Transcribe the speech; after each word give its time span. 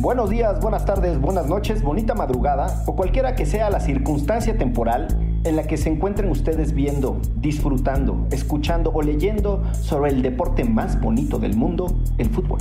Buenos 0.00 0.30
días, 0.30 0.60
buenas 0.60 0.84
tardes, 0.84 1.20
buenas 1.20 1.48
noches, 1.48 1.82
bonita 1.82 2.14
madrugada 2.14 2.84
o 2.86 2.94
cualquiera 2.94 3.34
que 3.34 3.44
sea 3.44 3.68
la 3.68 3.80
circunstancia 3.80 4.56
temporal 4.56 5.08
en 5.42 5.56
la 5.56 5.64
que 5.64 5.76
se 5.76 5.88
encuentren 5.88 6.30
ustedes 6.30 6.72
viendo, 6.72 7.20
disfrutando, 7.34 8.28
escuchando 8.30 8.92
o 8.94 9.02
leyendo 9.02 9.64
sobre 9.72 10.12
el 10.12 10.22
deporte 10.22 10.62
más 10.62 11.00
bonito 11.00 11.40
del 11.40 11.56
mundo, 11.56 11.86
el 12.16 12.30
fútbol. 12.30 12.60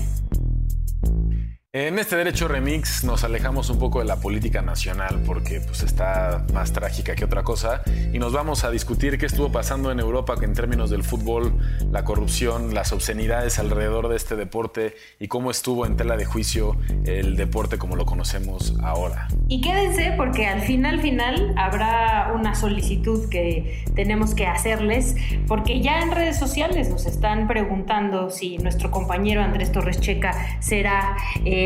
En 1.79 1.99
este 1.99 2.15
Derecho 2.15 2.47
Remix 2.47 3.03
nos 3.03 3.23
alejamos 3.23 3.69
un 3.69 3.78
poco 3.78 3.99
de 3.99 4.05
la 4.05 4.15
política 4.15 4.63
nacional 4.63 5.21
porque 5.23 5.62
pues, 5.62 5.83
está 5.83 6.43
más 6.51 6.73
trágica 6.73 7.13
que 7.13 7.23
otra 7.23 7.43
cosa 7.43 7.83
y 8.11 8.17
nos 8.17 8.33
vamos 8.33 8.63
a 8.63 8.71
discutir 8.71 9.19
qué 9.19 9.28
estuvo 9.28 9.51
pasando 9.51 9.92
en 9.92 9.99
Europa 9.99 10.33
en 10.42 10.53
términos 10.53 10.89
del 10.89 11.03
fútbol, 11.03 11.53
la 11.92 12.03
corrupción, 12.03 12.74
las 12.74 12.93
obscenidades 12.93 13.60
alrededor 13.60 14.07
de 14.07 14.15
este 14.15 14.35
deporte 14.35 14.96
y 15.19 15.28
cómo 15.28 15.51
estuvo 15.51 15.85
en 15.85 15.97
tela 15.97 16.17
de 16.17 16.25
juicio 16.25 16.77
el 17.05 17.35
deporte 17.35 17.77
como 17.77 17.95
lo 17.95 18.07
conocemos 18.07 18.73
ahora. 18.81 19.27
Y 19.47 19.61
quédense 19.61 20.16
porque 20.17 20.47
al 20.47 20.61
final, 20.61 20.99
final 20.99 21.53
habrá 21.57 22.33
una 22.33 22.55
solicitud 22.55 23.30
que 23.30 23.85
tenemos 23.94 24.33
que 24.33 24.47
hacerles 24.47 25.16
porque 25.47 25.80
ya 25.81 25.99
en 25.99 26.09
redes 26.09 26.39
sociales 26.39 26.89
nos 26.89 27.05
están 27.05 27.47
preguntando 27.47 28.31
si 28.31 28.57
nuestro 28.57 28.89
compañero 28.89 29.44
Andrés 29.44 29.71
Torres 29.71 30.02
Checa 30.02 30.33
será 30.59 31.16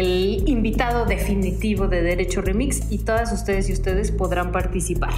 el 0.02 0.44
invitado 0.48 1.06
definitivo 1.06 1.88
de 1.88 2.02
Derecho 2.02 2.42
Remix 2.42 2.92
y 2.92 3.00
todas 3.00 3.32
ustedes 3.32 3.70
y 3.70 3.74
ustedes 3.74 4.12
podrán 4.12 4.52
participar. 4.52 5.14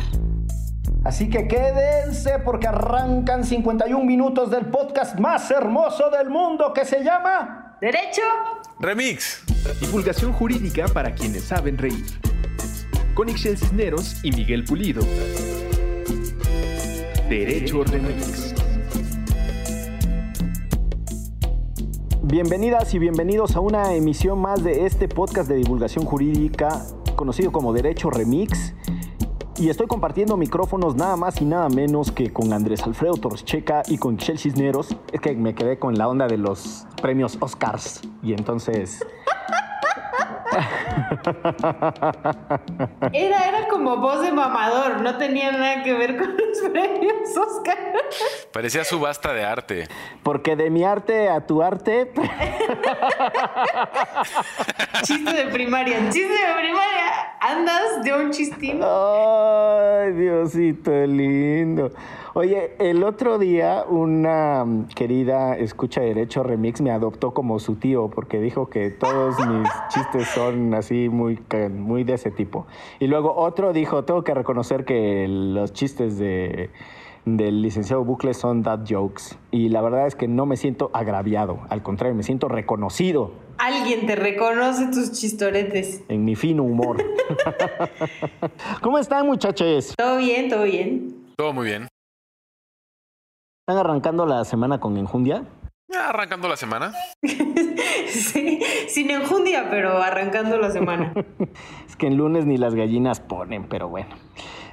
Así 1.06 1.30
que 1.30 1.48
quédense 1.48 2.40
porque 2.40 2.68
arrancan 2.68 3.44
51 3.44 4.04
minutos 4.04 4.52
del 4.52 4.66
podcast 4.66 5.20
más 5.20 5.50
hermoso 5.52 6.10
del 6.10 6.30
mundo 6.30 6.74
que 6.74 6.86
se 6.86 7.04
llama 7.04 7.78
Derecho 7.82 8.22
Remix. 8.80 9.44
Divulgación 9.80 10.34
jurídica 10.34 10.88
para 10.88 11.14
quienes 11.14 11.44
saben 11.44 11.78
reír. 11.78 12.06
Con 13.14 13.30
Ixel 13.30 13.58
Cisneros 13.58 14.24
y 14.24 14.32
Miguel 14.32 14.66
Pulido. 14.66 15.02
Derecho 17.30 17.84
Remix. 17.84 18.63
Bienvenidas 22.26 22.94
y 22.94 23.00
bienvenidos 23.00 23.58
a 23.58 23.60
una 23.60 23.94
emisión 23.94 24.40
más 24.40 24.64
de 24.64 24.86
este 24.86 25.10
podcast 25.10 25.50
de 25.50 25.58
divulgación 25.58 26.06
jurídica 26.06 26.82
conocido 27.18 27.52
como 27.52 27.74
Derecho 27.74 28.10
Remix. 28.10 28.74
Y 29.58 29.68
estoy 29.68 29.88
compartiendo 29.88 30.38
micrófonos 30.38 30.96
nada 30.96 31.18
más 31.18 31.42
y 31.42 31.46
nada 31.46 31.68
menos 31.68 32.14
que 32.14 32.32
con 32.32 32.54
Andrés 32.54 32.82
Alfredo 32.84 33.16
Torcheca 33.18 33.84
y 33.88 33.98
con 33.98 34.16
Michelle 34.16 34.40
Cisneros. 34.40 34.96
Es 35.12 35.20
que 35.20 35.36
me 35.36 35.54
quedé 35.54 35.78
con 35.78 35.96
la 35.96 36.08
onda 36.08 36.28
de 36.28 36.38
los 36.38 36.88
premios 37.02 37.38
Oscars. 37.42 38.00
Y 38.24 38.32
entonces 38.32 39.06
Era, 43.12 43.52
como 43.84 43.98
voz 43.98 44.22
de 44.22 44.32
mamador, 44.32 45.02
no 45.02 45.18
tenía 45.18 45.52
nada 45.52 45.84
que 45.84 45.94
ver 45.94 46.18
con 46.18 46.38
los 46.38 46.72
premios 46.72 47.36
Oscar. 47.36 47.78
Parecía 48.52 48.84
subasta 48.84 49.34
de 49.34 49.44
arte. 49.44 49.88
Porque 50.24 50.56
de 50.56 50.70
mi 50.70 50.84
arte 50.84 51.30
a 51.30 51.46
tu 51.46 51.62
arte. 51.62 52.12
chiste 55.04 55.34
de 55.34 55.48
primaria, 55.48 55.98
chiste 56.10 56.34
de 56.34 56.54
primaria. 56.62 57.36
Andas 57.42 58.04
de 58.04 58.14
un 58.14 58.32
chistín. 58.32 58.80
Ay, 58.84 60.14
Diosito 60.14 60.92
lindo. 61.06 61.92
Oye, 62.36 62.72
el 62.80 63.04
otro 63.04 63.38
día 63.38 63.86
una 63.88 64.66
querida 64.96 65.56
escucha 65.56 66.02
derecho 66.02 66.42
remix 66.42 66.82
me 66.82 66.90
adoptó 66.90 67.32
como 67.32 67.60
su 67.60 67.76
tío 67.76 68.10
porque 68.10 68.42
dijo 68.42 68.70
que 68.70 68.90
todos 68.90 69.36
mis 69.46 69.70
chistes 69.90 70.28
son 70.30 70.74
así 70.74 71.10
muy, 71.10 71.40
muy 71.70 72.04
de 72.04 72.14
ese 72.14 72.32
tipo. 72.32 72.66
Y 73.00 73.06
luego 73.06 73.36
otro 73.36 73.72
dijo, 73.72 74.04
tengo 74.04 74.24
que 74.24 74.34
reconocer 74.34 74.84
que 74.84 75.28
los 75.28 75.74
chistes 75.74 76.18
de 76.18 76.72
del 77.26 77.62
licenciado 77.62 78.04
Bucle 78.04 78.34
son 78.34 78.64
dad 78.64 78.80
jokes. 78.90 79.38
Y 79.52 79.70
la 79.70 79.82
verdad 79.82 80.08
es 80.08 80.16
que 80.16 80.28
no 80.28 80.48
me 80.48 80.58
siento 80.58 80.90
agraviado, 80.92 81.60
al 81.70 81.84
contrario, 81.84 82.16
me 82.16 82.24
siento 82.24 82.48
reconocido. 82.48 83.32
Alguien 83.60 84.08
te 84.08 84.16
reconoce 84.16 84.88
tus 84.88 85.12
chistoretes. 85.12 86.04
En 86.10 86.26
mi 86.26 86.36
fino 86.36 86.64
humor. 86.64 86.98
¿Cómo 88.82 88.98
están 88.98 89.28
muchachos? 89.28 89.94
Todo 89.96 90.18
bien, 90.18 90.50
todo 90.50 90.64
bien. 90.64 91.32
Todo 91.38 91.54
muy 91.54 91.68
bien. 91.68 91.93
¿Están 93.66 93.78
arrancando 93.78 94.26
la 94.26 94.44
semana 94.44 94.82
con 94.82 94.98
enjundia? 94.98 95.46
arrancando 95.98 96.50
la 96.50 96.58
semana. 96.58 96.92
sí, 97.22 98.60
sin 98.90 99.10
enjundia, 99.10 99.70
pero 99.70 100.02
arrancando 100.02 100.58
la 100.58 100.70
semana. 100.70 101.14
es 101.88 101.96
que 101.96 102.08
en 102.08 102.18
lunes 102.18 102.46
ni 102.46 102.58
las 102.58 102.76
gallinas 102.76 103.22
ponen, 103.22 103.64
pero 103.70 103.88
bueno. 103.88 104.10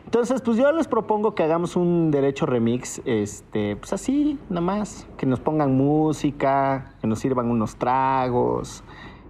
Entonces, 0.05 0.43
pues 0.43 0.57
yo 0.57 0.73
les 0.73 0.89
propongo 0.89 1.37
que 1.37 1.45
hagamos 1.45 1.77
un 1.77 2.11
derecho 2.11 2.47
remix, 2.47 3.01
este, 3.05 3.77
pues 3.77 3.93
así, 3.93 4.41
nada 4.49 4.63
más, 4.63 5.07
que 5.19 5.25
nos 5.25 5.39
pongan 5.39 5.77
música, 5.77 6.97
que 7.01 7.07
nos 7.07 7.21
sirvan 7.21 7.49
unos 7.49 7.77
tragos 7.77 8.83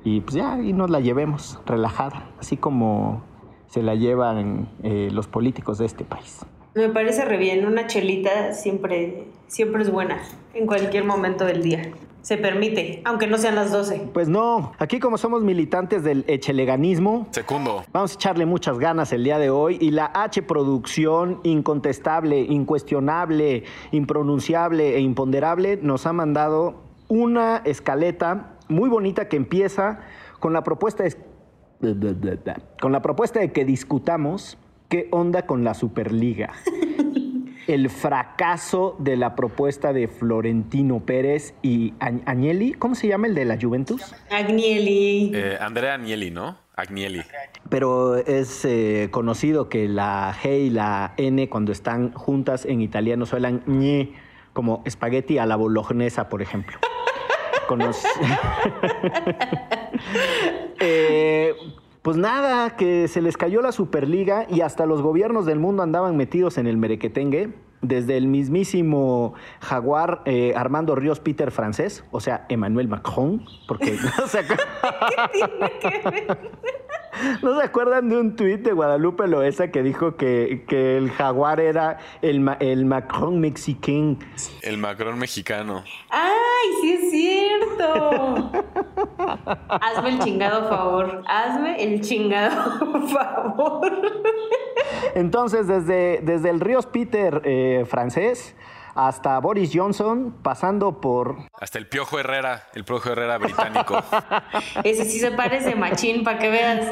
y 0.04 0.22
pues 0.22 0.37
ya, 0.37 0.59
y 0.59 0.72
nos 0.72 0.88
la 0.88 1.00
llevemos 1.00 1.60
relajada, 1.66 2.31
así 2.38 2.56
como 2.56 3.25
se 3.66 3.82
la 3.82 3.94
llevan 3.94 4.70
eh, 4.82 5.10
los 5.12 5.28
políticos 5.28 5.76
de 5.76 5.84
este 5.84 6.06
país. 6.06 6.47
Me 6.75 6.88
parece 6.88 7.25
re 7.25 7.36
bien, 7.36 7.66
una 7.66 7.88
chelita 7.88 8.53
siempre, 8.53 9.25
siempre 9.48 9.82
es 9.82 9.91
buena, 9.91 10.19
en 10.54 10.66
cualquier 10.66 11.04
momento 11.04 11.44
del 11.44 11.62
día. 11.62 11.91
Se 12.22 12.36
permite, 12.36 13.00
aunque 13.04 13.26
no 13.26 13.38
sean 13.38 13.54
las 13.56 13.72
12. 13.72 14.10
Pues 14.12 14.28
no, 14.28 14.72
aquí 14.78 15.00
como 15.00 15.19
somos 15.19 15.42
militantes 15.42 16.04
del 16.04 16.25
echeleganismo, 16.28 17.26
Secundo. 17.31 17.82
vamos 17.92 18.12
a 18.12 18.14
echarle 18.14 18.47
muchas 18.47 18.78
ganas 18.78 19.12
el 19.12 19.25
día 19.25 19.38
de 19.38 19.50
hoy 19.50 19.78
y 19.81 19.91
la 19.91 20.12
H 20.14 20.42
producción 20.42 21.41
incontestable, 21.42 22.41
incuestionable, 22.41 23.64
impronunciable 23.91 24.97
e 24.97 25.00
imponderable 25.00 25.78
nos 25.82 26.06
ha 26.06 26.12
mandado 26.12 26.82
una 27.08 27.62
escaleta 27.64 28.52
muy 28.69 28.88
bonita 28.88 29.28
que 29.28 29.37
empieza 29.37 30.00
con 30.38 30.52
la 30.52 30.62
propuesta 30.62 31.02
de, 31.04 31.16
con 32.81 32.92
la 32.92 33.02
propuesta 33.02 33.41
de 33.41 33.50
que 33.50 33.64
discutamos 33.64 34.56
¿Qué 34.90 35.08
onda 35.12 35.46
con 35.46 35.62
la 35.62 35.74
Superliga? 35.74 36.52
El 37.68 37.90
fracaso 37.90 38.96
de 38.98 39.16
la 39.16 39.36
propuesta 39.36 39.92
de 39.92 40.08
Florentino 40.08 40.98
Pérez 40.98 41.54
y 41.62 41.94
Agnelli. 42.00 42.72
¿Cómo 42.72 42.96
se 42.96 43.06
llama 43.06 43.28
el 43.28 43.36
de 43.36 43.44
la 43.44 43.56
Juventus? 43.60 44.12
Agnelli. 44.28 45.30
Eh, 45.32 45.56
Andrea 45.60 45.94
Agnelli, 45.94 46.32
¿no? 46.32 46.58
Agnelli. 46.74 47.22
Pero 47.68 48.16
es 48.16 48.64
eh, 48.64 49.06
conocido 49.12 49.68
que 49.68 49.86
la 49.86 50.34
G 50.42 50.66
y 50.66 50.70
la 50.70 51.14
N 51.16 51.48
cuando 51.48 51.70
están 51.70 52.12
juntas 52.12 52.64
en 52.64 52.80
italiano 52.80 53.26
suenan 53.26 53.62
ñe, 53.66 54.14
como 54.52 54.82
espagueti 54.84 55.38
a 55.38 55.46
la 55.46 55.54
bolognesa, 55.54 56.28
por 56.28 56.42
ejemplo. 56.42 56.76
eh, 60.80 61.54
pues 62.03 62.16
nada, 62.16 62.77
que 62.77 63.09
se 63.09 63.21
les 63.21 63.37
cayó 63.37 63.61
la 63.62 63.72
Superliga 63.72 64.47
y 64.49 64.62
hasta 64.62 64.87
los 64.87 65.03
gobiernos 65.03 65.44
del 65.47 65.59
mundo 65.59 65.83
andaban 65.83 66.16
metidos 66.16 66.56
en 66.59 66.66
el 66.66 66.77
merequetengue. 66.77 67.53
Desde 67.83 68.19
el 68.19 68.27
mismísimo 68.27 69.33
jaguar 69.61 70.21
eh, 70.27 70.53
Armando 70.55 70.94
Ríos 70.94 71.19
Peter 71.19 71.50
francés, 71.50 72.05
o 72.11 72.21
sea, 72.21 72.44
Emmanuel 72.50 72.88
Macron, 72.88 73.47
porque 73.66 73.97
no 74.19 74.27
se, 74.27 74.41
¿No 77.43 77.59
se 77.59 77.65
acuerdan 77.65 78.09
de 78.09 78.19
un 78.19 78.37
tuit 78.37 78.60
de 78.62 78.72
Guadalupe 78.72 79.26
Loesa 79.26 79.71
que 79.71 79.82
dijo 79.82 80.16
que, 80.16 80.65
que 80.69 80.97
el 80.97 81.10
jaguar 81.10 81.60
era 81.60 81.98
el, 82.22 82.48
el 82.60 82.84
Macron 82.84 83.41
mexicano? 83.41 84.19
El 84.62 84.78
Macron 84.78 85.19
mexicano. 85.19 85.84
¡Ay, 86.10 86.69
sí 86.81 86.93
es 86.93 87.10
cierto! 87.10 88.53
Hazme 89.69 90.11
el 90.11 90.19
chingado 90.20 90.69
favor. 90.69 91.23
Hazme 91.26 91.82
el 91.82 92.00
chingado 92.00 93.06
favor. 93.08 93.90
Entonces, 95.14 95.67
desde, 95.67 96.20
desde 96.23 96.50
el 96.50 96.61
Ríos 96.61 96.87
Peter 96.87 97.43
eh, 97.44 97.84
francés 97.88 98.55
hasta 98.94 99.38
Boris 99.38 99.70
Johnson, 99.72 100.34
pasando 100.42 101.00
por... 101.00 101.37
Hasta 101.60 101.78
el 101.78 101.87
Piojo 101.87 102.19
Herrera, 102.19 102.69
el 102.75 102.84
Piojo 102.84 103.10
Herrera 103.10 103.38
británico. 103.38 104.02
Ese 104.84 105.04
sí 105.04 105.19
se 105.19 105.31
parece, 105.31 105.75
machín, 105.75 106.25
para 106.25 106.38
que 106.38 106.50
veas. 106.50 106.90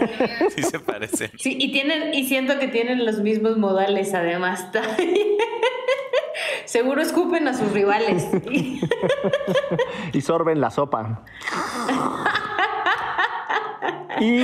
Sí 0.55 0.63
se 0.63 0.81
parece. 0.81 1.31
Sí, 1.39 1.57
y, 1.59 1.73
tienen, 1.73 2.15
y 2.15 2.27
siento 2.27 2.59
que 2.59 2.69
tienen 2.69 3.05
los 3.05 3.21
mismos 3.21 3.57
modales, 3.57 4.15
además. 4.15 4.69
Seguro 6.65 7.01
escupen 7.01 7.49
a 7.49 7.55
sus 7.55 7.73
rivales. 7.73 8.27
y 10.13 10.21
sorben 10.21 10.61
la 10.61 10.71
sopa. 10.71 11.25
Y 14.21 14.41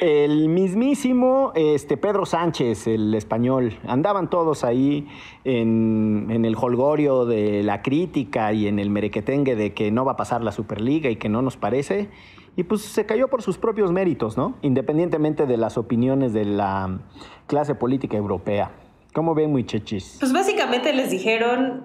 el 0.00 0.48
mismísimo 0.48 1.52
este, 1.54 1.96
Pedro 1.96 2.26
Sánchez, 2.26 2.88
el 2.88 3.14
español, 3.14 3.78
andaban 3.86 4.28
todos 4.28 4.64
ahí 4.64 5.06
en, 5.44 6.26
en, 6.28 6.44
el 6.44 6.56
holgorio 6.56 7.24
de 7.24 7.62
la 7.62 7.82
crítica 7.82 8.52
y 8.52 8.66
en 8.66 8.78
el 8.78 8.90
merequetengue 8.90 9.54
de 9.54 9.74
que 9.74 9.92
no 9.92 10.04
va 10.04 10.12
a 10.12 10.16
pasar 10.16 10.42
la 10.42 10.50
Superliga 10.50 11.08
y 11.08 11.16
que 11.16 11.28
no 11.28 11.40
nos 11.42 11.56
parece. 11.56 12.08
y 12.56 12.64
pues 12.64 12.82
se 12.82 13.06
cayó 13.06 13.28
por 13.28 13.42
sus 13.42 13.58
propios 13.58 13.92
méritos, 13.92 14.36
¿no? 14.36 14.54
Independientemente 14.62 15.46
de 15.46 15.56
las 15.56 15.78
opiniones 15.78 16.32
de 16.32 16.44
la 16.44 16.98
clase 17.46 17.74
política 17.74 18.16
europea. 18.16 18.72
¿Cómo 19.12 19.34
ven, 19.34 19.50
muchachis? 19.50 20.16
Pues 20.20 20.32
básicamente 20.32 20.92
les 20.94 21.10
dijeron, 21.10 21.84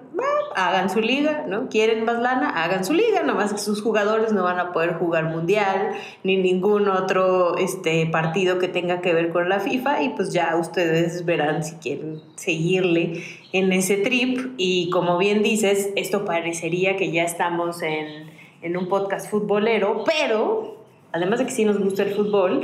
hagan 0.56 0.88
su 0.88 1.00
liga, 1.00 1.44
¿no? 1.46 1.68
Quieren 1.68 2.04
más 2.06 2.18
lana, 2.20 2.64
hagan 2.64 2.86
su 2.86 2.94
liga, 2.94 3.22
nomás 3.22 3.52
que 3.52 3.58
sus 3.58 3.82
jugadores 3.82 4.32
no 4.32 4.44
van 4.44 4.58
a 4.58 4.72
poder 4.72 4.94
jugar 4.94 5.24
mundial, 5.24 5.90
ni 6.24 6.36
ningún 6.36 6.88
otro 6.88 7.58
este, 7.58 8.06
partido 8.06 8.58
que 8.58 8.68
tenga 8.68 9.02
que 9.02 9.12
ver 9.12 9.30
con 9.30 9.48
la 9.48 9.60
FIFA, 9.60 10.02
y 10.02 10.08
pues 10.10 10.32
ya 10.32 10.56
ustedes 10.56 11.26
verán 11.26 11.62
si 11.64 11.76
quieren 11.76 12.22
seguirle 12.34 13.22
en 13.52 13.72
ese 13.72 13.98
trip. 13.98 14.54
Y 14.56 14.88
como 14.88 15.18
bien 15.18 15.42
dices, 15.42 15.90
esto 15.96 16.24
parecería 16.24 16.96
que 16.96 17.12
ya 17.12 17.24
estamos 17.24 17.82
en, 17.82 18.30
en 18.62 18.76
un 18.76 18.88
podcast 18.88 19.30
futbolero, 19.30 20.04
pero 20.04 20.78
además 21.12 21.40
de 21.40 21.44
que 21.44 21.52
sí 21.52 21.66
nos 21.66 21.78
gusta 21.78 22.04
el 22.04 22.14
fútbol, 22.14 22.62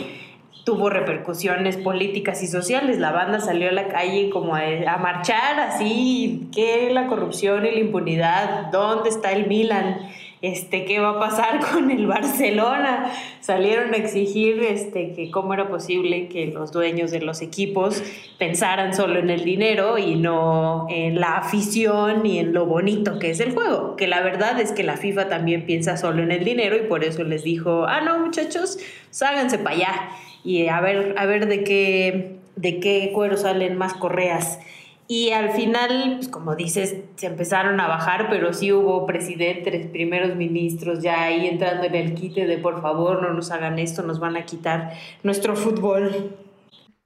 tuvo 0.65 0.89
repercusiones 0.89 1.77
políticas 1.77 2.43
y 2.43 2.47
sociales. 2.47 2.99
La 2.99 3.13
banda 3.13 3.41
salió 3.41 3.69
a 3.69 3.73
la 3.73 3.89
calle 3.89 4.31
como 4.31 4.57
a, 4.57 4.97
marchar 4.97 5.61
así, 5.61 6.49
¿qué 6.53 6.91
la 6.91 7.07
corrupción 7.07 7.67
y 7.67 7.71
la 7.71 7.81
impunidad? 7.81 8.71
¿Dónde 8.73 9.11
está 9.11 9.33
el 9.33 9.47
Milan? 9.47 9.99
Este, 10.41 10.85
¿qué 10.85 11.01
va 11.01 11.11
a 11.11 11.19
pasar 11.19 11.61
con 11.73 11.91
el 11.91 12.07
Barcelona? 12.07 13.11
Salieron 13.41 13.93
a 13.93 13.97
exigir 13.99 14.63
este, 14.63 15.13
que 15.13 15.31
cómo 15.31 15.53
era 15.55 15.69
posible 15.69 16.29
que 16.29 16.47
los 16.47 16.73
dueños 16.73 17.11
de 17.11 17.21
los 17.21 17.43
equipos 17.43 18.03
pensaran 18.39 18.95
solo 18.95 19.19
en 19.19 19.31
el 19.31 19.45
dinero 19.45 19.99
y 19.99 20.17
no 20.17 20.87
en 20.91 21.21
la 21.21 21.37
afición 21.37 22.25
y 22.25 22.39
en 22.39 22.55
lo 22.55 22.65
bonito 22.65 23.19
que 23.19 23.31
es 23.31 23.41
el 23.41 23.53
juego. 23.53 23.97
Que 23.97 24.07
la 24.07 24.23
verdad 24.23 24.59
es 24.61 24.73
que 24.73 24.83
la 24.83 24.97
FIFA 24.97 25.29
también 25.29 25.67
piensa 25.67 25.99
solo 25.99 26.23
en 26.23 26.31
el 26.31 26.45
dinero 26.45 26.77
y 26.77 26.89
por 26.89 27.05
eso 27.05 27.23
les 27.23 27.43
dijo, 27.43 27.85
ah, 27.87 28.01
no 28.01 28.19
muchachos, 28.19 28.79
ságanse 29.11 29.59
para 29.59 29.77
allá 29.77 30.11
y 30.45 30.69
a 30.69 30.81
ver, 30.81 31.15
a 31.19 31.27
ver 31.27 31.49
de 31.49 31.65
qué, 31.65 32.39
de 32.55 32.79
qué 32.79 33.11
cuero 33.13 33.37
salen 33.37 33.77
más 33.77 33.95
correas. 33.95 34.61
Y 35.07 35.33
al 35.33 35.51
final, 35.53 36.15
pues 36.17 36.29
como 36.29 36.55
dices, 36.55 36.97
se 37.17 37.27
empezaron 37.27 37.79
a 37.81 37.89
bajar, 37.89 38.29
pero 38.31 38.53
sí 38.53 38.73
hubo 38.73 39.07
presidentes, 39.07 39.87
primeros 39.89 40.37
ministros 40.37 41.03
ya 41.03 41.25
ahí 41.25 41.47
entrando 41.47 41.85
en 41.85 41.95
el 41.95 42.15
quite 42.15 42.47
de 42.47 42.59
por 42.59 42.81
favor 42.81 43.21
no 43.21 43.33
nos 43.35 43.51
hagan 43.51 43.79
esto, 43.79 44.03
nos 44.03 44.19
van 44.19 44.37
a 44.37 44.47
quitar 44.47 44.95
nuestro 45.23 45.57
fútbol. 45.57 46.37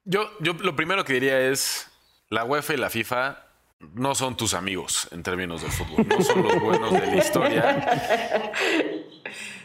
Yo, 0.05 0.29
yo 0.39 0.53
lo 0.53 0.75
primero 0.75 1.03
que 1.03 1.13
diría 1.13 1.39
es, 1.39 1.91
la 2.29 2.45
UEFA 2.45 2.73
y 2.73 2.77
la 2.77 2.89
FIFA 2.89 3.43
no 3.93 4.15
son 4.15 4.37
tus 4.37 4.53
amigos 4.53 5.07
en 5.11 5.23
términos 5.23 5.61
de 5.61 5.69
fútbol, 5.69 6.07
no 6.07 6.21
son 6.21 6.43
los 6.43 6.59
buenos 6.61 6.91
de 6.93 7.05
la 7.05 7.15
historia. 7.17 7.99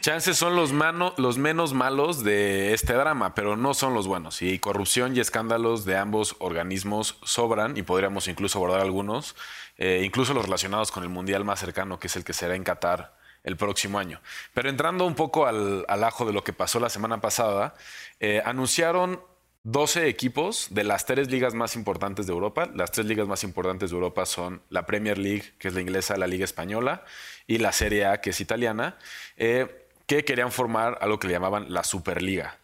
Chances 0.01 0.37
son 0.37 0.55
los, 0.55 0.71
menos 0.71 1.73
malos 1.73 2.23
de 2.23 2.73
este 2.73 2.93
drama, 2.93 3.35
pero 3.35 3.55
no 3.55 3.73
son 3.73 3.93
los 3.93 4.07
buenos. 4.07 4.41
Y 4.41 4.59
corrupción 4.59 5.15
y 5.15 5.19
escándalos 5.19 5.85
de 5.85 5.97
ambos 5.97 6.35
organismos 6.39 7.17
sobran 7.23 7.77
y 7.77 7.83
podríamos 7.83 8.27
incluso 8.27 8.59
abordar 8.59 8.81
algunos, 8.81 9.35
eh, 9.77 10.01
incluso 10.05 10.33
los 10.33 10.45
relacionados 10.45 10.91
con 10.91 11.03
el 11.03 11.09
mundial 11.09 11.43
más 11.43 11.59
cercano, 11.59 11.99
que 11.99 12.07
es 12.07 12.15
el 12.15 12.23
que 12.23 12.33
será 12.33 12.55
en 12.55 12.63
Qatar 12.63 13.15
el 13.43 13.57
próximo 13.57 13.99
año. 13.99 14.21
Pero 14.53 14.69
entrando 14.69 15.05
un 15.05 15.15
poco 15.15 15.45
al, 15.45 15.85
ajo 15.87 16.25
de 16.25 16.33
lo 16.33 16.43
que 16.43 16.53
pasó 16.53 16.79
la 16.79 16.89
semana 16.89 17.21
pasada, 17.21 17.75
eh, 18.19 18.41
anunciaron 18.45 19.21
12 19.65 20.07
equipos 20.09 20.67
de 20.69 20.83
las 20.83 21.07
tres 21.07 21.31
ligas 21.31 21.55
más 21.55 21.75
importantes 21.75 22.27
de 22.27 22.33
Europa. 22.33 22.69
Las 22.75 22.91
tres 22.91 23.07
ligas 23.07 23.27
más 23.27 23.43
importantes 23.43 23.89
de 23.89 23.95
Europa 23.95 24.27
son 24.27 24.61
la 24.69 24.85
Premier 24.85 25.17
League, 25.17 25.53
que 25.57 25.69
es 25.69 25.73
la 25.73 25.81
inglesa, 25.81 26.17
la 26.17 26.27
Liga 26.27 26.45
Española, 26.45 27.03
y 27.47 27.57
la 27.57 27.71
Serie 27.71 28.05
A, 28.05 28.21
que 28.21 28.31
es 28.31 28.41
italiana, 28.41 28.97
eh, 29.37 29.87
que 30.07 30.23
querían 30.25 30.51
formar 30.51 30.97
algo 31.01 31.19
que 31.19 31.27
le 31.27 31.33
llamaban 31.33 31.71
la 31.73 31.83
Superliga. 31.83 32.57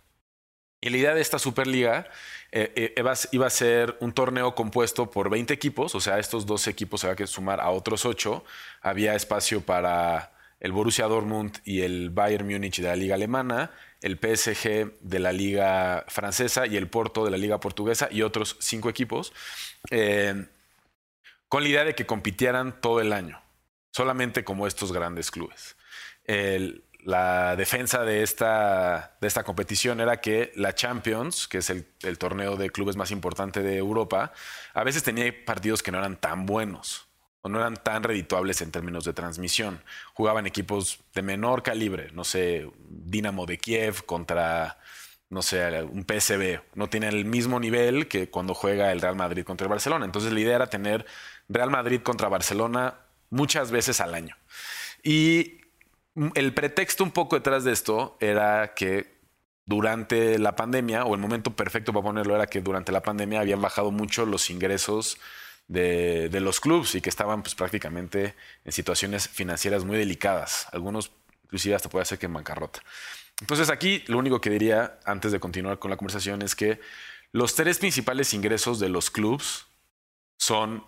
Y 0.81 0.89
la 0.89 0.97
idea 0.97 1.13
de 1.13 1.21
esta 1.21 1.37
Superliga 1.37 2.09
eh, 2.51 2.73
eh, 2.75 3.03
iba 3.31 3.47
a 3.47 3.49
ser 3.49 3.97
un 3.99 4.13
torneo 4.13 4.55
compuesto 4.55 5.11
por 5.11 5.29
20 5.29 5.53
equipos, 5.53 5.93
o 5.93 5.99
sea, 5.99 6.17
estos 6.17 6.45
12 6.45 6.71
equipos 6.71 7.01
se 7.01 7.07
va 7.07 7.13
a 7.13 7.15
que 7.15 7.27
sumar 7.27 7.61
a 7.61 7.69
otros 7.69 8.05
8. 8.05 8.43
Había 8.81 9.15
espacio 9.15 9.61
para 9.61 10.31
el 10.59 10.71
Borussia 10.71 11.05
Dortmund 11.05 11.59
y 11.65 11.81
el 11.81 12.09
Bayern 12.09 12.47
Múnich 12.47 12.81
de 12.81 12.87
la 12.87 12.95
Liga 12.95 13.15
Alemana, 13.15 13.71
el 14.01 14.17
PSG 14.17 14.99
de 15.01 15.19
la 15.19 15.31
Liga 15.31 16.05
Francesa 16.07 16.65
y 16.65 16.77
el 16.77 16.87
Porto 16.87 17.25
de 17.25 17.31
la 17.31 17.37
Liga 17.37 17.59
Portuguesa 17.59 18.07
y 18.11 18.23
otros 18.23 18.57
cinco 18.59 18.89
equipos, 18.89 19.33
con 21.47 21.63
la 21.63 21.69
idea 21.69 21.83
de 21.83 21.95
que 21.95 22.05
compitieran 22.05 22.79
todo 22.79 23.01
el 23.01 23.13
año, 23.13 23.40
solamente 23.91 24.43
como 24.43 24.67
estos 24.67 24.91
grandes 24.91 25.29
clubes. 25.31 25.75
la 27.03 27.55
defensa 27.55 28.03
de 28.03 28.21
esta, 28.21 29.17
de 29.19 29.27
esta 29.27 29.43
competición 29.43 29.99
era 30.01 30.21
que 30.21 30.51
la 30.55 30.75
Champions, 30.75 31.47
que 31.47 31.57
es 31.59 31.69
el, 31.69 32.17
torneo 32.17 32.55
de 32.57 32.69
clubes 32.69 32.95
más 32.95 33.11
importante 33.11 33.61
de 33.63 33.77
Europa, 33.77 34.33
a 34.73 34.83
veces 34.83 35.03
tenía 35.03 35.33
partidos 35.45 35.81
que 35.81 35.91
no 35.91 35.97
eran 35.97 36.17
tan 36.17 36.45
buenos 36.45 37.07
o 37.41 37.49
no 37.49 37.59
eran 37.59 37.75
tan 37.75 38.03
redituables 38.03 38.61
en 38.61 38.71
términos 38.71 39.03
de 39.03 39.13
transmisión. 39.13 39.81
Jugaban 40.13 40.45
equipos 40.45 40.99
de 41.13 41.23
menor 41.23 41.63
calibre, 41.63 42.11
no 42.13 42.23
sé, 42.23 42.69
Dinamo 42.87 43.47
de 43.47 43.57
Kiev 43.57 44.05
contra, 44.05 44.77
no 45.29 45.41
sé, 45.41 45.81
un 45.81 46.05
PSV. 46.05 46.61
No 46.75 46.87
tienen 46.87 47.09
el 47.15 47.25
mismo 47.25 47.59
nivel 47.59 48.07
que 48.07 48.29
cuando 48.29 48.53
juega 48.53 48.91
el 48.91 49.01
Real 49.01 49.15
Madrid 49.15 49.43
contra 49.43 49.65
el 49.65 49.69
Barcelona. 49.69 50.05
Entonces 50.05 50.31
la 50.31 50.39
idea 50.39 50.55
era 50.57 50.69
tener 50.69 51.07
Real 51.49 51.71
Madrid 51.71 52.01
contra 52.01 52.29
Barcelona 52.29 52.95
muchas 53.31 53.71
veces 53.71 53.99
al 53.99 54.13
año. 54.13 54.37
Y 55.01 55.61
el 56.35 56.53
pretexto 56.53 57.03
un 57.03 57.11
poco 57.11 57.35
detrás 57.35 57.63
de 57.63 57.71
esto 57.71 58.17
era 58.19 58.75
que 58.75 59.19
durante 59.65 60.37
la 60.37 60.55
pandemia, 60.55 61.05
o 61.05 61.15
el 61.15 61.21
momento 61.21 61.55
perfecto 61.55 61.93
para 61.93 62.03
ponerlo 62.03 62.35
era 62.35 62.45
que 62.45 62.61
durante 62.61 62.91
la 62.91 63.01
pandemia 63.01 63.39
habían 63.39 63.61
bajado 63.61 63.89
mucho 63.89 64.25
los 64.25 64.49
ingresos 64.49 65.17
de, 65.67 66.29
los 66.41 66.59
clubes 66.59 66.95
y 66.95 67.01
que 67.01 67.09
estaban 67.09 67.41
pues, 67.41 67.55
prácticamente 67.55 68.35
en 68.65 68.71
situaciones 68.71 69.27
financieras 69.29 69.85
muy 69.85 69.97
delicadas. 69.97 70.67
Algunos 70.71 71.11
inclusive 71.43 71.75
hasta 71.75 71.89
puede 71.89 72.05
ser 72.05 72.19
que 72.19 72.25
en 72.25 72.33
bancarrota. 72.33 72.81
Entonces 73.39 73.69
aquí 73.69 74.03
lo 74.07 74.17
único 74.17 74.39
que 74.41 74.49
diría 74.49 74.99
antes 75.05 75.31
de 75.31 75.39
continuar 75.39 75.79
con 75.79 75.89
la 75.89 75.97
conversación 75.97 76.41
es 76.41 76.55
que 76.55 76.79
los 77.31 77.55
tres 77.55 77.79
principales 77.79 78.33
ingresos 78.33 78.79
de 78.79 78.89
los 78.89 79.09
clubes 79.09 79.65
son 80.37 80.83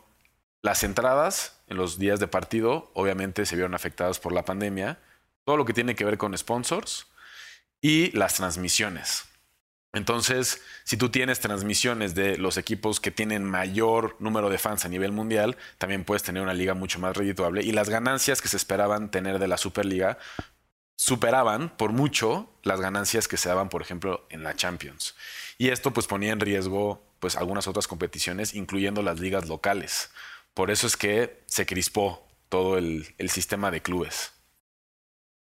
las 0.62 0.84
entradas 0.84 1.62
los 1.74 2.00
días 2.00 2.20
de 2.20 2.28
partido, 2.28 2.92
obviamente 2.94 3.46
se 3.46 3.56
vieron 3.56 3.76
afectadas 3.76 4.20
por 4.20 4.32
la 4.32 4.46
pandemia, 4.46 5.00
todo 5.46 5.58
lo 5.58 5.66
que 5.66 5.74
tiene 5.74 5.96
que 5.96 6.06
ver 6.06 6.18
con 6.18 6.38
sponsors 6.38 7.08
y 7.82 8.12
las 8.12 8.36
transmisiones. 8.36 9.26
Entonces, 9.94 10.62
si 10.84 10.98
tú 10.98 11.10
tienes 11.10 11.40
transmisiones 11.40 12.16
de 12.16 12.38
los 12.38 12.58
equipos 12.58 13.00
que 13.00 13.12
tienen 13.12 13.44
mayor 13.44 14.16
número 14.20 14.50
de 14.50 14.58
fans 14.58 14.86
a 14.86 14.90
nivel 14.90 15.12
mundial, 15.12 15.56
también 15.78 16.04
puedes 16.04 16.24
tener 16.24 16.42
una 16.42 16.56
liga 16.56 16.74
mucho 16.74 16.98
más 16.98 17.16
redituable. 17.16 17.62
Y 17.64 17.72
las 17.74 17.90
ganancias 17.90 18.42
que 18.42 18.48
se 18.48 18.58
esperaban 18.58 19.12
tener 19.12 19.38
de 19.38 19.48
la 19.48 19.58
Superliga 19.58 20.18
superaban 20.96 21.70
por 21.78 21.92
mucho 21.92 22.50
las 22.64 22.82
ganancias 22.82 23.28
que 23.28 23.38
se 23.38 23.50
daban, 23.50 23.70
por 23.70 23.84
ejemplo, 23.84 24.26
en 24.30 24.42
la 24.42 24.56
Champions. 24.56 25.16
Y 25.60 25.70
esto 25.70 25.92
pues 25.92 26.08
ponía 26.08 26.32
en 26.32 26.40
riesgo 26.40 27.06
pues 27.20 27.36
algunas 27.36 27.68
otras 27.68 27.88
competiciones, 27.88 28.56
incluyendo 28.56 29.04
las 29.04 29.20
ligas 29.20 29.48
locales. 29.48 30.10
Por 30.54 30.72
eso 30.72 30.88
es 30.88 30.98
que 30.98 31.44
se 31.46 31.66
crispó 31.66 32.28
todo 32.50 32.78
el 32.78 33.30
sistema 33.30 33.72
de 33.72 33.82
clubes. 33.82 34.34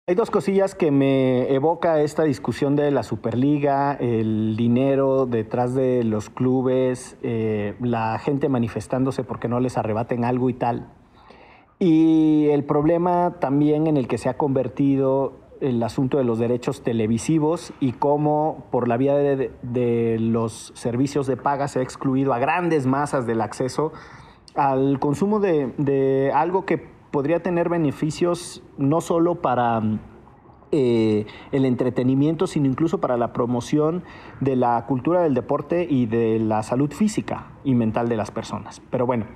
Hay 0.10 0.16
dos 0.16 0.32
cosillas 0.32 0.74
que 0.74 0.89
me 0.89 1.54
evoca 1.54 2.00
esta 2.00 2.24
discusión 2.24 2.77
de 2.77 2.92
la 2.92 3.04
Superliga, 3.04 3.92
el 3.96 4.56
dinero 4.56 5.25
detrás 5.25 5.75
de 5.75 6.06
los 6.06 6.30
clubes, 6.30 7.18
eh, 7.24 7.75
la 7.82 8.18
gente 8.18 8.48
manifestándose 8.48 9.25
porque 9.25 9.50
no 9.50 9.60
les 9.60 9.77
arrebaten 9.77 10.24
algo 10.24 10.50
y 10.50 10.54
tal. 10.54 10.88
Y 11.77 12.48
el 12.51 12.63
problema 12.63 13.36
también 13.42 13.86
en 13.86 13.98
el 13.98 14.08
que 14.08 14.18
se 14.18 14.30
ha 14.30 14.38
convertido 14.38 15.42
el 15.60 15.84
asunto 15.84 16.20
de 16.20 16.24
los 16.24 16.39
derechos 16.39 16.84
televisivos 16.84 17.74
y 17.82 17.92
cómo 17.92 18.66
por 18.72 18.88
la 18.88 18.96
vía 18.96 19.13
de, 19.13 20.18
los 20.22 20.72
servicios 20.74 21.27
de 21.27 21.36
paga 21.36 21.68
se 21.68 21.80
ha 21.80 21.82
excluido 21.82 22.34
a 22.34 22.39
grandes 22.39 22.86
masas 22.86 23.27
del 23.27 23.42
acceso 23.42 23.92
al 24.58 25.00
consumo 25.00 25.40
de 25.40 26.32
algo 26.34 26.66
que 26.66 26.78
podría 27.12 27.42
tener 27.42 27.70
beneficios 27.70 28.62
no 28.78 29.02
solo 29.02 29.36
para 29.36 29.82
eh, 30.74 31.26
el 31.54 31.64
entretenimiento, 31.64 32.46
sino 32.46 32.68
incluso 32.68 33.00
para 33.00 33.16
la 33.16 33.32
promoción 33.32 34.04
de 34.42 34.58
la 34.58 34.86
cultura 34.86 35.22
del 35.22 35.34
deporte 35.34 35.88
y 35.90 36.08
de 36.08 36.40
la 36.40 36.62
salud 36.62 36.92
física 36.92 37.52
y 37.64 37.74
mental 37.74 38.10
de 38.10 38.18
las 38.18 38.32
personas. 38.32 38.82
Pero 38.92 39.06
bueno, 39.06 39.28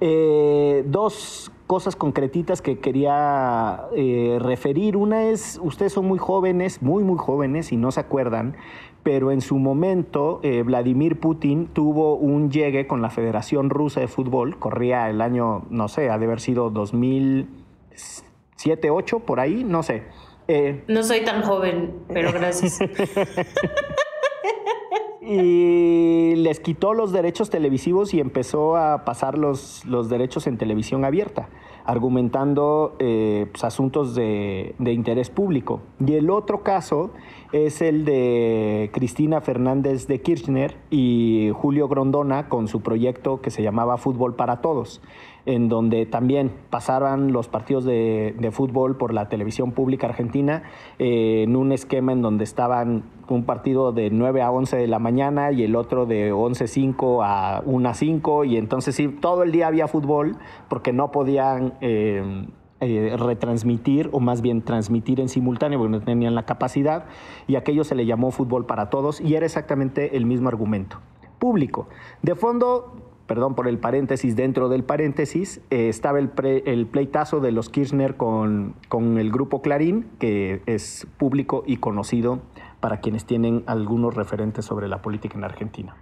eh, 0.00 0.84
dos 0.86 1.50
cosas 1.66 1.96
concretitas 1.96 2.62
que 2.62 2.78
quería 2.78 3.88
eh, 3.96 4.38
referir. 4.40 4.96
Una 4.96 5.24
es, 5.24 5.58
ustedes 5.62 5.92
son 5.92 6.06
muy 6.06 6.18
jóvenes, 6.18 6.80
muy, 6.80 7.02
muy 7.02 7.18
jóvenes 7.18 7.72
y 7.72 7.76
no 7.76 7.90
se 7.90 7.98
acuerdan, 7.98 8.56
pero 9.02 9.30
en 9.30 9.40
su 9.40 9.58
momento 9.58 10.40
eh, 10.42 10.62
Vladimir 10.62 11.18
Putin 11.18 11.66
tuvo 11.66 12.16
un 12.16 12.50
llegue 12.50 12.86
con 12.86 13.02
la 13.02 13.10
Federación 13.10 13.70
Rusa 13.70 14.00
de 14.00 14.08
Fútbol, 14.08 14.58
corría 14.58 15.08
el 15.08 15.20
año, 15.20 15.64
no 15.70 15.88
sé, 15.88 16.10
ha 16.10 16.18
de 16.18 16.26
haber 16.26 16.40
sido 16.40 16.70
2007, 16.70 18.88
2008, 18.88 19.20
por 19.20 19.40
ahí, 19.40 19.64
no 19.64 19.82
sé. 19.82 20.02
Eh, 20.48 20.84
no 20.88 21.02
soy 21.02 21.24
tan 21.24 21.42
joven, 21.42 21.94
pero 22.08 22.32
gracias. 22.32 22.78
y 25.20 26.34
les 26.36 26.60
quitó 26.60 26.94
los 26.94 27.12
derechos 27.12 27.50
televisivos 27.50 28.14
y 28.14 28.20
empezó 28.20 28.76
a 28.76 29.04
pasar 29.04 29.36
los, 29.36 29.84
los 29.84 30.08
derechos 30.08 30.46
en 30.46 30.56
televisión 30.56 31.04
abierta, 31.04 31.50
argumentando 31.88 32.96
eh, 32.98 33.46
pues, 33.50 33.64
asuntos 33.64 34.14
de, 34.14 34.74
de, 34.78 34.92
interés 34.92 35.30
público. 35.30 35.80
Y 36.06 36.16
el 36.16 36.28
otro 36.28 36.62
caso 36.62 37.12
es 37.50 37.80
el 37.80 38.04
de 38.04 38.90
Cristina 38.92 39.40
Fernández 39.40 40.06
de 40.06 40.20
Kirchner 40.20 40.76
y 40.90 41.50
Julio 41.54 41.88
Grondona 41.88 42.50
con 42.50 42.68
su 42.68 42.82
proyecto 42.82 43.40
que 43.40 43.50
se 43.50 43.62
llamaba 43.62 43.96
Fútbol 43.96 44.34
para 44.34 44.60
Todos 44.60 45.00
en 45.48 45.70
donde 45.70 46.04
también 46.04 46.52
pasaban 46.68 47.32
los 47.32 47.48
partidos 47.48 47.86
de, 47.86 48.50
fútbol 48.52 48.98
por 48.98 49.14
la 49.14 49.30
televisión 49.30 49.72
pública 49.72 50.06
argentina 50.06 50.62
eh, 50.98 51.44
en 51.44 51.56
un 51.56 51.72
esquema 51.72 52.12
en 52.12 52.20
donde 52.20 52.44
estaban 52.44 53.04
un 53.28 53.44
partido 53.44 53.92
de 53.92 54.10
9 54.10 54.42
a 54.42 54.50
11 54.50 54.76
de 54.76 54.86
la 54.86 54.98
mañana 54.98 55.50
y 55.50 55.62
el 55.62 55.74
otro 55.74 56.04
de 56.04 56.34
11.05 56.34 57.24
a 57.24 57.62
1 57.64 57.88
a 57.88 57.94
5 57.94 58.44
y 58.44 58.58
entonces 58.58 58.94
sí, 58.94 59.08
todo 59.08 59.42
el 59.42 59.50
día 59.50 59.68
había 59.68 59.88
fútbol 59.88 60.36
porque 60.68 60.92
no 60.92 61.10
podían... 61.10 61.74
Eh, 61.80 62.46
eh, 62.80 63.16
retransmitir 63.18 64.08
o 64.12 64.20
más 64.20 64.40
bien 64.40 64.62
transmitir 64.62 65.18
en 65.18 65.28
simultáneo 65.28 65.80
porque 65.80 65.90
no 65.90 66.00
tenían 66.00 66.36
la 66.36 66.44
capacidad 66.44 67.06
y 67.48 67.56
aquello 67.56 67.82
se 67.82 67.96
le 67.96 68.06
llamó 68.06 68.30
fútbol 68.30 68.66
para 68.66 68.88
todos 68.88 69.20
y 69.20 69.34
era 69.34 69.44
exactamente 69.46 70.16
el 70.16 70.26
mismo 70.26 70.48
argumento. 70.48 71.00
Público. 71.40 71.88
De 72.22 72.36
fondo, 72.36 73.07
perdón 73.28 73.54
por 73.54 73.68
el 73.68 73.78
paréntesis, 73.78 74.34
dentro 74.34 74.68
del 74.68 74.82
paréntesis 74.82 75.60
eh, 75.70 75.88
estaba 75.88 76.18
el, 76.18 76.32
el, 76.64 76.86
pleitazo 76.86 77.38
de 77.40 77.52
los 77.52 77.68
Kirchner 77.68 78.16
con, 78.16 78.74
con, 78.88 79.18
el 79.18 79.30
grupo 79.30 79.62
Clarín, 79.62 80.06
que 80.18 80.62
es 80.66 81.06
público 81.18 81.62
y 81.66 81.76
conocido 81.76 82.40
para 82.80 83.00
quienes 83.00 83.26
tienen 83.26 83.62
algunos 83.66 84.14
referentes 84.14 84.64
sobre 84.64 84.88
la 84.88 85.02
política 85.02 85.36
en 85.36 85.44
Argentina. 85.44 85.94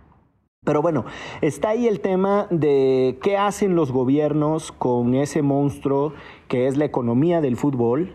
Pero 0.64 0.83
bueno, 0.83 1.04
está 1.42 1.71
ahí 1.71 1.87
el 1.87 2.00
tema 2.00 2.47
de 2.50 3.18
qué 3.23 3.37
hacen 3.37 3.75
los 3.76 3.92
gobiernos 3.92 4.73
con 4.73 5.14
ese 5.14 5.42
monstruo 5.42 6.12
que 6.49 6.68
es 6.68 6.76
la 6.76 6.85
economía 6.85 7.40
del 7.40 7.56
fútbol, 7.56 8.14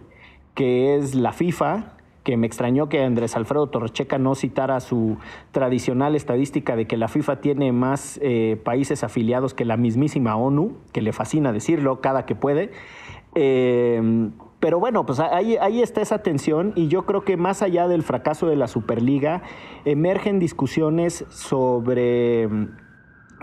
que 0.55 0.95
es 0.95 1.15
la 1.15 1.33
FIFA, 1.33 1.97
que 2.23 2.37
me 2.37 2.47
extrañó 2.47 2.87
que 2.87 3.03
Andrés 3.03 3.35
Alfredo 3.35 3.67
Torrecheca 3.67 4.17
no 4.17 4.35
citara 4.35 4.79
su 4.79 5.17
tradicional 5.51 6.15
estadística 6.15 6.75
de 6.75 6.85
que 6.85 6.97
la 6.97 7.07
FIFA 7.07 7.41
tiene 7.41 7.71
más 7.71 8.19
eh, 8.21 8.59
países 8.63 9.03
afiliados 9.03 9.53
que 9.53 9.65
la 9.65 9.77
mismísima 9.77 10.35
ONU, 10.35 10.77
que 10.91 11.01
le 11.01 11.13
fascina 11.13 11.51
decirlo 11.51 12.01
cada 12.01 12.25
que 12.25 12.35
puede. 12.35 12.71
Eh, 13.33 14.29
pero 14.61 14.79
bueno, 14.79 15.07
pues 15.07 15.19
ahí, 15.19 15.57
ahí, 15.57 15.81
está 15.81 16.01
esa 16.01 16.19
tensión 16.21 16.73
y 16.75 16.87
yo 16.87 17.07
creo 17.07 17.23
que 17.23 17.35
más 17.35 17.63
allá 17.63 17.87
del 17.87 18.03
fracaso 18.03 18.45
de 18.45 18.55
la 18.55 18.67
Superliga, 18.67 19.41
emergen 19.85 20.37
discusiones 20.37 21.25
sobre 21.29 22.47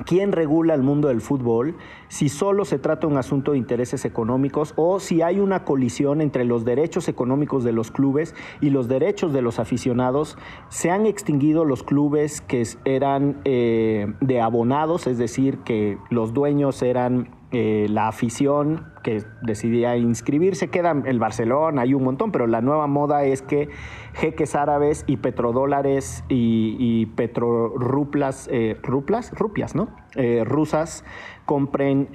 quién 0.04 0.32
regula 0.32 0.74
el 0.74 0.82
mundo 0.82 1.08
del 1.08 1.20
fútbol, 1.20 1.76
si 2.08 2.28
solo 2.28 2.64
se 2.64 2.78
trata 2.78 3.06
de 3.06 3.12
un 3.12 3.18
asunto 3.18 3.52
de 3.52 3.58
intereses 3.58 4.04
económicos 4.04 4.74
o 4.76 5.00
si 5.00 5.22
hay 5.22 5.40
una 5.40 5.64
colisión 5.64 6.20
entre 6.20 6.44
los 6.44 6.64
derechos 6.64 7.08
económicos 7.08 7.64
de 7.64 7.72
los 7.72 7.90
clubes 7.90 8.34
y 8.60 8.70
los 8.70 8.88
derechos 8.88 9.32
de 9.32 9.42
los 9.42 9.58
aficionados. 9.58 10.38
Se 10.68 10.90
han 10.90 11.06
extinguido 11.06 11.64
los 11.64 11.82
clubes 11.82 12.40
que 12.40 12.66
eran 12.84 13.40
eh, 13.44 14.12
de 14.20 14.40
abonados, 14.40 15.06
es 15.06 15.18
decir, 15.18 15.58
que 15.58 15.98
los 16.10 16.34
dueños 16.34 16.82
eran 16.82 17.37
eh, 17.50 17.86
la 17.88 18.08
afición 18.08 18.92
que 19.02 19.24
decidía 19.40 19.96
inscribirse, 19.96 20.68
queda 20.68 20.94
el 21.06 21.18
Barcelona, 21.18 21.80
hay 21.80 21.94
un 21.94 22.04
montón, 22.04 22.30
pero 22.30 22.46
la 22.46 22.60
nueva 22.60 22.86
moda 22.86 23.24
es 23.24 23.40
que 23.40 23.70
jeques 24.12 24.54
árabes 24.54 25.04
y 25.06 25.16
petrodólares 25.16 26.24
y, 26.28 27.06
petroruplas, 27.16 28.50
eh, 28.52 28.76
ruplas, 28.82 29.32
rupias, 29.32 29.74
¿no? 29.74 29.88
Eh, 30.14 30.42
rusas 30.44 31.04
compren 31.46 32.08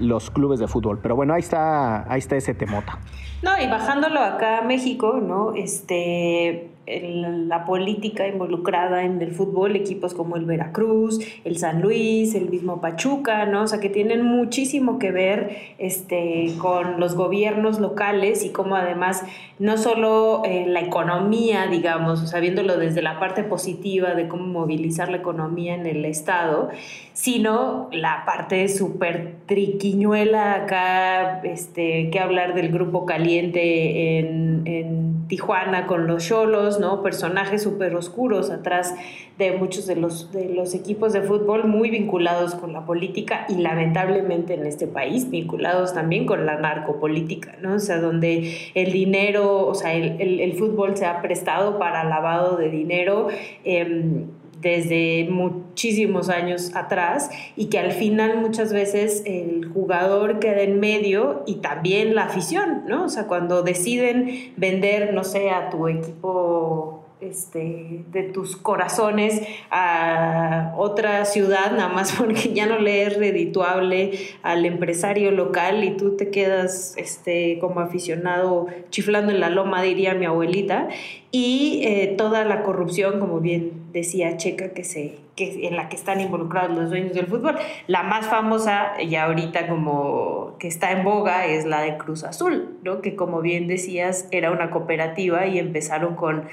los 0.00 0.30
clubes 0.30 0.58
de 0.60 0.66
fútbol. 0.66 1.00
Pero 1.02 1.16
bueno, 1.16 1.34
ahí 1.34 1.40
está, 1.40 2.10
ahí 2.10 2.20
está 2.20 2.36
ese 2.36 2.54
temota. 2.54 2.98
No, 3.42 3.50
y 3.60 3.66
bajándolo 3.68 4.20
acá 4.20 4.60
a 4.60 4.62
México, 4.62 5.18
¿no? 5.22 5.52
Este, 5.54 6.70
la 7.02 7.64
política 7.64 8.26
involucrada 8.26 9.04
en 9.04 9.20
el 9.22 9.32
fútbol, 9.32 9.76
equipos 9.76 10.14
como 10.14 10.36
el 10.36 10.44
Veracruz, 10.44 11.20
el 11.44 11.58
San 11.58 11.80
Luis, 11.80 12.34
el 12.34 12.48
mismo 12.48 12.80
Pachuca, 12.80 13.46
¿no? 13.46 13.62
O 13.62 13.66
sea, 13.66 13.80
que 13.80 13.90
tienen 13.90 14.24
muchísimo 14.24 14.98
que 14.98 15.10
ver 15.10 15.56
este, 15.78 16.52
con 16.58 17.00
los 17.00 17.14
gobiernos 17.14 17.80
locales 17.80 18.44
y 18.44 18.50
cómo 18.50 18.76
además 18.76 19.24
no 19.58 19.76
solo 19.76 20.42
eh, 20.44 20.64
la 20.66 20.80
economía, 20.80 21.66
digamos, 21.66 22.22
o 22.22 22.26
sea, 22.26 22.40
viéndolo 22.40 22.78
desde 22.78 23.02
la 23.02 23.20
parte 23.20 23.44
positiva 23.44 24.14
de 24.14 24.26
cómo 24.26 24.46
movilizar 24.46 25.10
la 25.10 25.18
economía 25.18 25.74
en 25.74 25.86
el 25.86 26.04
Estado, 26.04 26.70
sino 27.12 27.88
la 27.92 28.24
parte 28.24 28.68
súper 28.68 29.34
triquiñuela 29.46 30.54
acá, 30.54 31.40
este, 31.42 32.08
que 32.10 32.18
hablar 32.18 32.54
del 32.54 32.70
grupo 32.70 33.04
caliente 33.04 34.18
en, 34.18 34.62
en 34.66 35.09
Tijuana 35.30 35.86
con 35.86 36.08
los 36.08 36.26
cholos, 36.26 36.80
¿no? 36.80 37.04
Personajes 37.04 37.62
súper 37.62 37.94
oscuros 37.94 38.50
atrás 38.50 38.96
de 39.38 39.52
muchos 39.52 39.86
de 39.86 39.94
los, 39.94 40.32
de 40.32 40.52
los 40.52 40.74
equipos 40.74 41.12
de 41.12 41.22
fútbol 41.22 41.68
muy 41.68 41.88
vinculados 41.88 42.56
con 42.56 42.72
la 42.72 42.84
política 42.84 43.46
y 43.48 43.54
lamentablemente 43.54 44.54
en 44.54 44.66
este 44.66 44.88
país 44.88 45.30
vinculados 45.30 45.94
también 45.94 46.26
con 46.26 46.46
la 46.46 46.58
narcopolítica, 46.58 47.56
¿no? 47.62 47.76
O 47.76 47.78
sea, 47.78 48.00
donde 48.00 48.56
el 48.74 48.90
dinero, 48.90 49.68
o 49.68 49.74
sea, 49.74 49.94
el, 49.94 50.40
el, 50.40 50.52
fútbol 50.54 50.96
se 50.96 51.06
ha 51.06 51.22
prestado 51.22 51.78
para 51.78 52.02
lavado 52.02 52.56
de 52.56 52.68
dinero. 52.68 53.28
Eh, 53.64 54.26
desde 54.60 55.28
muchísimos 55.30 56.28
años 56.28 56.74
atrás 56.74 57.30
y 57.56 57.66
que 57.66 57.78
al 57.78 57.92
final 57.92 58.40
muchas 58.40 58.72
veces 58.72 59.22
el 59.26 59.70
jugador 59.72 60.38
queda 60.38 60.62
en 60.62 60.80
medio 60.80 61.42
y 61.46 61.56
también 61.56 62.14
la 62.14 62.24
afición, 62.24 62.84
¿no? 62.86 63.04
O 63.04 63.08
sea, 63.08 63.26
cuando 63.26 63.62
deciden 63.62 64.52
vender, 64.56 65.14
no 65.14 65.24
sé, 65.24 65.50
a 65.50 65.70
tu 65.70 65.88
equipo 65.88 67.00
este, 67.20 68.04
de 68.12 68.22
tus 68.22 68.56
corazones 68.56 69.42
a 69.70 70.74
otra 70.78 71.24
ciudad, 71.26 71.72
nada 71.72 71.88
más 71.88 72.12
porque 72.18 72.52
ya 72.54 72.66
no 72.66 72.78
le 72.78 73.02
es 73.02 73.16
redituable 73.16 74.12
al 74.42 74.64
empresario 74.64 75.30
local 75.30 75.84
y 75.84 75.96
tú 75.96 76.16
te 76.16 76.30
quedas 76.30 76.94
este, 76.96 77.58
como 77.60 77.80
aficionado 77.80 78.66
chiflando 78.90 79.32
en 79.32 79.40
la 79.40 79.50
loma, 79.50 79.82
diría 79.82 80.14
mi 80.14 80.24
abuelita, 80.24 80.88
y 81.30 81.82
eh, 81.84 82.14
toda 82.16 82.44
la 82.44 82.62
corrupción, 82.62 83.20
como 83.20 83.40
bien 83.40 83.79
decía 83.92 84.36
Checa, 84.36 84.70
que 84.70 84.84
se, 84.84 85.18
que, 85.36 85.66
en 85.66 85.76
la 85.76 85.88
que 85.88 85.96
están 85.96 86.20
involucrados 86.20 86.76
los 86.76 86.90
dueños 86.90 87.14
del 87.14 87.26
fútbol. 87.26 87.56
La 87.86 88.02
más 88.02 88.26
famosa, 88.26 88.92
y 89.00 89.14
ahorita 89.14 89.68
como 89.68 90.56
que 90.58 90.68
está 90.68 90.92
en 90.92 91.04
boga, 91.04 91.46
es 91.46 91.64
la 91.64 91.80
de 91.82 91.96
Cruz 91.98 92.24
Azul, 92.24 92.78
¿no? 92.82 93.00
que 93.00 93.16
como 93.16 93.40
bien 93.40 93.66
decías, 93.66 94.28
era 94.30 94.50
una 94.50 94.70
cooperativa 94.70 95.46
y 95.46 95.58
empezaron 95.58 96.14
con 96.16 96.44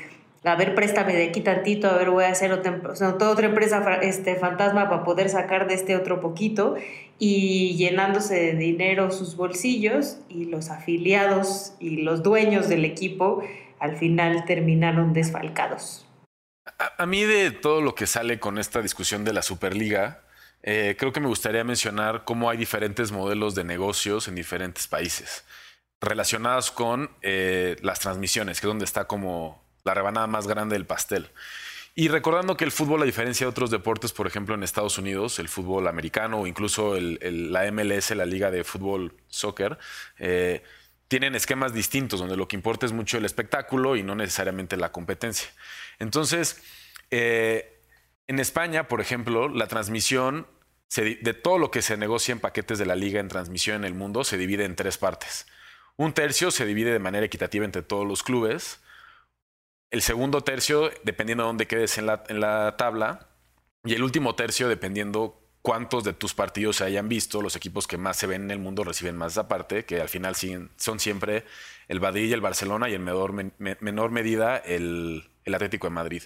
a 0.44 0.56
ver, 0.56 0.76
préstame 0.76 1.14
de 1.14 1.26
aquí 1.26 1.42
tantito, 1.42 1.90
a 1.90 1.98
ver, 1.98 2.10
voy 2.10 2.24
a 2.24 2.30
hacer 2.30 2.54
otra, 2.54 2.80
otra 3.10 3.48
empresa 3.48 4.00
este, 4.02 4.36
fantasma 4.36 4.90
para 4.90 5.04
poder 5.04 5.30
sacar 5.30 5.68
de 5.68 5.74
este 5.74 5.96
otro 5.96 6.22
poquito 6.22 6.76
y 7.20 7.76
llenándose 7.76 8.36
de 8.36 8.54
dinero 8.54 9.12
sus 9.12 9.36
bolsillos 9.36 10.20
y 10.30 10.46
los 10.46 10.70
afiliados 10.70 11.74
y 11.80 12.02
los 12.02 12.24
dueños 12.24 12.70
del 12.70 12.86
equipo 12.86 13.42
al 13.80 13.98
final 13.98 14.46
terminaron 14.46 15.12
desfalcados. 15.12 16.07
A, 16.98 17.06
mí 17.06 17.24
de 17.24 17.52
todo 17.52 17.82
lo 17.82 17.96
que 17.96 18.08
sale 18.08 18.40
con 18.40 18.58
esta 18.58 18.82
discusión 18.82 19.24
de 19.24 19.34
la 19.34 19.42
Superliga, 19.42 20.22
eh, 20.64 20.96
creo 20.98 21.14
que 21.14 21.20
me 21.20 21.28
gustaría 21.28 21.64
mencionar 21.64 22.24
cómo 22.26 22.50
hay 22.50 22.58
diferentes 22.58 23.12
modelos 23.12 23.56
de 23.56 23.64
negocios 23.64 24.28
en 24.28 24.36
diferentes 24.36 24.88
países 24.88 25.46
relacionados 26.00 26.72
con 26.72 27.10
eh, 27.22 27.76
las 27.82 28.00
transmisiones, 28.00 28.60
que 28.60 28.68
es 28.68 28.70
donde 28.70 28.86
está 28.86 29.06
como 29.06 29.64
la 29.84 29.94
rebanada 29.94 30.28
más 30.28 30.48
grande 30.48 30.76
del 30.76 30.86
pastel. 30.86 31.30
Y 31.96 32.10
recordando 32.10 32.56
que 32.58 32.64
el 32.64 32.72
fútbol, 32.72 33.02
a 33.02 33.06
diferencia 33.06 33.46
de 33.46 33.50
otros 33.50 33.72
deportes, 33.72 34.14
por 34.14 34.28
ejemplo 34.28 34.54
en 34.54 34.62
Estados 34.62 35.00
Unidos, 35.00 35.40
el 35.40 35.50
fútbol 35.50 35.88
americano 35.88 36.42
o 36.42 36.48
incluso 36.48 36.96
la 37.00 37.72
MLS, 37.72 38.12
la 38.12 38.26
Liga 38.26 38.52
de 38.52 38.64
Fútbol 38.64 39.16
Soccer, 39.30 39.80
eh, 40.20 40.62
tienen 41.08 41.34
esquemas 41.34 41.74
distintos 41.74 42.20
donde 42.20 42.38
lo 42.38 42.48
que 42.48 42.56
importa 42.56 42.86
es 42.86 42.92
mucho 42.92 43.18
el 43.18 43.26
espectáculo 43.26 43.96
y 43.96 44.04
no 44.04 44.14
necesariamente 44.14 44.78
la 44.78 44.92
competencia. 44.92 45.50
Entonces, 46.00 46.62
eh, 47.12 47.82
en 48.28 48.40
España, 48.40 48.88
por 48.88 49.02
ejemplo, 49.02 49.50
la 49.50 49.68
transmisión 49.68 50.48
de 50.96 51.34
todo 51.34 51.60
lo 51.60 51.70
que 51.70 51.82
se 51.82 51.98
negocia 51.98 52.32
en 52.32 52.40
paquetes 52.40 52.80
de 52.80 52.86
la 52.86 52.96
liga 52.96 53.20
en 53.20 53.28
transmisión 53.28 53.78
en 53.78 53.84
el 53.84 53.94
mundo 53.94 54.24
se 54.24 54.38
divide 54.38 54.64
en 54.64 54.76
tres 54.76 54.98
partes. 54.98 55.46
Un 55.98 56.14
tercio 56.14 56.50
se 56.50 56.66
divide 56.66 56.94
de 56.94 57.00
manera 57.00 57.26
equitativa 57.26 57.66
entre 57.66 57.82
todos 57.82 58.08
los 58.08 58.24
clubes 58.24 58.80
el 59.90 60.02
segundo 60.02 60.42
tercio 60.42 60.92
dependiendo 61.04 61.44
de 61.44 61.48
dónde 61.48 61.68
quedes 61.68 61.98
en 61.98 62.06
la, 62.06 62.76
tabla 62.78 63.30
y 63.84 63.94
el 63.94 64.04
último 64.04 64.36
tercio 64.36 64.68
dependiendo 64.68 65.42
cuántos 65.62 66.04
de 66.04 66.14
tus 66.14 66.34
partidos 66.34 66.78
se 66.78 66.84
hayan 66.84 67.10
visto, 67.10 67.42
los 67.42 67.56
equipos 67.56 67.88
que 67.88 67.98
más 67.98 68.18
se 68.18 68.28
ven 68.28 68.44
en 68.44 68.52
el 68.52 68.60
mundo 68.60 68.84
reciben 68.84 69.16
más 69.16 69.34
esa 69.34 69.48
parte, 69.48 69.86
que 69.86 70.02
al 70.02 70.10
final 70.10 70.36
son 70.36 71.00
siempre 71.00 71.46
el 71.88 72.18
y 72.18 72.34
el 72.34 72.42
Barcelona 72.42 72.90
y 72.90 72.96
en 72.96 73.04
menor, 73.04 74.12
medida 74.12 74.58
el, 74.58 75.30
Atlético 75.46 75.88
de 75.88 75.92
Madrid. 75.92 76.24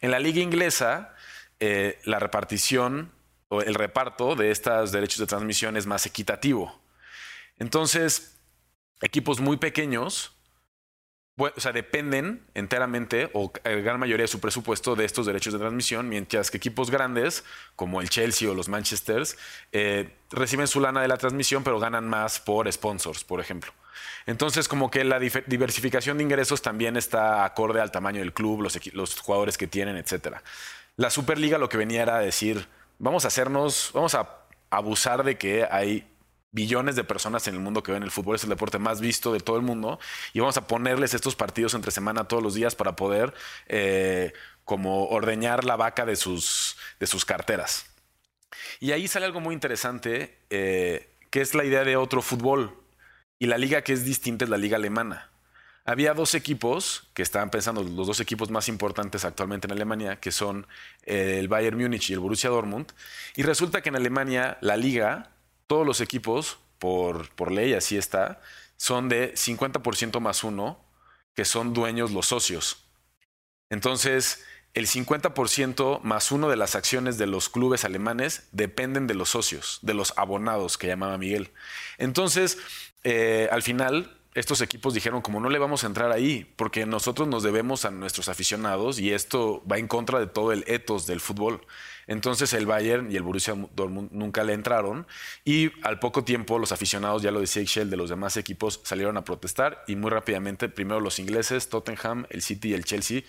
En 0.00 0.10
la 0.10 0.18
liga 0.18 0.40
inglesa, 0.40 1.14
eh, 1.60 2.00
la 2.04 2.18
repartición 2.18 3.12
o 3.48 3.62
el 3.62 3.74
reparto 3.74 4.34
de 4.34 4.50
estos 4.50 4.90
derechos 4.90 5.18
de 5.20 5.26
transmisión 5.26 5.76
es 5.76 5.86
más 5.86 6.06
equitativo. 6.06 6.80
Entonces, 7.58 8.40
equipos 9.00 9.40
muy 9.40 9.56
pequeños 9.56 10.34
o 11.36 11.60
sea, 11.60 11.72
dependen 11.72 12.46
enteramente 12.54 13.30
o 13.32 13.52
gran 13.64 13.98
mayoría 13.98 14.24
de 14.24 14.28
su 14.28 14.40
presupuesto 14.40 14.94
de 14.94 15.04
estos 15.04 15.26
derechos 15.26 15.52
de 15.52 15.58
transmisión, 15.58 16.08
mientras 16.08 16.50
que 16.50 16.58
equipos 16.58 16.90
grandes 16.90 17.44
como 17.74 18.00
el 18.00 18.08
Chelsea 18.08 18.48
o 18.48 18.54
los 18.54 18.68
Manchesters 18.68 19.36
eh, 19.72 20.14
reciben 20.30 20.68
su 20.68 20.80
lana 20.80 21.02
de 21.02 21.08
la 21.08 21.16
transmisión, 21.16 21.64
pero 21.64 21.80
ganan 21.80 22.08
más 22.08 22.38
por 22.38 22.70
sponsors, 22.72 23.24
por 23.24 23.40
ejemplo. 23.40 23.72
Entonces, 24.26 24.68
como 24.68 24.90
que 24.90 25.04
la 25.04 25.18
diversificación 25.18 26.18
de 26.18 26.24
ingresos 26.24 26.62
también 26.62 26.96
está 26.96 27.44
acorde 27.44 27.80
al 27.80 27.90
tamaño 27.90 28.20
del 28.20 28.32
club, 28.32 28.62
los, 28.92 29.20
jugadores 29.20 29.58
que 29.58 29.66
tienen, 29.66 29.96
etc. 29.96 30.36
La 30.96 31.10
Superliga 31.10 31.58
lo 31.58 31.68
que 31.68 31.76
venía 31.76 32.02
era 32.02 32.18
decir, 32.18 32.66
vamos 32.98 33.24
a 33.24 33.28
hacernos, 33.28 33.90
vamos 33.92 34.14
a 34.14 34.28
abusar 34.70 35.24
de 35.24 35.38
que 35.38 35.66
hay 35.70 36.06
billones 36.54 36.94
de 36.94 37.02
personas 37.02 37.48
en 37.48 37.54
el 37.54 37.60
mundo 37.60 37.82
que 37.82 37.90
ven 37.90 38.04
el 38.04 38.12
fútbol, 38.12 38.36
es 38.36 38.44
el 38.44 38.50
deporte 38.50 38.78
más 38.78 39.00
visto 39.00 39.32
de 39.32 39.40
todo 39.40 39.56
el 39.56 39.62
mundo, 39.62 39.98
y 40.32 40.40
vamos 40.40 40.56
a 40.56 40.66
ponerles 40.68 41.12
estos 41.12 41.34
partidos 41.34 41.74
entre 41.74 41.90
semana 41.90 42.28
todos 42.28 42.42
los 42.42 42.54
días 42.54 42.76
para 42.76 42.94
poder 42.94 43.34
eh, 43.66 44.32
como 44.64 45.08
ordeñar 45.08 45.64
la 45.64 45.74
vaca 45.74 46.06
de 46.06 46.14
sus, 46.14 46.76
de 47.00 47.08
sus 47.08 47.24
carteras. 47.24 47.86
Y 48.78 48.92
ahí 48.92 49.08
sale 49.08 49.26
algo 49.26 49.40
muy 49.40 49.52
interesante, 49.52 50.38
eh, 50.50 51.10
que 51.30 51.40
es 51.40 51.54
la 51.54 51.64
idea 51.64 51.84
de 51.84 51.96
otro 51.96 52.22
fútbol, 52.22 52.76
y 53.38 53.46
la 53.46 53.58
liga 53.58 53.82
que 53.82 53.92
es 53.92 54.04
distinta 54.04 54.44
es 54.44 54.50
la 54.50 54.56
liga 54.56 54.76
alemana. 54.76 55.30
Había 55.86 56.14
dos 56.14 56.34
equipos 56.34 57.08
que 57.12 57.22
estaban 57.22 57.50
pensando, 57.50 57.82
los 57.82 58.06
dos 58.06 58.20
equipos 58.20 58.50
más 58.50 58.68
importantes 58.68 59.24
actualmente 59.24 59.66
en 59.66 59.72
Alemania, 59.72 60.18
que 60.18 60.32
son 60.32 60.66
el 61.02 61.46
Bayern 61.48 61.76
Múnich 61.76 62.08
y 62.08 62.14
el 62.14 62.20
Borussia 62.20 62.48
Dortmund. 62.48 62.92
Y 63.36 63.42
resulta 63.42 63.82
que 63.82 63.90
en 63.90 63.96
Alemania 63.96 64.56
la 64.62 64.78
liga 64.78 65.30
todos 65.66 65.86
los 65.86 66.00
equipos, 66.00 66.58
por, 66.78 67.28
por 67.34 67.52
ley, 67.52 67.74
así 67.74 67.98
está, 67.98 68.40
son 68.76 69.08
de 69.08 69.34
50% 69.34 70.20
más 70.20 70.42
uno, 70.42 70.82
que 71.34 71.44
son 71.44 71.74
dueños 71.74 72.12
los 72.12 72.26
socios. 72.26 72.84
Entonces, 73.68 74.44
el 74.74 74.86
50% 74.86 76.00
más 76.02 76.32
uno 76.32 76.48
de 76.48 76.56
las 76.56 76.74
acciones 76.74 77.16
de 77.16 77.26
los 77.26 77.48
clubes 77.48 77.84
alemanes 77.84 78.48
dependen 78.50 79.06
de 79.06 79.14
los 79.14 79.30
socios, 79.30 79.78
de 79.82 79.94
los 79.94 80.12
abonados 80.16 80.78
que 80.78 80.88
llamaba 80.88 81.16
Miguel. 81.16 81.52
Entonces, 81.96 82.58
eh, 83.04 83.48
al 83.52 83.62
final, 83.62 84.18
estos 84.34 84.60
equipos 84.60 84.92
dijeron 84.92 85.22
como 85.22 85.38
no 85.38 85.48
le 85.48 85.60
vamos 85.60 85.84
a 85.84 85.86
entrar 85.86 86.10
ahí, 86.10 86.52
porque 86.56 86.86
nosotros 86.86 87.28
nos 87.28 87.44
debemos 87.44 87.84
a 87.84 87.92
nuestros 87.92 88.28
aficionados 88.28 88.98
y 88.98 89.12
esto 89.12 89.62
va 89.70 89.78
en 89.78 89.86
contra 89.86 90.18
de 90.18 90.26
todo 90.26 90.50
el 90.50 90.64
ethos 90.66 91.06
del 91.06 91.20
fútbol. 91.20 91.64
Entonces 92.08 92.52
el 92.52 92.66
Bayern 92.66 93.12
y 93.12 93.16
el 93.16 93.22
Borussia 93.22 93.54
Dortmund 93.76 94.10
nunca 94.10 94.42
le 94.42 94.54
entraron 94.54 95.06
y 95.44 95.70
al 95.82 96.00
poco 96.00 96.24
tiempo 96.24 96.58
los 96.58 96.72
aficionados, 96.72 97.22
ya 97.22 97.30
lo 97.30 97.40
decía 97.40 97.62
Excel, 97.62 97.90
de 97.90 97.96
los 97.96 98.10
demás 98.10 98.36
equipos 98.36 98.80
salieron 98.82 99.16
a 99.16 99.24
protestar 99.24 99.84
y 99.86 99.94
muy 99.94 100.10
rápidamente 100.10 100.68
primero 100.68 100.98
los 100.98 101.20
ingleses, 101.20 101.68
Tottenham, 101.68 102.26
el 102.30 102.42
City 102.42 102.70
y 102.70 102.74
el 102.74 102.84
Chelsea 102.84 103.22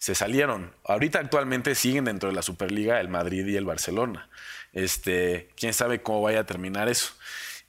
se 0.00 0.14
salieron. 0.14 0.72
Ahorita 0.84 1.20
actualmente 1.20 1.74
siguen 1.74 2.06
dentro 2.06 2.30
de 2.30 2.34
la 2.34 2.42
Superliga 2.42 3.00
el 3.00 3.08
Madrid 3.08 3.46
y 3.46 3.56
el 3.56 3.66
Barcelona. 3.66 4.28
Este, 4.72 5.50
quién 5.56 5.74
sabe 5.74 6.02
cómo 6.02 6.22
vaya 6.22 6.40
a 6.40 6.46
terminar 6.46 6.88
eso. 6.88 7.12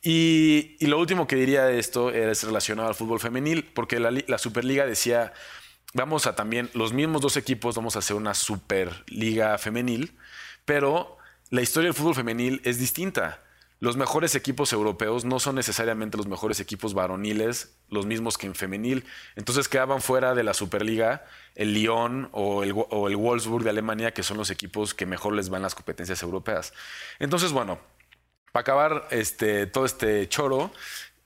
Y, 0.01 0.77
lo 0.79 0.97
último 0.97 1.27
que 1.27 1.35
diría 1.35 1.65
de 1.65 1.77
esto 1.77 2.09
es 2.09 2.43
relacionado 2.43 2.88
al 2.88 2.95
fútbol 2.95 3.19
femenil, 3.19 3.65
porque 3.75 4.00
la, 4.00 4.38
Superliga 4.38 4.85
decía, 4.85 5.33
vamos 5.93 6.25
a 6.25 6.33
también, 6.33 6.71
los 6.73 6.93
mismos 6.93 7.21
dos 7.21 7.38
equipos, 7.38 7.75
vamos 7.75 7.97
a 7.97 8.00
hacer 8.00 8.15
una 8.15 8.33
Superliga 8.33 9.58
femenil, 9.58 10.17
pero 10.63 11.17
la 11.49 11.62
historia 11.62 11.89
del 11.89 11.95
fútbol 11.95 12.15
femenil 12.15 12.62
es 12.63 12.79
distinta. 12.79 13.43
Los 13.82 13.98
mejores 13.98 14.36
equipos 14.36 14.74
europeos 14.74 15.26
no 15.26 15.39
son 15.39 15.56
necesariamente 15.56 16.15
los 16.15 16.28
mejores 16.28 16.60
equipos 16.60 16.94
varoniles, 16.94 17.80
los 17.89 18.06
mismos 18.06 18.38
que 18.38 18.46
en 18.46 18.54
femenil. 18.54 19.06
Entonces 19.36 19.67
quedaban 19.67 20.04
fuera 20.04 20.36
de 20.36 20.44
la 20.44 20.54
Superliga 20.54 21.26
el 21.56 21.74
Lyon 21.74 22.30
o 22.32 22.62
el, 22.62 22.70
el 22.70 23.15
Wolfsburg 23.17 23.63
de 23.63 23.72
Alemania, 23.72 24.13
que 24.13 24.22
son 24.22 24.38
los 24.38 24.52
equipos 24.52 24.94
que 24.94 25.08
mejor 25.08 25.34
les 25.34 25.50
van 25.50 25.63
las 25.63 25.74
competencias 25.74 26.22
europeas. 26.22 26.74
Entonces, 27.17 27.54
bueno, 27.54 27.80
para 28.52 28.62
acabar 28.62 29.08
este, 29.10 29.65
todo 29.65 29.86
este 29.86 30.30
choro, 30.30 30.72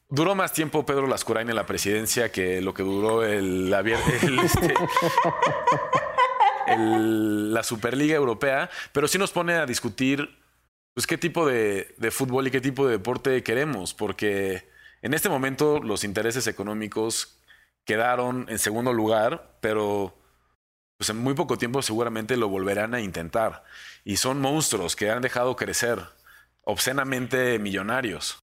Duró 0.07 0.35
más 0.35 0.53
tiempo 0.53 0.85
Pedro 0.85 1.07
Lascurain 1.07 1.49
en 1.49 1.55
la 1.55 1.65
presidencia 1.65 2.31
que 2.31 2.61
lo 2.61 2.75
que 2.75 2.83
duró 2.83 3.23
el, 3.23 3.73
este, 4.43 4.73
la 6.67 7.63
Superliga 7.63 8.15
Europea, 8.15 8.69
pero 8.91 9.07
sí 9.07 9.17
nos 9.17 9.31
pone 9.31 9.55
a 9.55 9.65
discutir 9.65 10.44
pues, 10.95 11.07
qué 11.07 11.17
tipo 11.17 11.45
de, 11.45 11.93
fútbol 12.11 12.47
y 12.47 12.51
qué 12.51 12.61
tipo 12.61 12.87
de 12.87 12.93
deporte 12.93 13.43
queremos, 13.43 13.93
porque 13.93 14.67
en 15.01 15.13
este 15.13 15.29
momento 15.29 15.79
los 15.79 16.03
intereses 16.03 16.47
económicos 16.47 17.39
quedaron 17.85 18.47
en 18.49 18.57
segundo 18.59 18.93
lugar, 18.93 19.57
pero 19.61 20.17
pues 20.97 21.09
en 21.09 21.17
muy 21.17 21.33
poco 21.33 21.57
tiempo 21.57 21.81
seguramente 21.81 22.37
lo 22.37 22.49
volverán 22.49 22.95
a 22.95 23.01
intentar. 23.01 23.63
Y 24.05 24.17
son 24.17 24.39
monstruos 24.41 24.95
que 24.95 25.11
han 25.11 25.21
dejado 25.21 25.55
crecer 25.55 25.99
obscenamente 26.63 27.59
millonarios. 27.59 28.44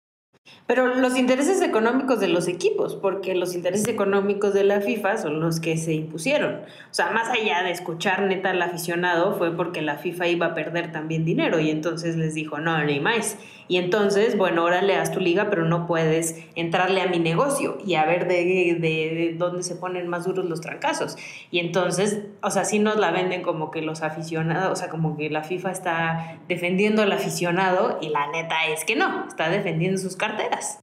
Pero 0.68 0.96
los 0.96 1.16
intereses 1.16 1.62
económicos 1.62 2.20
de 2.20 2.28
los 2.28 2.48
equipos, 2.48 2.96
porque 2.96 3.36
los 3.36 3.54
intereses 3.54 3.88
económicos 3.88 4.52
de 4.54 4.64
la 4.64 4.82
FIFA 4.82 5.18
son 5.18 5.40
los 5.40 5.60
que 5.60 5.78
se 5.78 5.94
impusieron. 5.94 6.56
O 6.56 6.94
sea, 6.94 7.12
más 7.12 7.30
allá 7.30 7.62
de 7.62 7.70
escuchar 7.70 8.24
neta 8.24 8.50
al 8.50 8.62
aficionado, 8.62 9.38
fue 9.38 9.56
porque 9.56 9.84
la 9.84 9.98
FIFA 9.98 10.28
iba 10.28 10.48
a 10.48 10.54
perder 10.56 10.92
también 10.92 11.24
dinero 11.24 11.60
y 11.60 11.70
entonces 11.70 12.16
les 12.16 12.34
dijo, 12.34 12.60
no, 12.60 12.84
ni 12.84 13.00
más. 13.00 13.38
Y 13.68 13.78
entonces, 13.78 14.38
bueno, 14.38 14.62
ahora 14.62 14.82
le 14.82 14.96
das 14.96 15.12
tu 15.12 15.20
liga, 15.20 15.50
pero 15.50 15.66
no 15.66 15.88
puedes 15.88 16.44
entrarle 16.56 17.02
a 17.02 17.08
mi 17.08 17.20
negocio 17.20 17.78
y 17.86 17.96
a 17.96 18.06
ver 18.06 18.28
de, 18.28 18.78
de, 18.80 19.36
dónde 19.38 19.64
se 19.64 19.76
ponen 19.76 20.08
más 20.08 20.26
duros 20.26 20.46
los 20.46 20.62
trancazos. 20.62 21.18
Y 21.50 21.60
entonces, 21.60 22.22
o 22.42 22.52
sea, 22.52 22.64
sí 22.66 22.78
nos 22.80 22.98
la 22.98 23.12
venden 23.12 23.42
como 23.42 23.72
que 23.72 23.82
los 23.82 24.04
aficionados, 24.04 24.72
o 24.72 24.76
sea, 24.76 24.90
como 24.90 25.18
que 25.18 25.30
la 25.30 25.44
FIFA 25.44 25.72
está 25.72 26.40
defendiendo 26.48 27.02
al 27.02 27.12
aficionado 27.12 27.98
y 28.02 28.10
la 28.10 28.28
neta 28.32 28.68
es 28.68 28.86
que 28.86 28.96
no, 28.96 29.28
está 29.28 29.50
defendiendo 29.50 30.00
sus 30.00 30.16
carteras. 30.38 30.80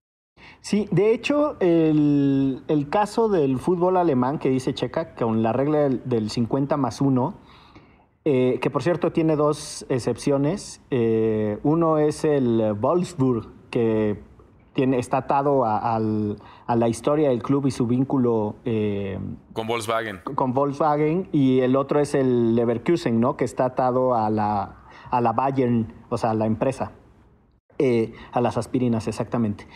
Sí, 0.61 0.89
de 0.93 1.13
hecho, 1.13 1.57
el, 1.61 2.63
el 2.69 2.89
caso 2.89 3.29
del 3.29 3.59
fútbol 3.59 3.97
alemán 3.97 4.39
que 4.39 4.49
dice 4.49 4.75
Checa, 4.75 5.15
con 5.15 5.43
la 5.43 5.53
regla 5.53 5.81
del, 5.81 6.03
del 6.05 6.31
50 6.31 6.77
más 6.77 7.01
1, 7.01 7.35
eh, 8.25 8.61
que 8.63 8.71
por 8.71 8.83
cierto 8.83 9.11
tiene 9.11 9.35
dos 9.35 9.85
excepciones. 9.89 10.81
Eh, 10.91 11.59
uno 11.65 11.99
es 11.99 12.25
el 12.25 12.75
Wolfsburg, 12.75 13.49
que 13.71 14.23
tiene, 14.73 14.99
está 14.99 15.19
atado 15.19 15.65
a, 15.65 15.99
la 15.99 16.89
historia 16.89 17.31
del 17.31 17.43
club 17.43 17.67
y 17.67 17.73
su 17.73 17.87
vínculo 17.87 18.55
eh, 18.65 19.19
con 19.53 19.67
Volkswagen. 19.67 20.21
Con 20.37 20.53
Volkswagen. 20.53 21.29
Y 21.33 21.61
el 21.61 21.75
otro 21.75 21.99
es 21.99 22.15
el 22.15 22.55
Leverkusen, 22.55 23.19
¿no? 23.19 23.37
que 23.37 23.45
está 23.45 23.67
atado 23.67 24.15
a 24.15 24.31
la, 24.31 24.85
a 25.11 25.21
la 25.21 25.33
Bayern, 25.33 25.93
o 26.09 26.17
sea, 26.17 26.31
a 26.31 26.35
la 26.35 26.47
empresa. 26.47 26.93
A 28.33 28.41
las 28.41 28.57
aspirinas, 28.57 29.09
exactamente. 29.09 29.67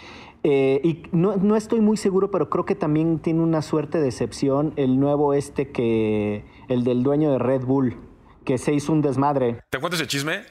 y 0.44 1.02
no, 1.12 1.36
no, 1.36 1.56
estoy 1.56 1.80
muy 1.80 1.96
seguro, 1.96 2.30
pero 2.30 2.50
creo 2.50 2.64
que 2.64 2.74
también 2.74 3.18
tiene 3.18 3.40
una 3.40 3.62
suerte 3.62 4.00
de 4.00 4.08
excepción 4.08 4.72
el 4.76 5.00
nuevo 5.00 5.34
este 5.34 5.70
que, 5.72 6.44
el 6.68 6.84
del 6.84 7.02
dueño 7.02 7.30
de 7.32 7.38
Red 7.38 7.62
Bull, 7.62 7.96
que 8.44 8.58
se 8.58 8.72
hizo 8.72 8.92
un 8.92 9.02
desmadre. 9.02 9.60
¿Te 9.70 9.78
cuento 9.78 9.96
ese 9.96 10.06
chisme? 10.06 10.42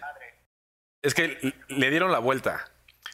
Es 1.01 1.13
que 1.13 1.53
le 1.69 1.89
dieron 1.89 2.11
la 2.11 2.19
vuelta. 2.19 2.65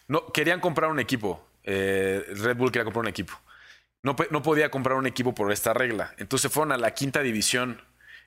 No, 0.07 0.27
querían 0.33 0.59
comprar 0.59 0.89
un 0.89 0.99
equipo. 0.99 1.45
Eh, 1.63 2.23
Red 2.35 2.57
Bull 2.57 2.71
quería 2.71 2.83
comprar 2.83 3.03
un 3.03 3.09
equipo. 3.09 3.33
No, 4.03 4.15
no 4.31 4.41
podía 4.41 4.71
comprar 4.71 4.97
un 4.97 5.07
equipo 5.07 5.33
por 5.33 5.51
esta 5.51 5.73
regla. 5.73 6.13
Entonces 6.17 6.51
fueron 6.51 6.71
a 6.71 6.77
la 6.77 6.93
quinta 6.93 7.21
división 7.21 7.81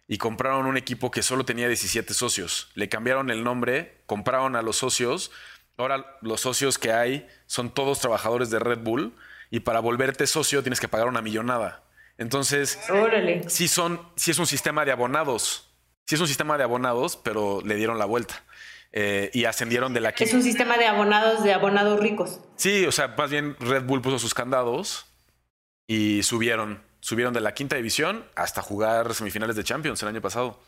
y 0.06 0.18
compraron 0.18 0.66
un 0.66 0.76
equipo 0.76 1.10
que 1.10 1.22
solo 1.22 1.44
tenía 1.44 1.66
17 1.66 2.14
socios. 2.14 2.70
Le 2.74 2.88
cambiaron 2.88 3.30
el 3.30 3.42
nombre, 3.42 4.02
compraron 4.06 4.54
a 4.54 4.62
los 4.62 4.76
socios. 4.76 5.32
Ahora 5.76 6.18
los 6.20 6.40
socios 6.40 6.78
que 6.78 6.92
hay 6.92 7.26
son 7.46 7.70
todos 7.70 8.00
trabajadores 8.00 8.50
de 8.50 8.58
Red 8.58 8.80
Bull 8.80 9.14
y 9.50 9.60
para 9.60 9.80
volverte 9.80 10.26
socio 10.26 10.62
tienes 10.62 10.80
que 10.80 10.88
pagar 10.88 11.08
una 11.08 11.22
millonada. 11.22 11.82
Entonces, 12.16 12.78
Órale. 12.90 13.48
sí 13.48 13.66
son, 13.66 14.00
sí 14.16 14.30
es 14.30 14.38
un 14.38 14.46
sistema 14.46 14.84
de 14.84 14.92
abonados 14.92 15.74
sí 16.06 16.14
es 16.14 16.20
un 16.20 16.28
sistema 16.28 16.56
de 16.56 16.64
abonados, 16.64 17.16
pero 17.16 17.60
le 17.64 17.76
dieron 17.76 17.98
la 17.98 18.04
vuelta. 18.04 18.42
Eh, 18.96 19.30
y 19.34 19.44
ascendieron 19.44 19.92
de 19.92 20.00
la 20.00 20.12
quinta. 20.12 20.28
Es 20.28 20.34
un 20.34 20.42
sistema 20.44 20.78
de 20.78 20.86
abonados, 20.86 21.42
de 21.42 21.52
abonados 21.52 21.98
ricos. 21.98 22.40
Sí, 22.54 22.86
o 22.86 22.92
sea, 22.92 23.08
más 23.18 23.28
bien 23.28 23.56
Red 23.58 23.84
Bull 23.84 24.00
puso 24.00 24.20
sus 24.20 24.34
candados 24.34 25.06
y 25.88 26.22
subieron. 26.22 26.80
Subieron 27.00 27.34
de 27.34 27.40
la 27.40 27.52
quinta 27.52 27.76
división 27.76 28.24
hasta 28.36 28.62
jugar 28.62 29.12
semifinales 29.12 29.56
de 29.56 29.64
Champions 29.64 30.00
el 30.02 30.08
año 30.08 30.22
pasado. 30.22 30.60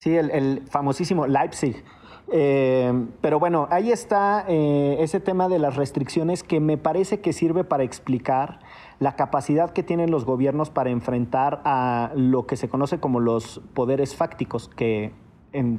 Sí, 0.00 0.16
el, 0.16 0.62
famosísimo 0.70 1.26
Leipzig. 1.26 1.84
Eh, 2.32 3.06
pero 3.20 3.40
bueno, 3.40 3.66
ahí 3.70 3.90
está 3.90 4.44
eh, 4.48 4.96
ese 5.00 5.18
tema 5.18 5.48
de 5.48 5.58
las 5.58 5.76
restricciones 5.76 6.42
que 6.42 6.60
me 6.60 6.78
parece 6.78 7.20
que 7.20 7.32
sirve 7.32 7.64
para 7.64 7.82
explicar 7.82 8.60
la 9.00 9.16
capacidad 9.16 9.70
que 9.70 9.82
tienen 9.82 10.10
los 10.10 10.24
gobiernos 10.24 10.70
para 10.70 10.90
enfrentar 10.90 11.60
a 11.64 12.12
lo 12.14 12.46
que 12.46 12.56
se 12.56 12.68
conoce 12.68 13.00
como 13.00 13.18
los 13.18 13.60
poderes 13.74 14.14
fácticos, 14.14 14.68
que 14.68 15.12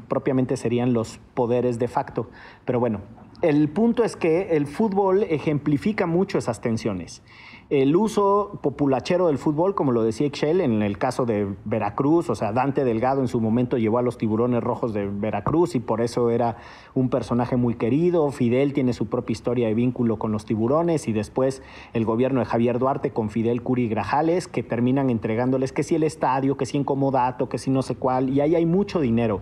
propiamente 0.10 0.58
serían 0.58 0.92
los 0.94 1.20
poderes 1.34 1.80
de 1.80 1.88
facto. 1.88 2.30
Pero 2.66 2.80
bueno, 2.80 3.00
el 3.42 3.70
punto 3.70 4.04
es 4.04 4.16
que 4.16 4.58
el 4.58 4.68
fútbol 4.68 5.24
ejemplifica 5.24 6.06
mucho 6.06 6.38
esas 6.38 6.62
tensiones. 6.62 7.24
El 7.72 7.96
uso 7.96 8.60
populachero 8.62 9.28
del 9.28 9.38
fútbol, 9.38 9.76
como 9.76 9.94
lo 9.94 10.04
decía 10.04 10.28
Excel 10.28 10.60
en 10.60 10.82
el 10.82 10.98
caso 10.98 11.26
de 11.26 11.56
Veracruz, 11.64 12.30
o 12.30 12.36
sea, 12.36 12.52
Dante 12.52 12.84
Delgado 12.84 13.22
en 13.22 13.30
su 13.30 13.40
momento 13.40 13.78
llevó 13.78 13.98
a 13.98 14.02
los 14.02 14.18
tiburones 14.18 14.62
rojos 14.62 14.94
de 14.94 15.08
Veracruz 15.08 15.74
y 15.76 15.80
por 15.80 16.02
eso 16.02 16.32
era 16.32 16.58
un 16.96 17.10
personaje 17.10 17.56
muy 17.56 17.76
querido. 17.76 18.30
Fidel 18.32 18.74
tiene 18.74 18.92
su 18.92 19.08
propia 19.08 19.32
historia 19.32 19.68
de 19.70 19.74
vínculo 19.74 20.20
con 20.20 20.34
los 20.34 20.44
tiburones 20.44 21.08
y 21.08 21.14
después 21.14 21.64
el 21.94 22.04
gobierno 22.04 22.42
de 22.42 22.46
Javier 22.46 22.78
Duarte 22.78 23.12
con 23.12 23.30
Fidel 23.30 23.62
Curi 23.62 23.88
Grajales, 23.88 24.50
que 24.50 24.64
terminan 24.64 25.10
entregándoles 25.10 25.72
que 25.72 25.84
si 25.84 25.96
el 25.96 26.04
estadio, 26.04 26.58
que 26.58 26.66
si 26.66 26.78
incomodato, 26.78 27.48
que 27.48 27.58
si 27.58 27.72
no 27.72 27.84
sé 27.84 27.96
cuál, 27.96 28.32
y 28.32 28.42
ahí 28.42 28.54
hay 28.54 28.66
mucho 28.66 29.00
dinero. 29.00 29.40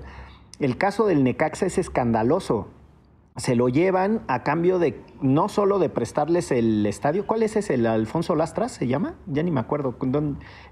El 0.60 0.78
caso 0.78 1.08
del 1.08 1.24
Necaxa 1.24 1.65
es 1.65 1.80
escandaloso 1.80 2.68
se 3.39 3.56
lo 3.56 3.69
llevan 3.69 4.21
a 4.28 4.43
cambio 4.43 4.80
de 4.80 5.02
no 5.21 5.49
solo 5.49 5.80
de 5.80 5.89
prestarles 5.89 6.52
el 6.52 6.86
estadio, 6.86 7.25
¿cuál 7.25 7.43
es 7.43 7.56
ese? 7.56 7.75
¿El 7.75 7.86
Alfonso 7.86 8.36
Lastras 8.36 8.73
se 8.73 8.88
llama? 8.88 9.15
Ya 9.28 9.43
ni 9.43 9.52
me 9.52 9.60
acuerdo, 9.60 9.95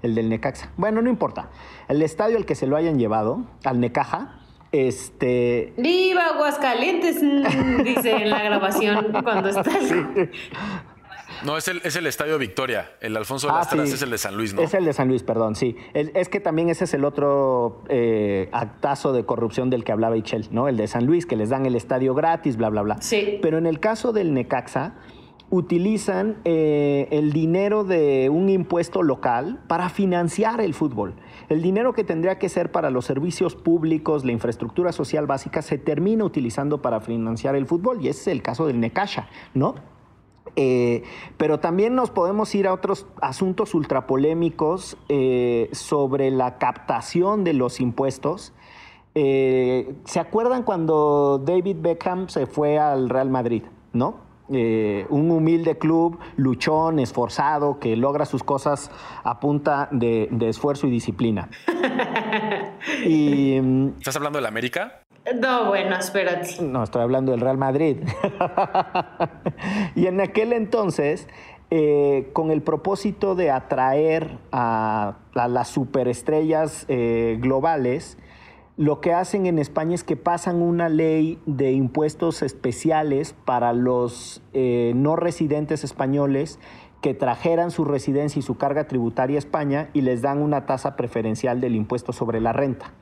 el 0.02 0.14
del 0.14 0.28
Necaxa. 0.28 0.70
Bueno, 0.76 1.02
no 1.02 1.10
importa. 1.10 1.50
El 1.88 2.02
estadio 2.02 2.36
al 2.36 2.46
que 2.46 2.54
se 2.54 2.66
lo 2.66 2.76
hayan 2.76 2.98
llevado, 2.98 3.44
al 3.64 3.80
Necaja, 3.80 4.40
este. 4.70 5.72
¡Viva 5.78 6.26
Aguascalientes! 6.34 7.20
Dice 7.84 8.16
en 8.16 8.30
la 8.30 8.42
grabación 8.42 9.12
cuando 9.22 9.48
está. 9.48 9.70
No, 11.44 11.56
es 11.56 11.68
el, 11.68 11.80
es 11.84 11.96
el 11.96 12.06
Estadio 12.06 12.38
Victoria. 12.38 12.90
El 13.00 13.16
Alfonso 13.16 13.48
ah, 13.50 13.58
Lastras 13.58 13.92
es 13.92 14.02
el 14.02 14.10
de 14.10 14.18
San 14.18 14.36
Luis, 14.36 14.54
¿no? 14.54 14.62
Es 14.62 14.74
el 14.74 14.84
de 14.84 14.92
San 14.92 15.08
Luis, 15.08 15.22
perdón, 15.22 15.54
sí. 15.54 15.76
es 15.94 16.28
que 16.28 16.40
también 16.40 16.68
ese 16.68 16.84
es 16.84 16.94
el 16.94 17.04
otro 17.04 17.82
eh, 17.88 18.48
actazo 18.52 19.12
de 19.12 19.24
corrupción 19.24 19.70
del 19.70 19.84
que 19.84 19.92
hablaba 19.92 20.16
Ichel, 20.16 20.48
¿no? 20.50 20.68
El 20.68 20.76
de 20.76 20.86
San 20.86 21.06
Luis, 21.06 21.26
que 21.26 21.36
les 21.36 21.50
dan 21.50 21.66
el 21.66 21.76
estadio 21.76 22.14
gratis, 22.14 22.56
bla, 22.56 22.68
bla, 22.68 22.82
bla. 22.82 22.96
Sí. 23.00 23.38
Pero 23.42 23.58
en 23.58 23.66
el 23.66 23.80
caso 23.80 24.12
del 24.12 24.34
Necaxa, 24.34 24.94
utilizan 25.50 26.36
eh, 26.44 27.08
el 27.10 27.32
dinero 27.32 27.84
de 27.84 28.28
un 28.30 28.48
impuesto 28.50 29.02
local 29.02 29.60
para 29.66 29.88
financiar 29.88 30.60
el 30.60 30.74
fútbol. 30.74 31.14
El 31.48 31.62
dinero 31.62 31.94
que 31.94 32.04
tendría 32.04 32.38
que 32.38 32.48
ser 32.48 32.70
para 32.70 32.90
los 32.90 33.06
servicios 33.06 33.56
públicos, 33.56 34.24
la 34.24 34.32
infraestructura 34.32 34.92
social 34.92 35.26
básica, 35.26 35.62
se 35.62 35.78
termina 35.78 36.24
utilizando 36.24 36.82
para 36.82 37.00
financiar 37.00 37.56
el 37.56 37.66
fútbol 37.66 38.04
y 38.04 38.08
ese 38.08 38.20
es 38.20 38.26
el 38.28 38.42
caso 38.42 38.66
del 38.66 38.80
Necaxa, 38.80 39.28
¿no? 39.54 39.76
Eh, 40.56 41.02
pero 41.36 41.60
también 41.60 41.94
nos 41.94 42.10
podemos 42.10 42.54
ir 42.54 42.66
a 42.66 42.72
otros 42.72 43.06
asuntos 43.20 43.74
ultrapolémicos 43.74 44.96
eh, 45.08 45.68
sobre 45.72 46.30
la 46.30 46.58
captación 46.58 47.44
de 47.44 47.52
los 47.52 47.80
impuestos. 47.80 48.52
Eh, 49.14 49.94
¿Se 50.04 50.20
acuerdan 50.20 50.62
cuando 50.62 51.38
David 51.44 51.76
Beckham 51.80 52.28
se 52.28 52.46
fue 52.46 52.78
al 52.78 53.08
Real 53.08 53.30
Madrid? 53.30 53.62
¿No? 53.92 54.28
un 54.50 55.30
humilde 55.30 55.76
club, 55.76 56.18
luchón, 56.36 57.00
esforzado, 57.00 57.78
que 57.78 57.96
logra 57.96 58.24
sus 58.24 58.42
cosas 58.42 58.90
a 59.22 59.40
punta 59.40 59.90
de, 59.92 60.28
de 60.30 60.48
esfuerzo 60.48 60.86
y 60.86 60.90
disciplina. 60.90 61.50
y, 63.04 63.60
mm, 63.60 63.88
¿Estás 63.98 64.16
hablando 64.16 64.38
del 64.38 64.46
América? 64.46 65.02
No, 65.36 65.66
bueno, 65.66 65.96
espérate. 65.96 66.62
No, 66.62 66.82
estoy 66.82 67.02
hablando 67.02 67.32
del 67.32 67.40
Real 67.40 67.58
Madrid. 67.58 67.98
y 69.94 70.06
en 70.06 70.20
aquel 70.20 70.52
entonces, 70.52 71.28
eh, 71.70 72.30
con 72.32 72.50
el 72.50 72.62
propósito 72.62 73.34
de 73.34 73.50
atraer 73.50 74.38
a, 74.52 75.16
las 75.34 75.68
superestrellas 75.68 76.86
eh, 76.88 77.38
globales, 77.40 78.16
lo 78.76 79.00
que 79.00 79.12
hacen 79.12 79.46
en 79.46 79.58
España 79.58 79.94
es 79.94 80.04
que 80.04 80.16
pasan 80.16 80.62
una 80.62 80.88
ley 80.88 81.38
de 81.46 81.72
impuestos 81.72 82.42
especiales 82.42 83.34
para 83.44 83.72
los 83.72 84.40
eh, 84.52 84.92
no 84.94 85.16
residentes 85.16 85.82
españoles 85.82 86.60
que 87.02 87.12
trajeran 87.14 87.70
su 87.70 87.84
residencia 87.84 88.40
y 88.40 88.42
su 88.42 88.56
carga 88.56 88.86
tributaria 88.86 89.36
a 89.36 89.38
España 89.38 89.90
y 89.94 90.02
les 90.02 90.22
dan 90.22 90.40
una 90.40 90.64
tasa 90.66 90.96
preferencial 90.96 91.60
del 91.60 91.74
impuesto 91.74 92.12
sobre 92.12 92.40
la 92.40 92.52
renta 92.52 92.92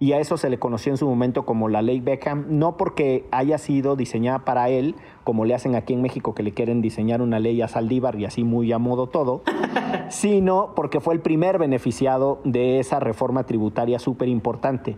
y 0.00 0.12
a 0.12 0.20
eso 0.20 0.36
se 0.36 0.48
le 0.48 0.58
conoció 0.58 0.92
en 0.92 0.96
su 0.96 1.08
momento 1.08 1.44
como 1.44 1.68
la 1.68 1.82
ley 1.82 2.00
Beckham, 2.00 2.46
no 2.48 2.76
porque 2.76 3.26
haya 3.32 3.58
sido 3.58 3.96
diseñada 3.96 4.44
para 4.44 4.68
él, 4.68 4.94
como 5.24 5.44
le 5.44 5.54
hacen 5.54 5.74
aquí 5.74 5.92
en 5.92 6.02
México 6.02 6.34
que 6.34 6.42
le 6.42 6.52
quieren 6.52 6.80
diseñar 6.80 7.20
una 7.20 7.40
ley 7.40 7.60
a 7.62 7.68
Saldívar 7.68 8.18
y 8.18 8.24
así 8.24 8.44
muy 8.44 8.72
a 8.72 8.78
modo 8.78 9.08
todo, 9.08 9.42
sino 10.08 10.74
porque 10.76 11.00
fue 11.00 11.14
el 11.14 11.20
primer 11.20 11.58
beneficiado 11.58 12.40
de 12.44 12.78
esa 12.78 13.00
reforma 13.00 13.44
tributaria 13.44 13.98
súper 13.98 14.28
importante. 14.28 14.96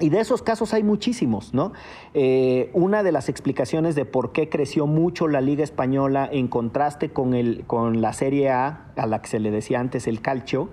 Y 0.00 0.08
de 0.08 0.18
esos 0.18 0.42
casos 0.42 0.74
hay 0.74 0.82
muchísimos, 0.82 1.54
¿no? 1.54 1.72
Eh, 2.14 2.70
una 2.72 3.04
de 3.04 3.12
las 3.12 3.28
explicaciones 3.28 3.94
de 3.94 4.04
por 4.04 4.32
qué 4.32 4.48
creció 4.48 4.88
mucho 4.88 5.28
la 5.28 5.40
Liga 5.40 5.62
Española 5.62 6.28
en 6.30 6.48
contraste 6.48 7.10
con, 7.10 7.32
el, 7.32 7.64
con 7.66 8.00
la 8.00 8.12
Serie 8.12 8.50
A, 8.50 8.86
a 8.96 9.06
la 9.06 9.22
que 9.22 9.28
se 9.28 9.38
le 9.38 9.52
decía 9.52 9.78
antes 9.78 10.08
el 10.08 10.20
calcio, 10.20 10.68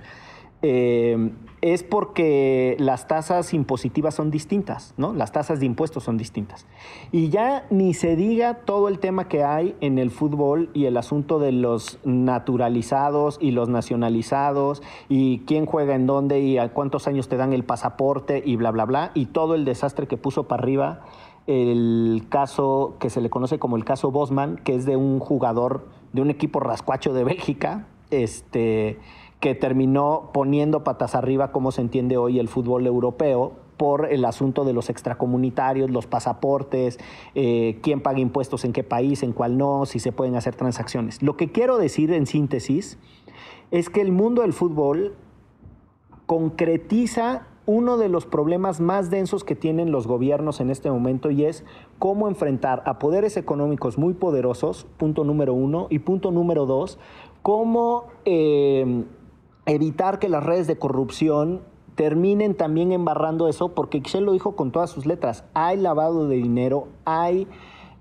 eh, 0.62 1.32
es 1.62 1.84
porque 1.84 2.76
las 2.80 3.08
tasas 3.08 3.54
impositivas 3.54 4.16
son 4.16 4.32
distintas, 4.32 4.94
¿no? 4.98 5.14
Las 5.14 5.32
tasas 5.32 5.60
de 5.60 5.68
impuestos 5.68 6.04
son 6.04 6.18
distintas. 6.18 6.66
Y 7.12 7.30
ya 7.30 7.66
ni 7.70 7.94
se 7.94 8.16
diga 8.16 8.56
todo 8.66 8.88
el 8.88 9.00
tema 9.00 9.28
que 9.28 9.44
hay 9.44 9.76
en 9.80 10.00
el 10.00 10.10
fútbol 10.10 10.70
y 10.74 10.86
el 10.86 10.98
asunto 10.98 11.40
de 11.40 11.52
los 11.52 12.00
naturalizados 12.04 13.38
y 13.40 13.52
los 13.52 13.70
nacionalizados 13.70 14.82
y 15.08 15.40
quién 15.46 15.66
juega 15.66 15.94
en 15.94 16.08
dónde 16.08 16.40
y 16.40 16.58
a 16.58 16.74
cuántos 16.74 17.08
años 17.08 17.28
te 17.28 17.38
dan 17.38 17.54
el 17.54 17.64
pasaporte 17.64 18.42
y 18.44 18.56
bla, 18.56 18.72
bla, 18.72 18.86
bla, 18.86 19.12
y 19.14 19.28
todo 19.28 19.54
el 19.54 19.66
desastre 19.66 20.08
que 20.08 20.18
puso 20.18 20.48
para 20.48 20.64
arriba 20.64 21.02
el 21.48 22.26
caso 22.30 22.96
que 23.00 23.10
se 23.10 23.22
le 23.22 23.30
conoce 23.30 23.60
como 23.60 23.78
el 23.78 23.84
caso 23.84 24.12
Bosman, 24.12 24.58
que 24.58 24.76
es 24.76 24.86
de 24.86 24.96
un 24.96 25.20
jugador 25.20 25.88
de 26.14 26.22
un 26.22 26.30
equipo 26.30 26.60
rascuacho 26.60 27.14
de 27.14 27.24
Bélgica, 27.24 27.88
este 28.10 29.00
que 29.42 29.56
terminó 29.56 30.30
poniendo 30.34 30.84
patas 30.84 31.16
arriba, 31.16 31.52
como 31.52 31.72
se 31.72 31.82
entiende 31.82 32.16
hoy 32.16 32.40
el 32.40 32.48
fútbol 32.48 32.86
europeo, 32.86 33.54
por 33.76 34.14
el 34.14 34.24
asunto 34.26 34.64
de 34.64 34.74
los 34.74 34.92
extracomunitarios, 34.92 35.90
los 35.90 36.06
pasaportes, 36.06 37.00
eh, 37.34 37.80
quién 37.82 38.02
paga 38.02 38.20
impuestos 38.20 38.64
en 38.64 38.74
qué 38.74 38.84
país, 38.84 39.24
en 39.24 39.34
cuál 39.34 39.58
no, 39.58 39.88
si 39.88 39.98
se 39.98 40.12
pueden 40.12 40.36
hacer 40.36 40.56
transacciones. 40.56 41.24
Lo 41.24 41.36
que 41.36 41.52
quiero 41.52 41.80
decir 41.80 42.14
en 42.14 42.28
síntesis 42.28 43.00
es 43.72 43.90
que 43.90 44.02
el 44.02 44.12
mundo 44.12 44.44
del 44.44 44.54
fútbol 44.54 45.16
concretiza 46.28 47.48
uno 47.66 47.98
de 47.98 48.10
los 48.10 48.28
problemas 48.28 48.80
más 48.80 49.10
densos 49.10 49.44
que 49.44 49.56
tienen 49.56 49.92
los 49.92 50.06
gobiernos 50.06 50.62
en 50.62 50.70
este 50.70 50.92
momento 50.92 51.32
y 51.32 51.46
es 51.46 51.66
cómo 51.98 52.28
enfrentar 52.28 52.84
a 52.86 53.00
poderes 53.00 53.36
económicos 53.36 53.98
muy 53.98 54.14
poderosos, 54.14 54.86
punto 54.98 55.24
número 55.24 55.56
uno, 55.56 55.88
y 55.90 55.98
punto 55.98 56.30
número 56.30 56.68
dos, 56.68 57.00
cómo... 57.42 58.06
Eh, 58.26 59.06
evitar 59.66 60.20
que 60.20 60.30
las 60.30 60.44
redes 60.44 60.68
de 60.68 60.78
corrupción 60.78 61.62
terminen 61.96 62.56
también 62.56 62.92
embarrando 62.92 63.48
eso, 63.48 63.70
porque 63.76 63.98
Excel 63.98 64.26
lo 64.26 64.32
dijo 64.32 64.56
con 64.56 64.72
todas 64.72 64.90
sus 64.90 65.06
letras, 65.06 65.44
hay 65.54 65.78
lavado 65.78 66.28
de 66.28 66.38
dinero, 66.38 66.88
hay 67.06 67.48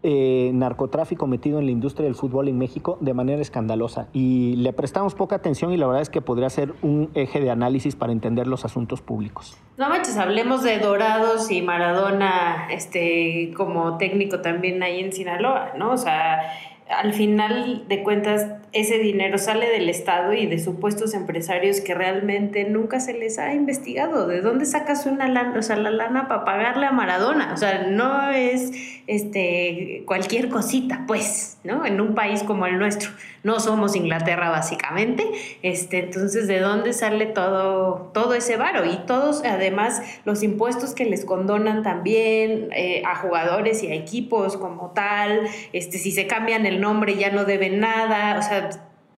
eh, 0.02 0.50
narcotráfico 0.54 1.26
metido 1.26 1.58
en 1.58 1.66
la 1.66 1.72
industria 1.72 2.06
del 2.06 2.14
fútbol 2.14 2.48
en 2.48 2.56
México 2.56 2.96
de 3.02 3.12
manera 3.12 3.42
escandalosa 3.42 4.08
y 4.14 4.56
le 4.56 4.72
prestamos 4.72 5.14
poca 5.14 5.36
atención 5.36 5.74
y 5.74 5.76
la 5.76 5.86
verdad 5.86 6.00
es 6.00 6.08
que 6.08 6.22
podría 6.22 6.48
ser 6.48 6.72
un 6.80 7.10
eje 7.12 7.38
de 7.38 7.50
análisis 7.50 7.96
para 7.96 8.10
entender 8.10 8.46
los 8.46 8.64
asuntos 8.64 9.02
públicos. 9.02 9.58
No 9.76 9.90
manches, 9.90 10.16
hablemos 10.16 10.62
de 10.62 10.78
Dorados 10.78 11.50
y 11.50 11.60
Maradona 11.60 12.68
este, 12.70 13.52
como 13.54 13.98
técnico 13.98 14.40
también 14.40 14.82
ahí 14.82 15.00
en 15.00 15.12
Sinaloa, 15.12 15.72
¿no? 15.76 15.90
O 15.92 15.98
sea, 15.98 16.50
al 16.90 17.12
final 17.12 17.84
de 17.88 18.02
cuentas 18.02 18.46
ese 18.72 18.98
dinero 18.98 19.38
sale 19.38 19.68
del 19.68 19.88
Estado 19.88 20.32
y 20.32 20.46
de 20.46 20.58
supuestos 20.58 21.14
empresarios 21.14 21.80
que 21.80 21.94
realmente 21.94 22.64
nunca 22.64 23.00
se 23.00 23.14
les 23.14 23.38
ha 23.38 23.54
investigado. 23.54 24.26
¿De 24.26 24.40
dónde 24.40 24.64
sacas 24.66 25.06
una 25.06 25.28
lana, 25.28 25.58
o 25.58 25.62
sea, 25.62 25.76
la 25.76 25.90
lana 25.90 26.28
para 26.28 26.44
pagarle 26.44 26.86
a 26.86 26.92
Maradona? 26.92 27.52
O 27.52 27.56
sea, 27.56 27.86
no 27.88 28.30
es 28.30 28.72
este 29.06 30.02
cualquier 30.06 30.48
cosita, 30.48 31.04
pues, 31.06 31.58
¿no? 31.64 31.84
En 31.84 32.00
un 32.00 32.14
país 32.14 32.42
como 32.42 32.66
el 32.66 32.78
nuestro. 32.78 33.10
No 33.42 33.58
somos 33.60 33.96
Inglaterra 33.96 34.50
básicamente. 34.50 35.26
Este, 35.62 36.00
entonces, 36.00 36.46
¿de 36.46 36.60
dónde 36.60 36.92
sale 36.92 37.26
todo, 37.26 38.10
todo 38.12 38.34
ese 38.34 38.56
varo? 38.56 38.84
Y 38.84 38.96
todos, 39.06 39.42
además, 39.44 40.02
los 40.24 40.42
impuestos 40.42 40.94
que 40.94 41.04
les 41.04 41.24
condonan 41.24 41.82
también 41.82 42.68
eh, 42.72 43.02
a 43.06 43.16
jugadores 43.16 43.82
y 43.82 43.88
a 43.88 43.94
equipos 43.94 44.56
como 44.56 44.90
tal. 44.90 45.48
Este, 45.72 45.98
si 45.98 46.12
se 46.12 46.26
cambian 46.26 46.66
el 46.66 46.80
nombre 46.80 47.16
ya 47.16 47.30
no 47.30 47.44
deben 47.44 47.80
nada. 47.80 48.38
O 48.38 48.42
sea, 48.42 48.70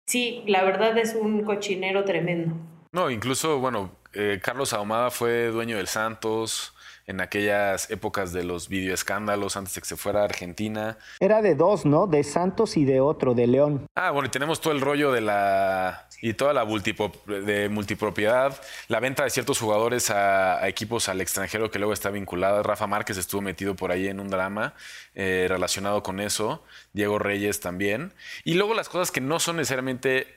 sí, 0.05 0.43
la 0.45 0.63
verdad 0.63 0.97
es 0.97 1.15
un 1.15 1.43
cochinero 1.43 2.03
tremendo. 2.03 2.55
No, 2.91 3.09
incluso, 3.09 3.59
bueno, 3.59 3.91
eh, 4.13 4.39
Carlos 4.43 4.73
Ahumada 4.73 5.09
fue 5.09 5.47
dueño 5.47 5.77
del 5.77 5.87
Santos 5.87 6.75
en 7.11 7.21
aquellas 7.21 7.91
épocas 7.91 8.33
de 8.33 8.43
los 8.43 8.67
videoescándalos 8.67 9.55
antes 9.55 9.75
de 9.75 9.81
que 9.81 9.87
se 9.87 9.97
fuera 9.97 10.21
a 10.21 10.25
Argentina. 10.25 10.97
Era 11.19 11.41
de 11.41 11.55
dos, 11.55 11.85
¿no? 11.85 12.07
De 12.07 12.23
Santos 12.23 12.77
y 12.77 12.85
de 12.85 12.99
otro, 12.99 13.35
de 13.35 13.47
León. 13.47 13.85
Ah, 13.95 14.11
bueno, 14.11 14.27
y 14.27 14.31
tenemos 14.31 14.59
todo 14.59 14.73
el 14.73 14.81
rollo 14.81 15.11
de 15.11 15.21
la 15.21 16.07
y 16.21 16.33
toda 16.33 16.53
la 16.53 16.65
de 16.65 17.69
multipropiedad, 17.69 18.59
la 18.87 18.99
venta 18.99 19.23
de 19.23 19.31
ciertos 19.31 19.59
jugadores 19.59 20.11
a, 20.11 20.67
equipos 20.67 21.09
al 21.09 21.19
extranjero 21.19 21.71
que 21.71 21.79
luego 21.79 21.93
está 21.93 22.11
vinculada. 22.11 22.61
Rafa 22.63 22.87
Márquez 22.87 23.17
estuvo 23.17 23.41
metido 23.41 23.75
por 23.75 23.91
ahí 23.91 24.07
en 24.07 24.19
un 24.19 24.29
drama 24.29 24.75
eh, 25.15 25.47
relacionado 25.49 26.03
con 26.03 26.19
eso, 26.19 26.63
Diego 26.93 27.19
Reyes 27.19 27.59
también. 27.59 28.13
Y 28.43 28.53
luego 28.53 28.73
las 28.73 28.87
cosas 28.87 29.11
que 29.11 29.21
no 29.21 29.39
son 29.39 29.57
necesariamente 29.57 30.27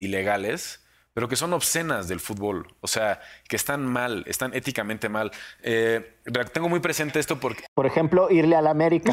ilegales, 0.00 0.83
pero 1.14 1.28
que 1.28 1.36
son 1.36 1.52
obscenas 1.52 2.08
del 2.08 2.18
fútbol, 2.18 2.66
o 2.80 2.88
sea, 2.88 3.20
que 3.48 3.54
están 3.54 3.86
mal, 3.86 4.24
están 4.26 4.52
éticamente 4.52 5.08
mal. 5.08 5.30
Eh, 5.62 6.18
tengo 6.52 6.68
muy 6.68 6.80
presente 6.80 7.20
esto 7.20 7.38
porque... 7.38 7.64
Por 7.72 7.86
ejemplo, 7.86 8.28
irle 8.30 8.56
a 8.56 8.62
la 8.62 8.70
América. 8.70 9.12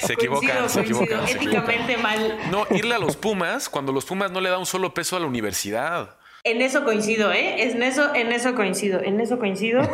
se 0.00 0.12
equivocan, 0.12 0.68
se 0.68 0.80
equivocan. 0.82 1.26
Éticamente 1.26 1.96
mal. 1.96 2.38
No, 2.50 2.66
irle 2.70 2.94
a 2.94 2.98
los 2.98 3.16
Pumas 3.16 3.70
cuando 3.70 3.92
los 3.92 4.04
Pumas 4.04 4.30
no 4.30 4.42
le 4.42 4.50
da 4.50 4.58
un 4.58 4.66
solo 4.66 4.92
peso 4.92 5.16
a 5.16 5.20
la 5.20 5.26
universidad. 5.26 6.17
En 6.50 6.62
eso 6.62 6.82
coincido, 6.82 7.30
¿eh? 7.30 7.62
En 7.62 7.82
eso, 7.82 8.14
en 8.14 8.32
eso 8.32 8.54
coincido, 8.54 9.02
en 9.02 9.20
eso 9.20 9.38
coincido. 9.38 9.82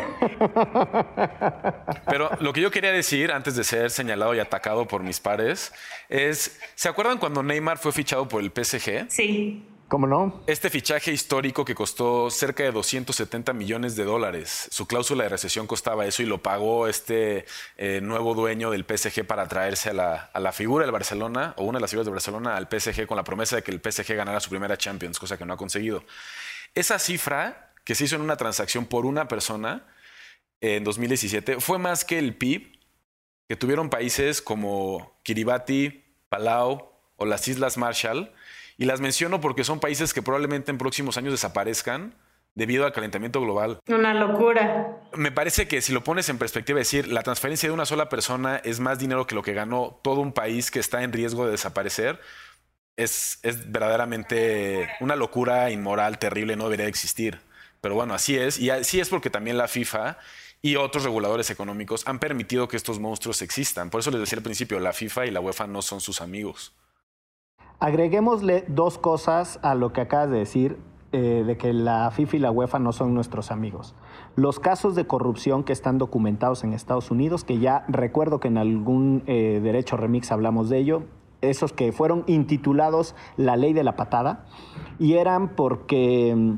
Pero 2.07 2.31
lo 2.39 2.53
que 2.53 2.61
yo 2.61 2.71
quería 2.71 2.93
decir 2.93 3.33
antes 3.33 3.57
de 3.57 3.65
ser 3.65 3.91
señalado 3.91 4.37
y 4.37 4.39
atacado 4.39 4.87
por 4.87 5.03
mis 5.03 5.19
pares 5.19 5.73
es, 6.09 6.61
¿se 6.77 6.89
acuerdan 6.89 7.19
cuando 7.19 7.43
Neymar 7.43 7.79
fue 7.79 7.91
fichado 7.91 8.29
por 8.29 8.41
el 8.41 8.53
PSG? 8.53 9.11
Sí. 9.11 9.65
¿Cómo 9.89 10.07
no? 10.07 10.43
Este 10.47 10.71
fichaje 10.71 11.13
histórico 11.13 11.65
que 11.65 11.75
costó 11.75 12.31
cerca 12.31 12.63
de 12.63 12.73
270 12.73 13.53
millones 13.53 13.97
de 13.97 14.05
dólares. 14.05 14.69
Su 14.71 14.87
cláusula 14.87 15.25
de 15.25 15.29
recesión 15.29 15.67
costaba 15.67 16.07
eso 16.07 16.23
y 16.23 16.27
lo 16.27 16.43
pagó 16.43 16.89
este 16.89 17.45
eh, 17.77 18.01
nuevo 18.03 18.35
dueño 18.35 18.71
del 18.71 18.85
PSG 18.85 19.27
para 19.27 19.47
traerse 19.47 19.91
a 19.91 19.93
la, 19.93 20.31
a 20.33 20.41
la, 20.41 20.53
figura 20.53 20.85
del 20.85 20.93
Barcelona 20.93 21.55
o 21.59 21.65
una 21.65 21.79
de 21.79 21.83
las 21.83 21.91
figuras 21.91 22.07
de 22.07 22.13
Barcelona 22.13 22.57
al 22.57 22.67
PSG 22.67 23.07
con 23.07 23.17
la 23.17 23.25
promesa 23.25 23.57
de 23.57 23.63
que 23.63 23.73
el 23.73 23.81
PSG 23.81 24.15
ganara 24.15 24.41
su 24.41 24.49
primera 24.49 24.77
Champions, 24.77 25.19
cosa 25.19 25.37
que 25.37 25.45
no 25.45 25.53
ha 25.53 25.57
conseguido. 25.57 26.03
Esa 26.75 26.99
cifra 26.99 27.73
que 27.85 27.95
se 27.95 28.05
hizo 28.05 28.17
en 28.17 28.23
una 28.23 28.37
transacción 28.37 28.87
por 28.87 29.07
una 29.07 29.29
persona 29.29 29.87
en 30.61 30.83
2017 30.83 31.61
fue 31.61 31.79
más 31.79 32.05
que 32.05 32.19
el 32.19 32.37
PIB 32.37 32.79
que 33.49 33.57
tuvieron 33.57 33.91
países 33.91 34.43
como 34.43 35.21
Kiribati, 35.23 36.05
Palau 36.29 36.91
o 37.17 37.27
las 37.27 37.47
Islas 37.47 37.77
Marshall 37.77 38.33
y 38.77 38.87
las 38.87 39.01
menciono 39.01 39.41
porque 39.41 39.63
son 39.63 39.79
países 39.79 40.13
que 40.13 40.23
probablemente 40.23 40.71
en 40.71 40.79
próximos 40.79 41.17
años 41.17 41.33
desaparezcan 41.33 42.15
debido 42.55 42.87
al 42.87 42.93
calentamiento 42.93 43.41
global. 43.41 43.81
Una 43.89 44.15
locura. 44.15 44.99
Me 45.15 45.33
parece 45.33 45.69
que 45.69 45.81
si 45.81 45.93
lo 45.93 46.03
pones 46.03 46.29
en 46.29 46.39
perspectiva, 46.39 46.79
decir, 46.79 47.09
la 47.09 47.23
transferencia 47.23 47.69
de 47.69 47.73
una 47.73 47.87
sola 47.87 48.09
persona 48.09 48.57
es 48.65 48.81
más 48.81 48.99
dinero 48.99 49.27
que 49.27 49.35
lo 49.35 49.43
que 49.43 49.55
ganó 49.55 50.01
todo 50.03 50.21
un 50.21 50.33
país 50.33 50.71
que 50.71 50.79
está 50.81 51.03
en 51.03 51.13
riesgo 51.13 51.45
de 51.45 51.53
desaparecer, 51.53 52.21
es, 52.97 53.39
es 53.43 53.71
verdaderamente 53.71 54.89
una 55.01 55.17
locura 55.17 55.71
inmoral, 55.71 56.19
terrible, 56.19 56.57
no 56.57 56.65
debería 56.65 56.87
existir. 56.87 57.41
Pero 57.81 57.95
bueno, 57.95 58.15
así 58.15 58.37
es. 58.37 58.59
Y 58.59 58.71
así 58.71 59.01
es 59.01 59.09
porque 59.09 59.31
también 59.31 59.59
la 59.59 59.69
FIFA 59.69 60.17
y 60.63 60.77
otros 60.77 61.05
reguladores 61.05 61.51
económicos 61.51 62.07
han 62.09 62.19
permitido 62.19 62.69
que 62.69 62.79
estos 62.79 62.99
monstruos 62.99 63.43
existan. 63.43 63.91
Por 63.91 64.01
eso 64.01 64.11
les 64.11 64.21
decía 64.21 64.39
al 64.39 64.43
principio, 64.43 64.81
la 64.81 64.95
FIFA 64.95 65.27
y 65.27 65.31
la 65.31 65.41
UEFA 65.41 65.67
no 65.67 65.83
son 65.83 66.01
sus 66.01 66.23
amigos. 66.23 66.75
Agreguémosle 67.81 68.65
dos 68.69 68.97
cosas 68.97 69.59
a 69.63 69.75
lo 69.75 69.93
que 69.93 70.01
acabas 70.01 70.31
de 70.31 70.39
decir, 70.39 70.79
eh, 71.13 71.45
de 71.47 71.59
que 71.59 71.75
la 71.75 72.11
FIFA 72.11 72.37
y 72.37 72.41
la 72.41 72.51
UEFA 72.51 72.79
no 72.79 72.93
son 72.93 73.13
nuestros 73.13 73.51
amigos. 73.51 73.95
Los 74.37 74.59
casos 74.59 74.95
de 74.95 75.07
corrupción 75.07 75.65
que 75.65 75.75
están 75.75 75.99
documentados 75.99 76.65
en 76.65 76.73
Estados 76.73 77.11
Unidos, 77.11 77.45
que 77.45 77.59
ya 77.59 77.85
recuerdo 77.89 78.41
que 78.41 78.49
en 78.49 78.57
algún 78.57 79.23
eh, 79.27 79.61
derecho 79.63 79.99
remix 79.99 80.33
hablamos 80.33 80.71
de 80.71 80.79
ello, 80.79 81.03
esos 81.51 81.73
que 81.73 81.93
fueron 81.93 82.25
intitulados 82.27 83.15
La 83.37 83.57
Ley 83.57 83.73
de 83.73 83.85
la 83.85 83.97
Patada, 83.97 84.47
y 84.99 85.15
eran 85.15 85.49
porque, 85.49 86.57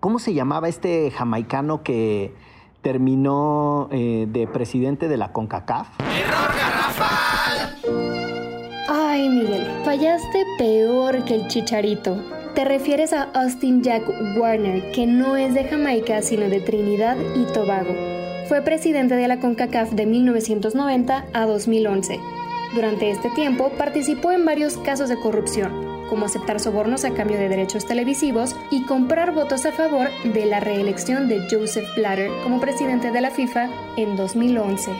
¿cómo 0.00 0.18
se 0.18 0.34
llamaba 0.34 0.68
este 0.68 1.10
jamaicano 1.10 1.82
que 1.82 2.34
terminó 2.82 3.88
eh, 3.90 4.26
de 4.28 4.46
presidente 4.46 5.08
de 5.08 5.16
la 5.16 5.32
CONCACAF? 5.32 5.88
¡Error 6.00 6.54
garrafal! 6.56 7.76
Ay, 8.88 9.28
Miguel, 9.28 9.66
fallaste 9.84 10.44
peor 10.58 11.24
que 11.24 11.34
el 11.34 11.48
chicharito. 11.48 12.16
Te 12.54 12.64
refieres 12.64 13.12
a 13.12 13.24
Austin 13.34 13.82
Jack 13.82 14.08
Warner, 14.38 14.92
que 14.92 15.06
no 15.06 15.36
es 15.36 15.52
de 15.52 15.64
Jamaica, 15.64 16.22
sino 16.22 16.48
de 16.48 16.60
Trinidad 16.60 17.16
y 17.34 17.44
Tobago. 17.52 17.92
Fue 18.48 18.62
presidente 18.62 19.16
de 19.16 19.26
la 19.26 19.40
CONCACAF 19.40 19.90
de 19.90 20.06
1990 20.06 21.26
a 21.32 21.46
2011. 21.46 22.20
Durante 22.74 23.10
este 23.10 23.30
tiempo 23.30 23.70
participó 23.70 24.32
en 24.32 24.44
varios 24.44 24.76
casos 24.78 25.08
de 25.08 25.18
corrupción, 25.18 25.72
como 26.08 26.26
aceptar 26.26 26.60
sobornos 26.60 27.04
a 27.04 27.14
cambio 27.14 27.38
de 27.38 27.48
derechos 27.48 27.86
televisivos 27.86 28.54
y 28.70 28.84
comprar 28.84 29.32
votos 29.32 29.64
a 29.66 29.72
favor 29.72 30.08
de 30.24 30.46
la 30.46 30.60
reelección 30.60 31.28
de 31.28 31.46
Joseph 31.50 31.86
Blatter 31.96 32.30
como 32.42 32.60
presidente 32.60 33.10
de 33.12 33.20
la 33.20 33.30
FIFA 33.30 33.70
en 33.96 34.16
2011 34.16 34.90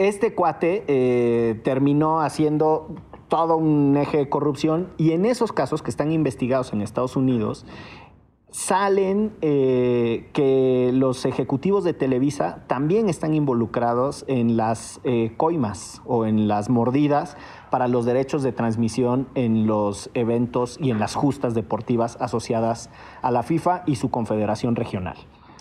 este 0.00 0.34
cuate 0.34 0.84
eh, 0.86 1.60
terminó 1.62 2.22
haciendo 2.22 2.88
todo 3.28 3.56
un 3.56 3.96
eje 3.96 4.18
de 4.18 4.28
corrupción 4.28 4.88
y 4.96 5.12
en 5.12 5.26
esos 5.26 5.52
casos 5.52 5.82
que 5.82 5.90
están 5.90 6.10
investigados 6.10 6.72
en 6.72 6.80
Estados 6.80 7.16
Unidos, 7.16 7.66
salen 8.50 9.32
eh, 9.42 10.28
que 10.32 10.90
los 10.92 11.24
ejecutivos 11.24 11.84
de 11.84 11.94
Televisa 11.94 12.64
también 12.66 13.08
están 13.08 13.34
involucrados 13.34 14.24
en 14.28 14.56
las 14.56 15.00
eh, 15.04 15.32
coimas 15.36 16.02
o 16.04 16.26
en 16.26 16.48
las 16.48 16.68
mordidas 16.68 17.36
para 17.70 17.88
los 17.88 18.04
derechos 18.04 18.42
de 18.42 18.52
transmisión 18.52 19.28
en 19.34 19.66
los 19.66 20.10
eventos 20.14 20.78
y 20.80 20.90
en 20.90 20.98
las 20.98 21.14
justas 21.14 21.54
deportivas 21.54 22.16
asociadas 22.20 22.90
a 23.22 23.30
la 23.30 23.42
FIFA 23.42 23.84
y 23.86 23.96
su 23.96 24.10
confederación 24.10 24.76
regional. 24.76 25.16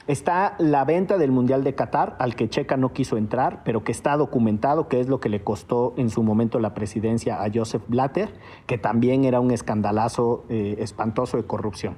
Está 0.08 0.56
la 0.58 0.86
venta 0.86 1.19
del 1.19 1.32
Mundial 1.32 1.63
de 1.63 1.75
Qatar, 1.75 2.15
al 2.17 2.36
que 2.36 2.49
Checa 2.49 2.78
no 2.78 2.93
quiso 2.93 3.15
entrar, 3.15 3.62
pero 3.63 3.84
que 3.84 3.91
está 3.91 4.17
documentado, 4.17 4.88
que 4.88 4.99
es 4.99 5.08
lo 5.08 5.19
que 5.19 5.30
le 5.30 5.43
costó 5.43 5.93
en 5.97 6.10
su 6.10 6.23
momento 6.23 6.60
la 6.60 6.73
presidencia 6.73 7.43
a 7.43 7.52
Joseph 7.54 7.84
Blatter, 7.88 8.34
que 8.65 8.80
también 8.80 9.23
era 9.23 9.39
un 9.39 9.52
escandalazo 9.52 10.45
eh, 10.49 10.78
espantoso 10.80 11.38
de 11.38 11.43
corrupción. 11.43 11.95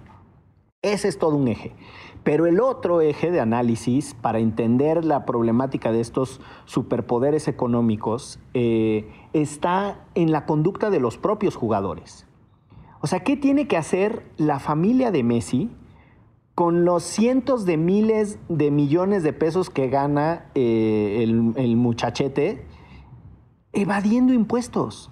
Ese 0.82 1.08
es 1.08 1.18
todo 1.20 1.36
un 1.36 1.48
eje. 1.48 1.74
Pero 2.24 2.46
el 2.46 2.60
otro 2.60 3.02
eje 3.02 3.32
de 3.32 3.40
análisis 3.40 4.14
para 4.14 4.40
entender 4.40 5.06
la 5.06 5.26
problemática 5.26 5.92
de 5.92 6.02
estos 6.02 6.42
superpoderes 6.66 7.48
económicos 7.48 8.40
eh, 8.54 9.10
está 9.34 10.06
en 10.16 10.32
la 10.32 10.46
conducta 10.46 10.90
de 10.90 11.00
los 11.00 11.18
propios 11.18 11.56
jugadores. 11.56 12.28
O 13.02 13.08
sea, 13.08 13.22
¿qué 13.22 13.38
tiene 13.38 13.68
que 13.68 13.78
hacer 13.78 14.24
la 14.38 14.60
familia 14.60 15.12
de 15.12 15.24
Messi 15.24 15.72
con 16.56 16.86
los 16.86 17.04
cientos 17.04 17.66
de 17.66 17.78
miles 17.78 18.38
de 18.50 18.72
millones 18.72 19.24
de 19.24 19.34
pesos 19.34 19.70
que 19.70 19.88
gana 19.88 20.46
eh, 20.54 21.24
el, 21.24 21.76
muchachete, 21.76 22.66
evadiendo 23.74 24.34
impuestos. 24.34 25.12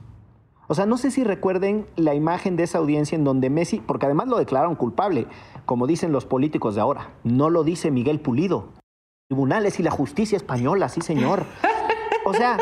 O 0.67 0.75
sea, 0.75 0.85
no 0.85 0.97
sé 0.97 1.09
si 1.09 1.23
recuerden 1.23 1.87
la 1.95 2.13
imagen 2.13 2.55
de 2.55 2.63
esa 2.63 2.77
audiencia 2.77 3.15
en 3.15 3.23
donde 3.23 3.49
Messi, 3.49 3.79
porque 3.79 4.05
además 4.05 4.27
lo 4.27 4.37
declararon 4.37 4.75
culpable, 4.75 5.25
como 5.69 5.85
dicen 5.85 6.11
los 6.11 6.25
políticos 6.25 6.73
de 6.73 6.81
ahora, 6.81 7.11
no 7.23 7.51
lo 7.51 7.63
dice 7.63 7.91
Miguel 7.91 8.19
Pulido. 8.19 8.69
Tribunales 9.29 9.79
y 9.79 9.83
la 9.83 9.91
justicia 9.91 10.35
española, 10.35 10.89
sí 10.89 10.99
señor. 11.01 11.43
O 12.25 12.33
sea, 12.33 12.57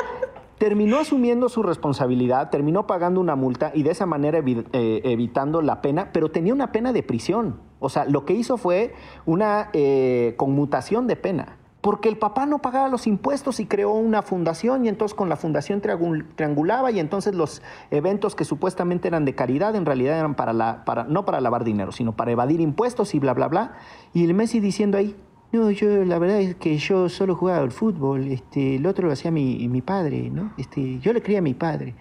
terminó 0.58 0.98
asumiendo 0.98 1.48
su 1.48 1.64
responsabilidad, 1.64 2.50
terminó 2.50 2.86
pagando 2.86 3.22
una 3.22 3.38
multa 3.38 3.72
y 3.74 3.84
de 3.84 3.92
esa 3.92 4.06
manera 4.06 4.40
eh, 4.46 5.02
evitando 5.06 5.62
la 5.62 5.82
pena, 5.82 6.10
pero 6.12 6.32
tenía 6.32 6.54
una 6.54 6.74
pena 6.74 6.92
de 6.92 7.02
prisión. 7.02 7.62
O 7.80 7.88
sea, 7.88 8.04
lo 8.04 8.26
que 8.26 8.34
hizo 8.34 8.58
fue 8.58 8.94
una 9.26 9.70
eh, 9.72 10.34
conmutación 10.36 11.08
de 11.08 11.16
pena. 11.16 11.57
Porque 11.82 12.10
el 12.10 12.18
papá 12.18 12.46
no 12.46 12.60
pagaba 12.60 12.90
los 12.90 13.08
impuestos 13.08 13.60
y 13.60 13.66
creó 13.66 13.92
una 13.92 14.22
fundación 14.22 14.86
y 14.86 14.90
entonces 14.90 15.16
con 15.16 15.30
la 15.30 15.36
fundación 15.36 15.82
triangulaba 15.82 16.92
y 16.92 17.00
entonces 17.00 17.36
los 17.36 17.62
eventos 17.92 18.36
que 18.36 18.46
supuestamente 18.46 19.08
eran 19.08 19.26
de 19.26 19.36
caridad 19.36 19.76
en 19.76 19.86
realidad 19.86 20.18
eran 20.18 20.36
para 20.36 21.06
no 21.08 21.26
para 21.26 21.40
lavar 21.40 21.64
dinero, 21.64 21.92
sino 21.92 22.16
para 22.16 22.32
evadir 22.32 22.62
impuestos 22.62 23.14
y 23.14 23.20
bla, 23.20 23.34
bla, 23.34 23.48
bla. 23.48 23.74
Y 24.14 24.26
el 24.26 24.34
Messi 24.34 24.60
diciendo 24.60 24.98
ahí, 24.98 25.16
no, 25.52 25.72
yo 25.72 26.04
la 26.04 26.20
verdad 26.20 26.42
es 26.42 26.56
que 26.56 26.78
yo 26.78 27.08
solo 27.10 27.36
jugaba 27.36 27.60
al 27.60 27.72
fútbol, 27.72 28.28
este, 28.28 28.76
el 28.76 28.86
otro 28.86 29.08
lo 29.08 29.14
hacía 29.14 29.32
mi, 29.32 29.68
mi 29.70 29.82
padre, 29.82 30.30
¿no? 30.30 30.52
Este, 30.58 31.00
yo 31.00 31.14
le 31.14 31.22
creía 31.22 31.40
a 31.40 31.44
mi 31.44 31.54
padre. 31.54 31.96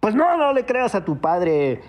Pues 0.00 0.14
no, 0.14 0.36
no 0.36 0.52
le 0.52 0.66
creas 0.66 0.94
a 0.94 1.04
tu 1.04 1.18
padre, 1.18 1.80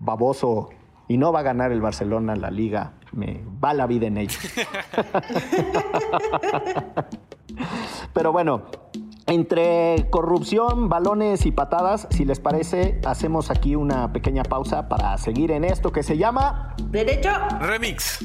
baboso, 0.00 0.68
y 1.06 1.16
no 1.16 1.32
va 1.32 1.40
a 1.40 1.42
ganar 1.42 1.72
el 1.72 1.80
Barcelona 1.80 2.36
la 2.36 2.50
liga. 2.50 2.92
Me 3.12 3.42
va 3.62 3.74
la 3.74 3.86
vida 3.86 4.06
en 4.06 4.18
ello. 4.18 4.38
Pero 8.12 8.32
bueno, 8.32 8.66
entre 9.26 10.08
corrupción, 10.10 10.88
balones 10.88 11.44
y 11.46 11.52
patadas, 11.52 12.08
si 12.10 12.24
les 12.24 12.40
parece, 12.40 13.00
hacemos 13.04 13.50
aquí 13.50 13.74
una 13.76 14.12
pequeña 14.12 14.42
pausa 14.42 14.88
para 14.88 15.16
seguir 15.18 15.50
en 15.50 15.64
esto 15.64 15.92
que 15.92 16.02
se 16.02 16.16
llama 16.16 16.74
Derecho 16.90 17.30
Remix. 17.60 18.24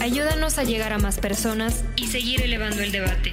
Ayúdanos 0.00 0.58
a 0.58 0.64
llegar 0.64 0.92
a 0.92 0.98
más 0.98 1.18
personas 1.18 1.84
y 1.96 2.06
seguir 2.06 2.42
elevando 2.42 2.82
el 2.82 2.92
debate. 2.92 3.32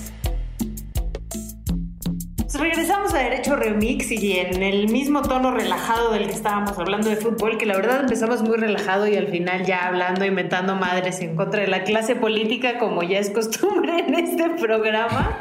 regresamos 2.55 3.13
a 3.13 3.19
Derecho 3.19 3.55
Remix 3.55 4.11
y 4.11 4.39
en 4.39 4.63
el 4.63 4.89
mismo 4.89 5.21
tono 5.21 5.51
relajado 5.51 6.11
del 6.11 6.27
que 6.27 6.33
estábamos 6.33 6.77
hablando 6.77 7.09
de 7.09 7.15
fútbol, 7.15 7.57
que 7.57 7.65
la 7.65 7.75
verdad 7.75 8.01
empezamos 8.01 8.41
muy 8.41 8.57
relajado 8.57 9.07
y 9.07 9.15
al 9.15 9.27
final 9.27 9.65
ya 9.65 9.87
hablando, 9.87 10.25
inventando 10.25 10.75
madres 10.75 11.21
en 11.21 11.35
contra 11.35 11.61
de 11.61 11.67
la 11.67 11.83
clase 11.83 12.15
política, 12.15 12.77
como 12.79 13.03
ya 13.03 13.19
es 13.19 13.29
costumbre 13.29 13.99
en 14.07 14.15
este 14.15 14.49
programa. 14.49 15.39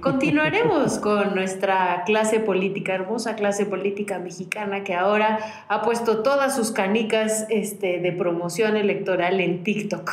Continuaremos 0.00 0.98
con 0.98 1.34
nuestra 1.34 2.02
clase 2.04 2.40
política, 2.40 2.94
hermosa 2.94 3.36
clase 3.36 3.66
política 3.66 4.18
mexicana 4.18 4.82
que 4.82 4.94
ahora 4.94 5.38
ha 5.68 5.82
puesto 5.82 6.22
todas 6.22 6.56
sus 6.56 6.72
canicas 6.72 7.46
este, 7.48 7.98
de 7.98 8.12
promoción 8.12 8.76
electoral 8.76 9.40
en 9.40 9.62
TikTok. 9.62 10.10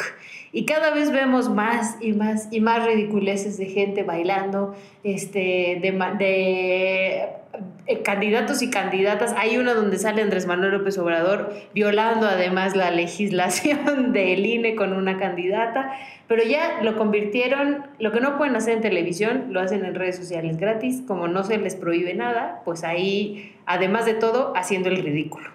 Y 0.54 0.65
cada 0.65 0.91
vez 0.91 1.12
vemos 1.12 1.50
más 1.50 1.97
y 2.02 2.13
más 2.13 2.47
y 2.52 2.62
más 2.62 2.86
ridiculeces 2.86 3.58
de 3.58 3.65
gente 3.65 4.04
bailando, 4.04 4.76
este, 5.04 5.80
de, 5.82 6.15
de 6.17 6.27
eh, 6.28 8.02
candidatos 8.04 8.62
y 8.62 8.70
candidatas. 8.70 9.34
Hay 9.38 9.58
uno 9.58 9.74
donde 9.74 9.98
sale 9.98 10.22
Andrés 10.22 10.46
Manuel 10.46 10.72
López 10.72 10.98
Obrador 10.98 11.54
violando 11.74 12.28
además 12.28 12.76
la 12.76 12.92
legislación 12.92 14.13
del 14.13 14.46
INE 14.46 14.76
con 14.76 14.94
una 14.94 15.18
candidata, 15.18 15.94
pero 16.28 16.44
ya 16.44 16.82
lo 16.82 16.98
convirtieron, 16.98 17.86
lo 18.00 18.12
que 18.12 18.20
no 18.20 18.38
pueden 18.38 18.56
hacer 18.56 18.74
en 18.74 18.82
televisión, 18.82 19.48
lo 19.52 19.62
hacen 19.62 19.86
en 19.86 19.96
redes 19.96 20.18
sociales 20.18 20.58
gratis, 20.58 21.02
como 21.08 21.28
no 21.28 21.44
se 21.44 21.58
les 21.58 21.76
prohíbe 21.76 22.13
nada, 22.13 22.62
pues 22.66 22.84
ahí, 22.84 23.56
además 23.66 24.06
de 24.06 24.13
todo, 24.13 24.54
haciendo 24.56 24.90
el 24.90 24.98
ridículo. 24.98 25.50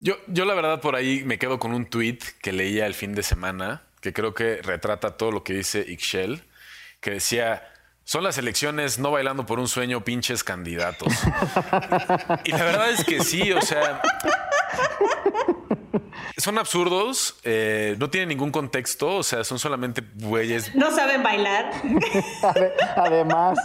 Yo, 0.00 0.14
yo 0.28 0.44
la 0.44 0.54
verdad 0.54 0.80
por 0.80 0.94
ahí 0.94 1.22
me 1.24 1.38
quedo 1.38 1.58
con 1.58 1.72
un 1.72 1.86
tweet 1.86 2.18
que 2.42 2.52
leía 2.52 2.86
el 2.86 2.94
fin 2.94 3.14
de 3.14 3.22
semana 3.22 3.82
que 4.06 4.12
creo 4.12 4.34
que 4.34 4.62
retrata 4.62 5.16
todo 5.16 5.32
lo 5.32 5.42
que 5.42 5.54
dice 5.54 5.84
Ixchel, 5.88 6.42
que 7.00 7.10
decía, 7.10 7.62
son 8.06 8.22
las 8.22 8.38
elecciones 8.38 9.00
no 9.00 9.10
bailando 9.10 9.46
por 9.46 9.58
un 9.58 9.66
sueño, 9.66 10.04
pinches 10.04 10.44
candidatos. 10.44 11.12
y 12.44 12.52
la 12.52 12.64
verdad 12.64 12.90
es 12.90 13.04
que 13.04 13.18
sí, 13.24 13.52
o 13.52 13.60
sea, 13.60 14.00
son 16.36 16.56
absurdos, 16.56 17.36
eh, 17.42 17.96
no 17.98 18.08
tienen 18.08 18.28
ningún 18.28 18.52
contexto, 18.52 19.16
o 19.16 19.22
sea, 19.24 19.42
son 19.42 19.58
solamente 19.58 20.04
bueyes. 20.14 20.72
No 20.76 20.94
saben 20.94 21.24
bailar. 21.24 21.72
Además. 22.96 23.58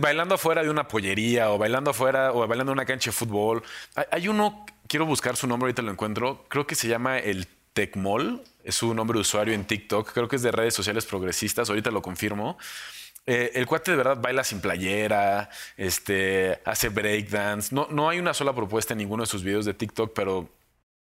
Bailando 0.00 0.34
afuera 0.34 0.62
de 0.62 0.68
una 0.68 0.86
pollería 0.86 1.50
o 1.50 1.56
bailando 1.56 1.92
afuera 1.92 2.30
o 2.30 2.46
bailando 2.46 2.72
en 2.72 2.78
una 2.78 2.84
cancha 2.84 3.08
de 3.08 3.16
fútbol. 3.16 3.62
Hay, 4.10 4.28
uno, 4.28 4.66
quiero 4.86 5.06
buscar 5.06 5.36
su 5.36 5.46
nombre, 5.46 5.68
ahorita 5.68 5.80
lo 5.80 5.92
encuentro, 5.92 6.44
creo 6.48 6.66
que 6.66 6.74
se 6.74 6.88
llama 6.88 7.18
el 7.18 7.48
Tecmol, 7.72 8.44
es 8.64 8.74
su 8.74 8.92
nombre 8.92 9.16
de 9.16 9.22
usuario 9.22 9.54
en 9.54 9.64
TikTok, 9.64 10.12
creo 10.12 10.28
que 10.28 10.36
es 10.36 10.42
de 10.42 10.52
redes 10.52 10.74
sociales 10.74 11.06
progresistas, 11.06 11.70
ahorita 11.70 11.90
lo 11.90 12.02
confirmo. 12.02 12.58
Eh, 13.26 13.52
el 13.54 13.66
cuate 13.66 13.92
de 13.92 13.96
verdad 13.96 14.18
baila 14.20 14.44
sin 14.44 14.60
playera, 14.60 15.48
este, 15.76 16.60
hace 16.64 16.88
breakdance. 16.88 17.74
No, 17.74 17.88
no 17.90 18.08
hay 18.08 18.18
una 18.18 18.34
sola 18.34 18.54
propuesta 18.54 18.94
en 18.94 18.98
ninguno 18.98 19.22
de 19.22 19.28
sus 19.28 19.42
videos 19.42 19.64
de 19.64 19.74
TikTok, 19.74 20.12
pero 20.14 20.48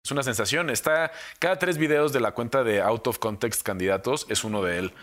es 0.03 0.11
una 0.11 0.23
sensación. 0.23 0.69
Está 0.69 1.11
cada 1.39 1.57
tres 1.59 1.77
videos 1.77 2.13
de 2.13 2.19
la 2.19 2.31
cuenta 2.31 2.63
de 2.63 2.81
Out 2.81 3.07
of 3.07 3.19
Context 3.19 3.63
Candidatos, 3.63 4.25
es 4.29 4.43
uno 4.43 4.61
de 4.61 4.79
él. 4.79 4.93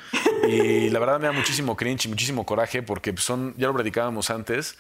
Y 0.49 0.91
la 0.91 0.99
verdad 0.99 1.21
me 1.21 1.27
da 1.27 1.33
muchísimo 1.33 1.77
cringe 1.77 2.07
y 2.07 2.09
muchísimo 2.09 2.45
coraje 2.47 2.83
porque 2.83 3.15
son, 3.17 3.55
ya 3.57 3.69
lo 3.69 3.75
predicábamos 3.75 4.31
antes, 4.31 4.79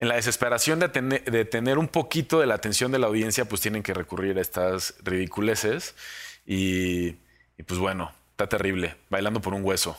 en 0.00 0.08
la 0.08 0.16
desesperación 0.16 0.80
de, 0.80 0.88
de, 0.88 1.44
tener 1.44 1.78
un 1.78 1.86
poquito 1.86 2.40
de 2.40 2.46
la 2.46 2.54
atención 2.54 2.90
de 2.90 2.98
la 2.98 3.06
audiencia, 3.06 3.44
pues 3.44 3.60
tienen 3.60 3.84
que 3.84 3.94
recurrir 3.94 4.36
a 4.36 4.40
estas 4.40 4.94
ridiculeces. 5.04 5.94
Y, 6.44 7.16
y 7.56 7.62
pues 7.64 7.78
bueno, 7.78 8.12
está 8.32 8.48
terrible, 8.48 8.96
bailando 9.10 9.40
por 9.40 9.54
un 9.54 9.64
hueso. 9.64 9.96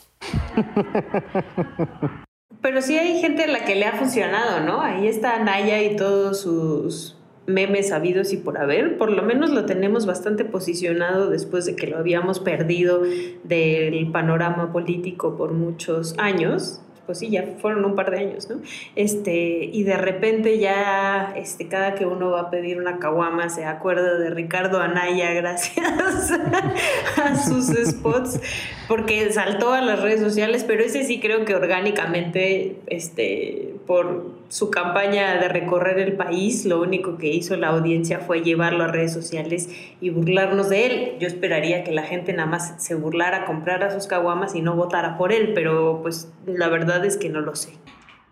Pero 2.62 2.80
sí 2.80 2.96
hay 2.96 3.20
gente 3.20 3.44
a 3.44 3.46
la 3.46 3.64
que 3.64 3.74
le 3.74 3.84
ha 3.86 3.92
funcionado, 3.92 4.60
¿no? 4.60 4.80
Ahí 4.80 5.06
está 5.06 5.38
Naya 5.38 5.82
y 5.82 5.96
todos 5.96 6.40
sus 6.40 7.18
memes 7.46 7.92
habidos 7.92 8.32
y 8.32 8.38
por 8.38 8.58
haber. 8.58 8.96
Por 8.96 9.10
lo 9.10 9.22
menos 9.22 9.50
lo 9.50 9.66
tenemos 9.66 10.06
bastante 10.06 10.44
posicionado 10.44 11.28
después 11.28 11.66
de 11.66 11.76
que 11.76 11.86
lo 11.86 11.98
habíamos 11.98 12.40
perdido 12.40 13.02
del 13.44 14.10
panorama 14.12 14.72
político 14.72 15.36
por 15.36 15.52
muchos 15.52 16.14
años 16.18 16.80
pues 17.06 17.18
sí, 17.18 17.30
ya 17.30 17.44
fueron 17.60 17.84
un 17.84 17.94
par 17.94 18.10
de 18.10 18.18
años, 18.18 18.48
¿no? 18.48 18.56
Este, 18.96 19.64
y 19.72 19.82
de 19.82 19.96
repente 19.96 20.58
ya, 20.58 21.34
este, 21.36 21.68
cada 21.68 21.94
que 21.94 22.06
uno 22.06 22.30
va 22.30 22.42
a 22.42 22.50
pedir 22.50 22.80
una 22.80 22.98
caguama 22.98 23.48
se 23.48 23.64
acuerda 23.64 24.18
de 24.18 24.30
Ricardo 24.30 24.80
Anaya 24.80 25.32
gracias 25.34 26.30
a 27.22 27.36
sus 27.36 27.66
spots, 27.66 28.40
porque 28.88 29.32
saltó 29.32 29.72
a 29.72 29.80
las 29.80 30.00
redes 30.02 30.20
sociales, 30.20 30.64
pero 30.64 30.82
ese 30.82 31.04
sí 31.04 31.20
creo 31.20 31.44
que 31.44 31.54
orgánicamente, 31.54 32.76
este, 32.86 33.74
por 33.86 34.32
su 34.48 34.70
campaña 34.70 35.40
de 35.40 35.48
recorrer 35.48 35.98
el 35.98 36.12
país, 36.14 36.64
lo 36.66 36.80
único 36.80 37.16
que 37.16 37.28
hizo 37.28 37.56
la 37.56 37.68
audiencia 37.68 38.20
fue 38.20 38.42
llevarlo 38.42 38.84
a 38.84 38.88
redes 38.88 39.12
sociales 39.12 39.68
y 40.00 40.10
burlarnos 40.10 40.68
de 40.68 40.86
él. 40.86 41.12
Yo 41.18 41.26
esperaría 41.26 41.82
que 41.84 41.92
la 41.92 42.02
gente 42.02 42.32
nada 42.32 42.48
más 42.48 42.74
se 42.78 42.94
burlara, 42.94 43.46
comprara 43.46 43.90
sus 43.90 44.06
caguamas 44.06 44.54
y 44.54 44.60
no 44.60 44.76
votara 44.76 45.16
por 45.16 45.32
él, 45.32 45.52
pero 45.54 46.00
pues 46.02 46.32
la 46.46 46.68
verdad 46.68 47.04
es 47.04 47.16
que 47.16 47.28
no 47.28 47.40
lo 47.40 47.54
sé. 47.56 47.72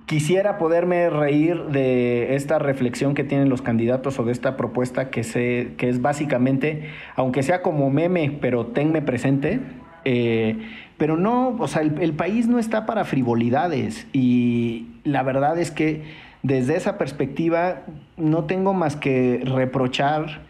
Quisiera 0.06 0.58
poderme 0.58 1.08
reír 1.08 1.64
de 1.66 2.34
esta 2.34 2.58
reflexión 2.58 3.14
que 3.14 3.24
tienen 3.24 3.48
los 3.48 3.62
candidatos 3.62 4.18
o 4.18 4.24
de 4.24 4.32
esta 4.32 4.56
propuesta 4.56 5.10
que, 5.10 5.22
se, 5.22 5.72
que 5.78 5.88
es 5.88 6.02
básicamente, 6.02 6.90
aunque 7.14 7.42
sea 7.42 7.62
como 7.62 7.88
meme, 7.88 8.36
pero 8.40 8.66
tenme 8.66 9.00
presente, 9.00 9.60
eh, 10.04 10.58
pero 11.02 11.16
no, 11.16 11.56
o 11.58 11.66
sea, 11.66 11.82
el, 11.82 12.12
país 12.14 12.46
no 12.46 12.60
está 12.60 12.86
para 12.86 13.04
frivolidades 13.04 14.06
y 14.12 14.86
la 15.02 15.24
verdad 15.24 15.58
es 15.58 15.72
que 15.72 16.04
desde 16.44 16.76
esa 16.76 16.96
perspectiva 16.96 17.82
no 18.16 18.44
tengo 18.44 18.72
más 18.72 18.94
que 18.94 19.42
reprochar 19.44 20.42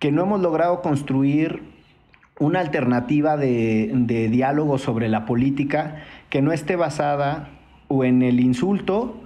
que 0.00 0.10
no 0.10 0.22
hemos 0.22 0.40
logrado 0.40 0.82
construir 0.82 1.62
una 2.40 2.58
alternativa 2.58 3.36
de, 3.36 4.28
diálogo 4.28 4.78
sobre 4.78 5.08
la 5.08 5.24
política 5.24 6.02
que 6.30 6.42
no 6.42 6.50
esté 6.50 6.74
basada 6.74 7.50
o 7.86 8.02
en 8.02 8.22
el 8.22 8.40
insulto 8.40 9.22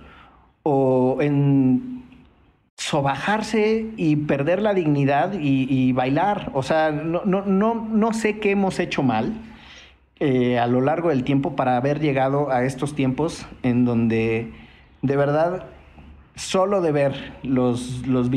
o 0.62 1.18
en 1.20 2.02
sobajarse 2.76 3.86
y 3.96 4.16
perder 4.16 4.60
la 4.60 4.74
dignidad 4.74 5.32
y, 5.40 5.92
bailar. 5.92 6.50
O 6.52 6.62
sea, 6.62 6.90
no, 6.90 7.24
no, 7.24 7.46
no, 7.46 7.74
no 7.74 8.12
sé 8.12 8.38
qué 8.40 8.50
hemos 8.50 8.78
hecho 8.78 9.02
mal 9.02 9.32
eh, 10.18 10.58
a 10.58 10.66
lo 10.66 10.80
largo 10.80 11.10
del 11.10 11.24
tiempo 11.24 11.56
para 11.56 11.76
haber 11.76 12.00
llegado 12.00 12.50
a 12.50 12.64
estos 12.64 12.94
tiempos 12.94 13.46
en 13.62 13.84
donde 13.84 14.52
de 15.02 15.16
verdad 15.16 15.66
solo 16.36 16.80
de 16.80 16.92
ver 16.92 17.34
los, 17.42 18.06
los 18.06 18.30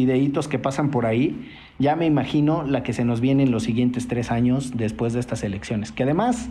que 0.48 0.60
pasan 0.60 0.90
por 0.90 1.06
ahí, 1.06 1.52
ya 1.78 1.96
me 1.96 2.06
imagino 2.06 2.64
la 2.64 2.84
que 2.84 2.94
se 2.94 3.06
nos 3.06 3.22
viene 3.22 3.44
en 3.44 3.52
los 3.52 3.64
siguientes 3.64 4.08
tres 4.08 4.32
años 4.32 4.72
después 4.76 5.14
de 5.14 5.20
estas 5.20 5.44
elecciones. 5.44 5.92
Que 5.92 6.04
además, 6.04 6.50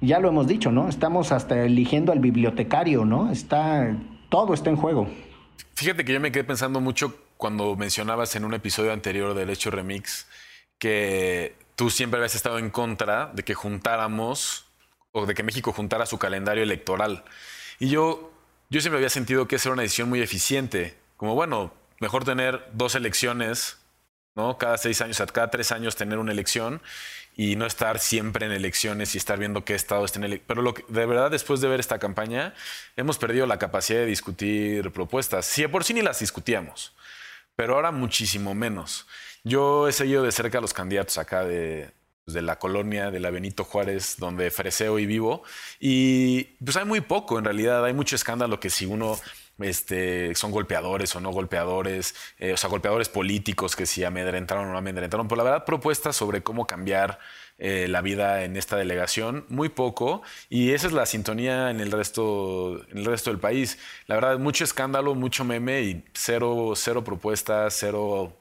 ya 0.00 0.18
lo 0.20 0.28
hemos 0.28 0.46
dicho, 0.46 0.70
¿no? 0.72 0.88
Estamos 0.88 1.32
hasta 1.32 1.62
eligiendo 1.64 2.12
al 2.12 2.20
bibliotecario, 2.20 3.04
¿no? 3.04 3.30
Está, 3.30 3.96
todo 4.28 4.54
está 4.54 4.70
en 4.70 4.76
juego. 4.76 5.08
Fíjate 5.74 6.04
que 6.04 6.12
yo 6.12 6.20
me 6.20 6.32
quedé 6.32 6.44
pensando 6.44 6.80
mucho 6.80 7.18
cuando 7.36 7.76
mencionabas 7.76 8.36
en 8.36 8.44
un 8.44 8.54
episodio 8.54 8.92
anterior 8.92 9.34
del 9.34 9.50
Hecho 9.50 9.70
Remix 9.70 10.26
que 10.78 11.54
tú 11.76 11.90
siempre 11.90 12.18
habías 12.18 12.34
estado 12.34 12.58
en 12.58 12.70
contra 12.70 13.30
de 13.34 13.42
que 13.42 13.54
juntáramos 13.54 14.69
o 15.12 15.26
de 15.26 15.34
que 15.34 15.42
México 15.42 15.72
juntara 15.72 16.06
su 16.06 16.18
calendario 16.18 16.62
electoral. 16.62 17.24
Y 17.78 17.88
yo, 17.88 18.32
yo 18.68 18.80
siempre 18.80 18.98
había 18.98 19.10
sentido 19.10 19.48
que 19.48 19.56
esa 19.56 19.68
era 19.68 19.74
una 19.74 19.82
decisión 19.82 20.08
muy 20.08 20.20
eficiente. 20.22 20.96
Como, 21.16 21.34
bueno, 21.34 21.72
mejor 21.98 22.24
tener 22.24 22.68
dos 22.72 22.94
elecciones 22.94 23.80
¿no? 24.34 24.58
Cada 24.58 24.78
seis 24.78 25.00
años, 25.00 25.16
o 25.16 25.18
sea, 25.18 25.26
cada 25.26 25.50
tres 25.50 25.72
años 25.72 25.96
tener 25.96 26.18
una 26.18 26.32
elección 26.32 26.80
y 27.36 27.56
no 27.56 27.66
estar 27.66 27.98
siempre 27.98 28.46
en 28.46 28.52
elecciones 28.52 29.14
y 29.14 29.18
estar 29.18 29.38
viendo 29.38 29.64
qué 29.64 29.74
estado 29.74 30.04
está 30.04 30.18
en 30.18 30.24
elecciones. 30.24 30.46
Pero 30.48 30.62
lo 30.62 30.74
que, 30.74 30.84
de 30.88 31.06
verdad, 31.06 31.30
después 31.30 31.60
de 31.60 31.68
ver 31.68 31.80
esta 31.80 31.98
campaña, 31.98 32.54
hemos 32.96 33.18
perdido 33.18 33.46
la 33.46 33.58
capacidad 33.58 34.00
de 34.00 34.06
discutir 34.06 34.90
propuestas. 34.92 35.54
De 35.56 35.68
por 35.68 35.84
sí 35.84 35.94
ni 35.94 36.02
las 36.02 36.20
discutíamos, 36.20 36.94
pero 37.56 37.74
ahora 37.74 37.90
muchísimo 37.90 38.54
menos. 38.54 39.06
Yo 39.42 39.88
he 39.88 39.92
seguido 39.92 40.22
de 40.22 40.32
cerca 40.32 40.58
a 40.58 40.60
los 40.60 40.74
candidatos 40.74 41.18
acá 41.18 41.44
de, 41.44 41.90
de 42.26 42.42
la 42.42 42.58
colonia 42.58 43.10
de 43.10 43.20
la 43.20 43.30
Benito 43.30 43.64
Juárez, 43.64 44.16
donde 44.18 44.50
freseo 44.50 44.98
y 44.98 45.06
vivo, 45.06 45.42
y 45.78 46.44
pues 46.64 46.76
hay 46.76 46.84
muy 46.84 47.00
poco 47.00 47.38
en 47.38 47.44
realidad, 47.44 47.84
hay 47.84 47.92
mucho 47.92 48.16
escándalo 48.16 48.60
que 48.60 48.70
si 48.70 48.86
uno 48.86 49.18
este, 49.62 50.34
son 50.34 50.50
golpeadores 50.50 51.14
o 51.16 51.20
no 51.20 51.30
golpeadores, 51.30 52.14
eh, 52.38 52.52
o 52.52 52.56
sea, 52.56 52.70
golpeadores 52.70 53.08
políticos 53.08 53.76
que 53.76 53.86
si 53.86 54.04
amedrentaron 54.04 54.68
o 54.68 54.72
no 54.72 54.78
amedrentaron. 54.78 55.28
Pero 55.28 55.36
la 55.36 55.44
verdad, 55.44 55.64
propuestas 55.64 56.16
sobre 56.16 56.42
cómo 56.42 56.66
cambiar 56.66 57.18
eh, 57.58 57.88
la 57.88 58.00
vida 58.00 58.44
en 58.44 58.56
esta 58.56 58.76
delegación, 58.76 59.44
muy 59.48 59.68
poco. 59.68 60.22
Y 60.48 60.72
esa 60.72 60.86
es 60.86 60.92
la 60.92 61.06
sintonía 61.06 61.70
en 61.70 61.80
el 61.80 61.92
resto, 61.92 62.82
en 62.90 62.98
el 62.98 63.04
resto 63.04 63.30
del 63.30 63.40
país. 63.40 63.78
La 64.06 64.14
verdad, 64.14 64.38
mucho 64.38 64.64
escándalo, 64.64 65.14
mucho 65.14 65.44
meme 65.44 65.82
y 65.82 66.04
cero, 66.14 66.72
cero 66.74 67.04
propuestas, 67.04 67.76
cero 67.78 68.39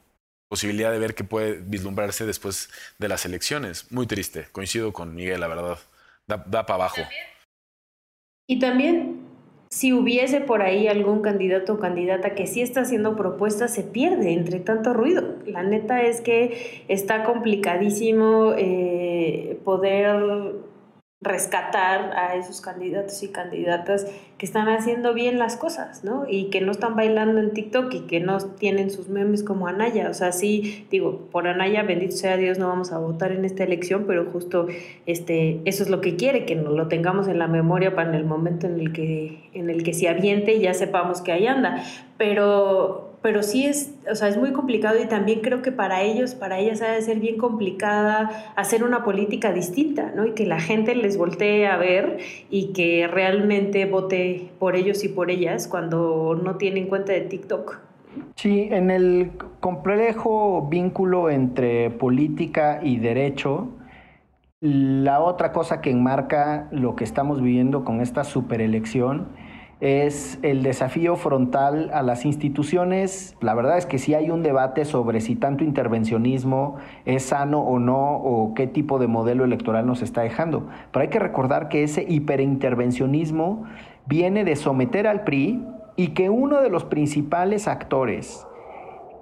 posibilidad 0.50 0.92
de 0.92 1.00
ver 1.00 1.16
qué 1.16 1.24
puede 1.24 1.62
vislumbrarse 1.62 2.26
después 2.26 2.70
de 2.98 3.08
las 3.08 3.26
elecciones. 3.26 3.92
Muy 3.92 4.08
triste. 4.08 4.48
Coincido 4.52 4.92
con 4.92 5.16
Miguel, 5.16 5.40
la 5.40 5.48
verdad. 5.48 5.78
Da, 6.28 6.44
da 6.46 6.66
para 6.66 6.76
abajo. 6.76 7.02
Y 8.48 8.60
también 8.60 9.30
si 9.70 9.94
hubiese 9.94 10.42
por 10.42 10.64
ahí 10.64 10.88
algún 10.88 11.22
candidato 11.22 11.74
o 11.74 11.80
candidata 11.80 12.34
que 12.34 12.48
sí 12.48 12.62
está 12.62 12.82
haciendo 12.82 13.16
propuestas, 13.16 13.72
se 13.72 13.84
pierde 13.84 14.34
entre 14.34 14.60
tanto 14.60 14.94
ruido. 14.94 15.36
La 15.46 15.62
neta 15.62 16.02
es 16.02 16.22
que 16.22 16.84
está 16.88 17.24
complicadísimo 17.24 18.54
eh, 18.58 19.60
poder 19.64 20.56
rescatar 21.22 22.14
a 22.16 22.36
esos 22.36 22.62
candidatos 22.62 23.22
y 23.24 23.28
candidatas 23.28 24.08
que 24.38 24.46
están 24.46 24.70
haciendo 24.70 25.14
bien 25.14 25.38
las 25.38 25.58
cosas, 25.58 26.06
¿no? 26.06 26.26
Y 26.30 26.46
que 26.46 26.62
no 26.62 26.72
están 26.72 26.96
bailando 26.96 27.42
en 27.42 27.52
TikTok 27.52 27.94
y 27.94 28.00
que 28.02 28.22
no 28.22 28.38
tienen 28.38 28.90
sus 28.90 29.10
memes 29.10 29.44
como 29.44 29.68
Anaya. 29.68 30.10
O 30.10 30.14
sea, 30.14 30.32
sí, 30.32 30.88
digo, 30.90 31.28
por 31.30 31.46
Anaya, 31.46 31.84
bendito 31.84 32.16
sea 32.16 32.38
Dios, 32.38 32.58
no 32.58 32.70
vamos 32.70 32.94
a 32.94 33.00
votar 33.00 33.34
en 33.34 33.44
esta 33.44 33.66
elección, 33.66 34.06
pero 34.08 34.32
justo 34.32 34.68
este, 35.06 35.60
eso 35.66 35.84
es 35.84 35.90
lo 35.90 36.00
que 36.00 36.16
quiere, 36.16 36.46
que 36.46 36.56
nos 36.56 36.74
lo 36.74 36.88
tengamos 36.88 37.28
en 37.28 37.38
la 37.38 37.48
memoria 37.48 37.96
para 37.96 38.10
en 38.10 38.16
el 38.16 38.24
momento 38.24 38.68
en 38.68 38.80
el 38.80 38.94
que, 38.94 39.50
en 39.54 39.70
el 39.70 39.84
que 39.84 39.94
se 39.94 40.08
aviente 40.08 40.54
y 40.54 40.62
ya 40.62 40.74
sepamos 40.74 41.22
que 41.22 41.34
ahí 41.34 41.48
anda. 41.48 41.84
Pero 42.18 43.09
pero 43.22 43.44
sí 43.44 43.66
es, 43.66 43.94
o 44.10 44.16
sea, 44.16 44.28
es 44.30 44.38
muy 44.38 44.52
complicado 44.52 45.02
y 45.02 45.06
también 45.08 45.42
creo 45.42 45.62
que 45.62 45.72
para 45.72 46.02
ellos, 46.02 46.36
para 46.36 46.58
ellas 46.60 46.82
ha 46.82 46.92
de 46.92 47.02
ser 47.02 47.20
bien 47.20 47.38
complicada 47.38 48.54
hacer 48.56 48.84
una 48.84 49.04
política 49.04 49.52
distinta, 49.52 50.12
¿no? 50.16 50.26
Y 50.26 50.32
que 50.32 50.46
la 50.46 50.60
gente 50.60 50.96
les 50.96 51.18
voltee 51.18 51.68
a 51.68 51.78
ver 51.78 52.20
y 52.50 52.72
que 52.74 53.08
realmente 53.08 53.86
vote 53.86 54.50
por 54.58 54.76
ellos 54.76 55.04
y 55.04 55.10
por 55.10 55.32
ellas 55.32 55.68
cuando 55.68 56.40
no 56.42 56.56
tienen 56.56 56.88
cuenta 56.88 57.14
de 57.14 57.22
TikTok. 57.22 57.80
Sí, 58.36 58.70
en 58.72 58.90
el 58.90 59.32
complejo 59.60 60.68
vínculo 60.70 61.30
entre 61.30 61.90
política 61.90 62.80
y 62.82 62.98
derecho, 62.98 63.68
la 64.62 65.22
otra 65.22 65.52
cosa 65.52 65.82
que 65.82 65.90
enmarca 65.90 66.68
lo 66.72 66.96
que 66.96 67.04
estamos 67.04 67.42
viviendo 67.42 67.84
con 67.84 68.02
esta 68.02 68.24
superelección 68.24 69.28
es 69.82 70.40
el 70.42 70.62
desafío 70.62 71.16
frontal 71.16 71.90
a 71.94 72.02
las 72.02 72.26
instituciones. 72.26 73.38
La 73.40 73.54
verdad 73.54 73.78
es 73.78 73.86
que 73.86 73.98
sí 73.98 74.14
hay 74.14 74.30
un 74.30 74.44
debate 74.44 74.84
sobre 74.84 75.22
si 75.22 75.36
tanto 75.36 75.64
intervencionismo 75.64 76.76
es 77.06 77.24
sano 77.24 77.62
o 77.62 77.80
no, 77.80 78.16
o 78.18 78.54
qué 78.54 78.68
tipo 78.68 79.00
de 79.00 79.08
modelo 79.08 79.46
electoral 79.46 79.86
nos 79.86 80.02
está 80.02 80.22
dejando. 80.22 80.68
Pero 80.92 81.04
hay 81.04 81.10
que 81.10 81.20
recordar 81.20 81.70
que 81.70 81.84
ese 81.84 82.06
hiperintervencionismo 82.08 83.64
viene 84.06 84.44
de 84.44 84.56
someter 84.58 85.08
al 85.08 85.24
PRI 85.24 85.66
y 85.96 86.10
que 86.10 86.30
uno 86.30 86.62
de 86.62 86.70
los 86.70 86.84
principales 86.84 87.68
actores 87.68 88.46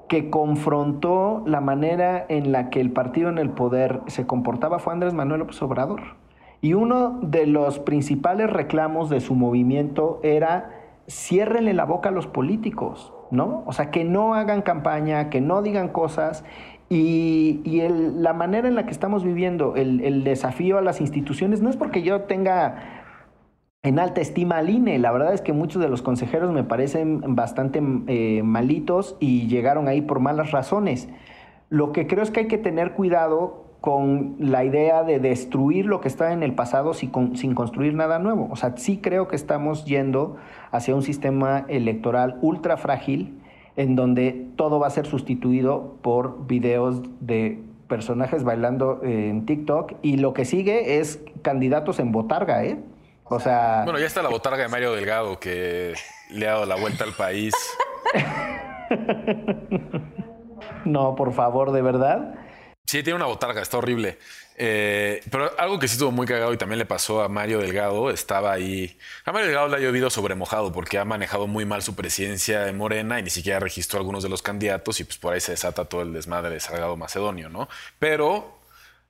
que 0.08 0.30
confrontó 0.30 1.44
la 1.46 1.62
manera 1.62 2.26
en 2.30 2.52
la 2.52 2.70
que 2.70 2.80
el 2.80 2.92
partido 2.92 3.30
en 3.30 3.38
el 3.38 3.50
poder 3.50 4.02
se 4.08 4.26
comportaba 4.26 4.80
fue 4.80 4.94
Andrés 4.94 5.14
Manuel 5.14 5.40
López 5.42 5.62
Obrador. 5.62 6.02
Y 6.62 6.74
uno 6.74 7.20
de 7.22 7.46
los 7.46 7.80
principales 7.80 8.50
reclamos 8.50 9.10
de 9.10 9.20
su 9.20 9.36
movimiento 9.36 10.20
era 10.24 10.72
ciérrenle 11.08 11.74
la 11.74 11.86
boca 11.86 12.10
a 12.10 12.12
los 12.12 12.28
políticos, 12.28 13.14
¿no? 13.32 13.64
O 13.66 13.74
sea, 13.74 13.92
que 13.92 14.04
no 14.04 14.34
hagan 14.34 14.62
campaña, 14.62 15.30
que 15.30 15.40
no 15.40 15.62
digan 15.62 15.90
cosas. 15.90 16.44
Y, 16.90 17.62
la 18.16 18.34
manera 18.34 18.68
en 18.68 18.76
la 18.76 18.86
que 18.86 18.92
estamos 18.92 19.24
viviendo 19.24 19.76
el, 19.76 20.24
desafío 20.24 20.78
a 20.78 20.82
las 20.82 21.02
instituciones 21.02 21.62
no 21.62 21.70
es 21.70 21.78
porque 21.78 22.02
yo 22.02 22.22
tenga 22.22 23.04
en 23.84 24.00
alta 24.00 24.22
estima 24.22 24.58
al 24.58 24.70
INE. 24.70 24.98
La 24.98 25.12
verdad 25.12 25.34
es 25.34 25.42
que 25.42 25.54
muchos 25.54 25.82
de 25.82 25.90
los 25.90 26.02
consejeros 26.02 26.52
me 26.52 26.64
parecen 26.64 27.36
bastante 27.36 27.82
eh, 28.08 28.42
malitos 28.44 29.16
y 29.20 29.48
llegaron 29.48 29.88
ahí 29.88 30.02
por 30.02 30.20
malas 30.20 30.52
razones. 30.52 31.08
Lo 31.70 31.92
que 31.92 32.08
creo 32.08 32.24
es 32.24 32.32
que 32.32 32.42
hay 32.42 32.48
que 32.48 32.58
tener 32.58 32.94
cuidado 32.94 33.67
con 33.82 34.36
la 34.40 34.64
idea 34.64 35.04
de 35.04 35.20
destruir 35.20 35.86
lo 35.86 36.02
que 36.02 36.08
está 36.08 36.34
en 36.34 36.44
el 36.44 36.54
pasado 36.54 36.94
sin, 36.94 37.12
construir 37.54 37.94
nada 37.94 38.20
nuevo. 38.20 38.48
O 38.52 38.56
sea, 38.56 38.76
sí 38.78 38.98
creo 38.98 39.28
que 39.28 39.36
estamos 39.36 39.86
yendo 39.86 40.38
hacia 40.72 40.96
un 40.96 41.04
sistema 41.04 41.66
electoral 41.68 42.38
ultra 42.42 42.78
frágil 42.78 43.40
en 43.76 43.96
donde 43.96 44.48
todo 44.56 44.80
va 44.80 44.88
a 44.88 44.90
ser 44.90 45.06
sustituido 45.06 45.98
por 46.02 46.48
videos 46.48 47.02
de 47.20 47.62
personajes 47.88 48.44
bailando 48.44 49.02
en 49.04 49.46
TikTok 49.46 49.94
y 50.02 50.18
lo 50.18 50.34
que 50.34 50.46
sigue 50.46 51.00
es 51.00 51.22
candidatos 51.42 52.00
en 52.00 52.12
botarga, 52.12 52.66
¿eh? 52.66 52.80
O 53.26 53.40
sea... 53.40 53.82
Bueno, 53.84 54.00
ya 54.00 54.08
está 54.08 54.22
la 54.22 54.30
botarga 54.30 54.64
de 54.64 54.70
Mario 54.70 54.94
Delgado 54.94 55.40
que 55.40 55.94
le 56.32 56.48
ha 56.48 56.54
dado 56.54 56.66
la 56.66 56.76
vuelta 56.76 57.04
al 57.04 57.14
país. 57.14 57.54
no, 60.86 61.16
por 61.16 61.34
favor, 61.34 61.72
de 61.72 61.82
verdad. 61.82 62.36
Sí, 62.88 63.04
tiene 63.04 63.16
una 63.16 63.26
botarga, 63.26 63.62
está 63.62 63.78
horrible. 63.78 64.18
Eh, 64.56 65.22
pero 65.30 65.52
algo 65.60 65.78
que 65.78 65.90
sí 65.90 65.96
estuvo 65.96 66.12
muy 66.12 66.26
cagado 66.26 66.54
y 66.54 66.58
también 66.58 66.80
le 66.80 66.86
pasó 66.86 67.22
a 67.22 67.28
Mario 67.28 67.60
Delgado, 67.60 68.10
estaba 68.10 68.54
ahí. 68.54 68.98
A 69.26 69.34
Mario 69.34 69.48
Delgado 69.48 69.68
le 69.68 69.76
ha 69.76 69.80
llovido 69.80 70.10
sobre 70.10 70.36
mojado 70.36 70.72
porque 70.72 70.98
ha 70.98 71.04
manejado 71.04 71.48
muy 71.48 71.66
mal 71.66 71.84
su 71.84 71.96
presidencia 71.96 72.62
de 72.62 72.72
Morena 72.72 73.20
y 73.20 73.24
ni 73.24 73.30
siquiera 73.30 73.60
registró 73.60 74.00
algunos 74.00 74.24
de 74.24 74.30
los 74.30 74.42
candidatos 74.42 75.02
y 75.02 75.04
pues 75.04 75.18
por 75.18 75.34
ahí 75.34 75.42
se 75.42 75.52
desata 75.52 75.84
todo 75.84 76.02
el 76.02 76.14
desmadre 76.14 76.52
de 76.52 76.62
Salgado 76.62 76.96
Macedonio, 76.96 77.50
¿no? 77.50 77.68
Pero 78.00 78.58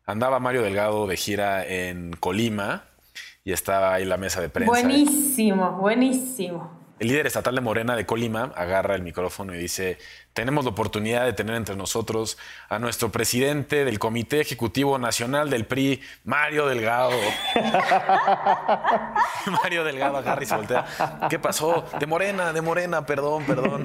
andaba 0.07 0.39
Mario 0.39 0.63
Delgado 0.63 1.05
de 1.05 1.15
gira 1.15 1.63
en 1.63 2.13
Colima 2.13 2.85
y 3.45 3.53
estaba 3.53 3.93
ahí 3.93 4.05
la 4.05 4.17
mesa 4.17 4.41
de 4.41 4.49
prensa. 4.49 4.71
Buenísimo, 4.71 5.73
buenísimo. 5.73 6.86
El 6.99 7.09
líder 7.09 7.27
estatal 7.27 7.53
de 7.53 7.61
Morena 7.61 7.95
de 7.95 8.07
Colima 8.07 8.51
agarra 8.55 8.95
el 8.95 9.03
micrófono 9.03 9.53
y 9.53 9.59
dice, 9.59 9.99
tenemos 10.33 10.65
la 10.65 10.71
oportunidad 10.71 11.25
de 11.25 11.33
tener 11.33 11.55
entre 11.55 11.75
nosotros 11.75 12.39
a 12.69 12.79
nuestro 12.79 13.11
presidente 13.11 13.85
del 13.85 13.99
Comité 13.99 14.41
Ejecutivo 14.41 14.97
Nacional 14.97 15.51
del 15.51 15.65
PRI, 15.65 16.01
Mario 16.23 16.65
Delgado. 16.65 17.11
Mario 19.63 19.83
Delgado 19.83 20.17
agarra 20.17 20.41
y 20.41 20.45
se 20.47 20.55
voltea. 20.55 20.85
¿Qué 21.29 21.37
pasó? 21.37 21.85
De 21.99 22.07
Morena, 22.07 22.51
de 22.51 22.61
Morena, 22.61 23.05
perdón, 23.05 23.43
perdón. 23.45 23.83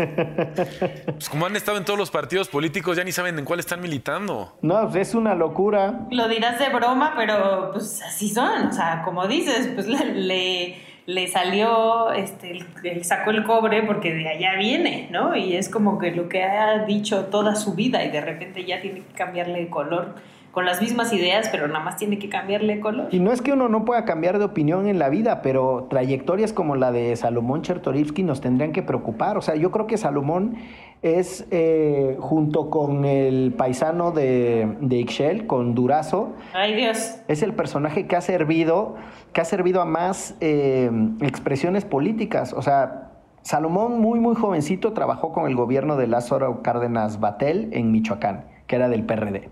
Pues 1.05 1.29
como 1.29 1.45
han 1.45 1.57
estado 1.57 1.77
en 1.77 1.85
todos 1.85 1.99
los 1.99 2.11
partidos 2.11 2.49
políticos, 2.49 2.97
ya 2.97 3.05
ni 3.05 3.13
saben 3.13 3.39
en 3.39 3.45
cuál 3.45 3.61
están 3.61 3.83
militando. 3.83 4.57
No, 4.63 4.89
pues 4.91 5.09
es 5.09 5.15
una 5.15 5.35
locura. 5.35 6.07
Lo 6.11 6.29
dirás 6.29 6.59
de 6.59 6.71
broma, 6.71 7.13
pero 7.15 7.73
pues 7.73 8.01
así 8.03 8.31
son. 8.31 8.69
O 8.69 8.73
sea, 8.73 9.03
como 9.05 9.27
dices, 9.27 9.69
pues 9.75 9.87
le 9.87 10.15
le 10.15 10.92
salió, 11.29 12.13
este, 12.13 12.65
sacó 13.03 13.31
el 13.31 13.45
cobre 13.45 13.83
porque 13.83 14.13
de 14.13 14.29
allá 14.29 14.55
viene, 14.57 15.09
¿no? 15.11 15.35
Y 15.35 15.57
es 15.57 15.69
como 15.69 15.99
que 15.99 16.13
lo 16.13 16.29
que 16.29 16.45
ha 16.45 16.85
dicho 16.85 17.27
toda 17.27 17.57
su 17.57 17.75
vida 17.75 18.05
y 18.05 18.11
de 18.11 18.21
repente 18.21 18.65
ya 18.65 18.81
tiene 18.81 19.01
que 19.01 19.15
cambiarle 19.15 19.61
de 19.61 19.69
color 19.69 20.15
con 20.53 20.67
las 20.67 20.83
mismas 20.83 21.13
ideas, 21.15 21.49
pero 21.51 21.67
nada 21.67 21.83
más 21.83 21.97
tiene 21.97 22.19
que 22.19 22.29
cambiarle 22.29 22.79
color. 22.79 23.09
Y 23.11 23.21
no 23.21 23.33
es 23.33 23.41
que 23.41 23.53
uno 23.53 23.69
no 23.69 23.87
pueda 23.87 24.05
cambiar 24.05 24.39
de 24.39 24.45
opinión 24.45 24.87
en 24.87 24.99
la 24.99 25.09
vida, 25.09 25.41
pero 25.41 25.87
trayectorias 25.89 26.53
como 26.53 26.77
la 26.77 26.93
de 26.93 27.17
Salomón 27.17 27.63
Chertorivsky 27.63 28.23
nos 28.23 28.43
tendrían 28.43 28.73
que 28.73 28.83
preocupar. 28.83 29.39
O 29.39 29.43
sea, 29.43 29.55
yo 29.55 29.71
creo 29.71 29.87
que 29.87 29.97
Salomón 29.97 30.57
es, 31.01 31.47
eh, 31.51 32.17
junto 32.21 32.69
con 32.69 33.07
el 33.07 33.55
paisano 33.57 34.11
de, 34.11 34.77
de 34.81 34.97
Ixchel, 34.97 35.47
con 35.47 35.75
Durazo, 35.75 36.35
Ay, 36.53 36.75
Dios. 36.75 37.17
es 37.29 37.43
el 37.43 37.55
personaje 37.55 38.07
que 38.07 38.15
ha 38.15 38.21
servido, 38.21 38.97
que 39.33 39.41
ha 39.41 39.47
servido 39.47 39.81
a 39.81 39.87
más 39.87 40.37
eh, 40.41 40.91
expresiones 41.23 41.87
políticas. 41.87 42.53
O 42.53 42.61
sea, 42.61 43.11
Salomón, 43.41 44.01
muy, 44.01 44.21
muy 44.21 44.35
jovencito, 44.35 44.93
trabajó 44.93 45.33
con 45.33 45.47
el 45.47 45.57
gobierno 45.57 45.97
de 45.97 46.09
Lázaro 46.09 46.63
Cárdenas 46.63 47.21
Batel 47.21 47.71
en 47.73 47.91
Michoacán, 47.91 48.45
que 48.67 48.77
era 48.77 48.91
del 48.91 49.05
PRD. 49.05 49.49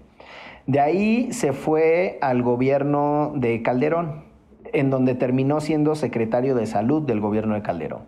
De 0.71 0.79
ahí 0.79 1.33
se 1.33 1.53
fue 1.53 2.17
al 2.21 2.43
gobierno 2.43 3.33
de 3.35 3.61
Calderón, 3.61 4.23
en 4.73 4.89
donde 4.89 5.17
terminó 5.17 5.61
siendo 5.61 5.97
secretario 5.97 6.55
de 6.55 6.65
salud 6.67 7.03
del 7.03 7.19
gobierno 7.19 7.57
de 7.57 7.63
Calderón. 7.63 8.03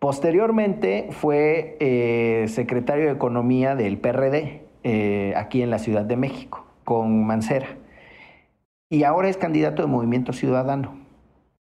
Posteriormente 0.00 1.06
fue 1.12 1.76
eh, 1.78 2.46
secretario 2.48 3.04
de 3.04 3.12
Economía 3.12 3.76
del 3.76 3.98
PRD 3.98 4.66
eh, 4.82 5.34
aquí 5.36 5.62
en 5.62 5.70
la 5.70 5.78
Ciudad 5.78 6.04
de 6.04 6.16
México, 6.16 6.66
con 6.82 7.28
Mancera. 7.28 7.68
Y 8.90 9.04
ahora 9.04 9.28
es 9.28 9.36
candidato 9.36 9.80
de 9.80 9.86
Movimiento 9.86 10.32
Ciudadano. 10.32 10.98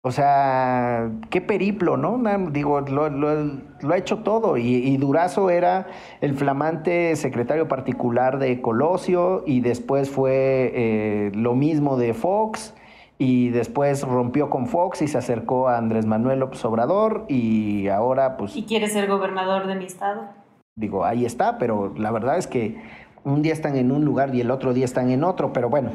O 0.03 0.13
sea, 0.13 1.11
qué 1.29 1.41
periplo, 1.41 1.97
¿no? 1.97 2.21
Digo, 2.51 2.81
lo, 2.81 3.05
ha 3.05 3.97
hecho 3.97 4.19
todo. 4.19 4.57
Y, 4.57 4.97
Durazo 4.97 5.51
era 5.51 5.89
el 6.21 6.35
flamante 6.35 7.17
secretario 7.17 7.67
particular 7.67 8.39
de 8.39 8.61
Colosio 8.61 9.43
y 9.45 9.61
después 9.61 10.09
fue 10.09 10.73
eh, 10.75 11.33
lo 11.35 11.55
mismo 11.55 11.97
de 11.97 12.15
Fox 12.15 12.75
y 13.19 13.49
después 13.49 14.05
rompió 14.05 14.49
con 14.49 14.69
Fox 14.69 15.03
y 15.03 15.09
se 15.09 15.19
acercó 15.19 15.69
a 15.69 15.77
Andrés 15.77 16.07
Manuel 16.07 16.39
López 16.39 16.65
Obrador 16.65 17.25
y 17.29 17.89
ahora 17.89 18.37
pues... 18.37 18.57
¿Y 18.57 18.65
quiere 18.65 18.87
ser 18.87 19.09
gobernador 19.09 19.67
de 19.67 19.75
mi 19.75 19.87
estado? 19.87 20.29
Digo, 20.77 21.05
ahí 21.05 21.27
está, 21.27 21.59
pero 21.59 21.93
la 21.97 22.13
verdad 22.13 22.39
es 22.39 22.47
que 22.47 22.81
un 23.25 23.43
día 23.43 23.53
están 23.53 23.77
en 23.77 23.91
un 23.91 24.05
lugar 24.05 24.33
y 24.33 24.41
el 24.41 24.53
otro 24.53 24.73
día 24.73 24.85
están 24.85 25.11
en 25.11 25.25
otro, 25.25 25.53
pero 25.53 25.69
bueno. 25.69 25.91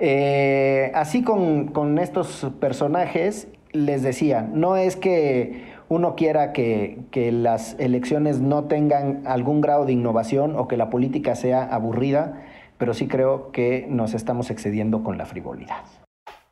Eh, 0.00 0.92
así 0.94 1.22
con, 1.22 1.98
estos 1.98 2.46
personajes, 2.60 3.48
les 3.72 4.02
decía, 4.02 4.42
no 4.42 4.76
es 4.76 4.96
que 4.96 5.74
uno 5.88 6.14
quiera 6.14 6.52
que, 6.52 6.98
que, 7.10 7.32
las 7.32 7.74
elecciones 7.78 8.40
no 8.40 8.64
tengan 8.64 9.26
algún 9.26 9.60
grado 9.60 9.84
de 9.84 9.92
innovación 9.92 10.56
o 10.56 10.68
que 10.68 10.76
la 10.76 10.90
política 10.90 11.34
sea 11.34 11.62
aburrida, 11.62 12.46
pero 12.78 12.94
sí 12.94 13.08
creo 13.08 13.50
que 13.50 13.86
nos 13.88 14.14
estamos 14.14 14.50
excediendo 14.50 15.02
con 15.02 15.18
la 15.18 15.26
frivolidad. 15.26 15.84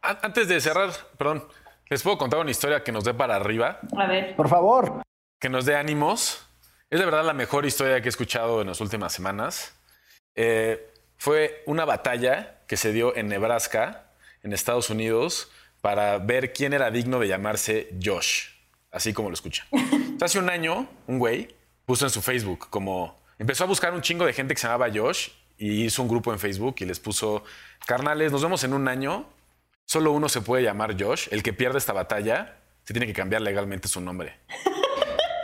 Antes 0.02 0.48
de 0.48 0.60
cerrar, 0.60 0.90
perdón, 1.18 1.42
les 1.88 2.02
puedo 2.02 2.18
contar 2.18 2.40
una 2.40 2.50
historia 2.50 2.82
que 2.82 2.92
nos 2.92 3.04
dé 3.04 3.14
para 3.14 3.36
arriba. 3.36 3.78
A 3.96 4.06
ver. 4.06 4.34
Por 4.36 4.48
favor. 4.48 5.02
Que 5.40 5.48
nos 5.48 5.66
dé 5.66 5.76
ánimos. 5.76 6.48
Es 6.90 6.98
de 6.98 7.04
verdad 7.04 7.24
la 7.24 7.32
mejor 7.32 7.66
historia 7.66 8.00
que 8.00 8.08
he 8.08 8.10
escuchado 8.10 8.60
en 8.60 8.68
las 8.68 8.80
últimas 8.80 9.12
semanas. 9.12 9.76
Eh, 10.34 10.94
fue 11.18 11.62
una 11.66 11.84
batalla 11.84 12.58
que 12.66 12.76
se 12.76 12.92
dio 12.92 13.16
en 13.16 13.28
Nebraska, 13.28 14.06
en 14.42 14.52
Estados 14.52 14.90
Unidos, 14.90 15.50
para 15.80 16.18
ver 16.18 16.52
quién 16.52 16.72
era 16.72 16.90
digno 16.90 17.18
de 17.18 17.28
llamarse 17.28 17.90
Josh, 18.02 18.48
así 18.90 19.12
como 19.12 19.28
lo 19.28 19.34
escuchan. 19.34 19.66
Hace 20.20 20.38
un 20.38 20.50
año, 20.50 20.88
un 21.06 21.18
güey 21.18 21.54
puso 21.84 22.04
en 22.04 22.10
su 22.10 22.20
Facebook 22.22 22.68
como... 22.70 23.20
Empezó 23.38 23.64
a 23.64 23.66
buscar 23.66 23.92
un 23.94 24.00
chingo 24.00 24.24
de 24.24 24.32
gente 24.32 24.54
que 24.54 24.60
se 24.60 24.66
llamaba 24.66 24.90
Josh 24.92 25.28
y 25.58 25.84
hizo 25.84 26.02
un 26.02 26.08
grupo 26.08 26.32
en 26.32 26.38
Facebook 26.38 26.76
y 26.78 26.86
les 26.86 26.98
puso, 26.98 27.44
carnales, 27.86 28.32
nos 28.32 28.42
vemos 28.42 28.64
en 28.64 28.72
un 28.72 28.88
año, 28.88 29.26
solo 29.84 30.12
uno 30.12 30.28
se 30.28 30.40
puede 30.40 30.62
llamar 30.62 31.00
Josh, 31.00 31.28
el 31.30 31.42
que 31.42 31.52
pierde 31.52 31.78
esta 31.78 31.92
batalla 31.92 32.56
se 32.84 32.94
tiene 32.94 33.06
que 33.06 33.12
cambiar 33.12 33.42
legalmente 33.42 33.88
su 33.88 34.00
nombre. 34.00 34.38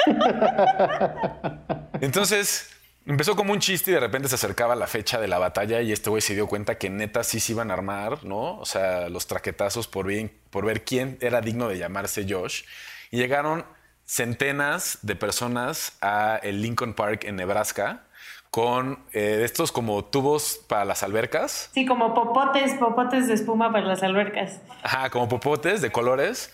Entonces, 2.00 2.70
Empezó 3.04 3.34
como 3.34 3.52
un 3.52 3.58
chiste 3.58 3.90
y 3.90 3.94
de 3.94 4.00
repente 4.00 4.28
se 4.28 4.36
acercaba 4.36 4.76
la 4.76 4.86
fecha 4.86 5.20
de 5.20 5.26
la 5.26 5.38
batalla 5.38 5.80
y 5.80 5.90
este 5.90 6.08
güey 6.08 6.22
se 6.22 6.34
dio 6.34 6.46
cuenta 6.46 6.78
que 6.78 6.88
neta 6.88 7.24
sí 7.24 7.40
se 7.40 7.52
iban 7.52 7.70
a 7.70 7.74
armar, 7.74 8.24
¿no? 8.24 8.58
O 8.58 8.64
sea, 8.64 9.08
los 9.08 9.26
traquetazos 9.26 9.88
por, 9.88 10.06
por 10.50 10.64
ver 10.64 10.84
quién 10.84 11.18
era 11.20 11.40
digno 11.40 11.68
de 11.68 11.78
llamarse 11.78 12.26
Josh. 12.28 12.62
Y 13.10 13.16
llegaron 13.16 13.64
centenas 14.04 14.98
de 15.02 15.16
personas 15.16 15.96
a 16.00 16.38
el 16.42 16.62
Lincoln 16.62 16.94
Park 16.94 17.24
en 17.24 17.36
Nebraska 17.36 18.04
con 18.52 18.98
eh, 19.14 19.40
estos 19.44 19.72
como 19.72 20.04
tubos 20.04 20.60
para 20.68 20.84
las 20.84 21.02
albercas. 21.02 21.70
Sí, 21.72 21.86
como 21.86 22.12
popotes, 22.12 22.74
popotes 22.74 23.26
de 23.26 23.34
espuma 23.34 23.72
para 23.72 23.86
las 23.86 24.02
albercas. 24.02 24.60
Ajá, 24.82 25.08
como 25.08 25.26
popotes 25.26 25.80
de 25.80 25.90
colores 25.90 26.52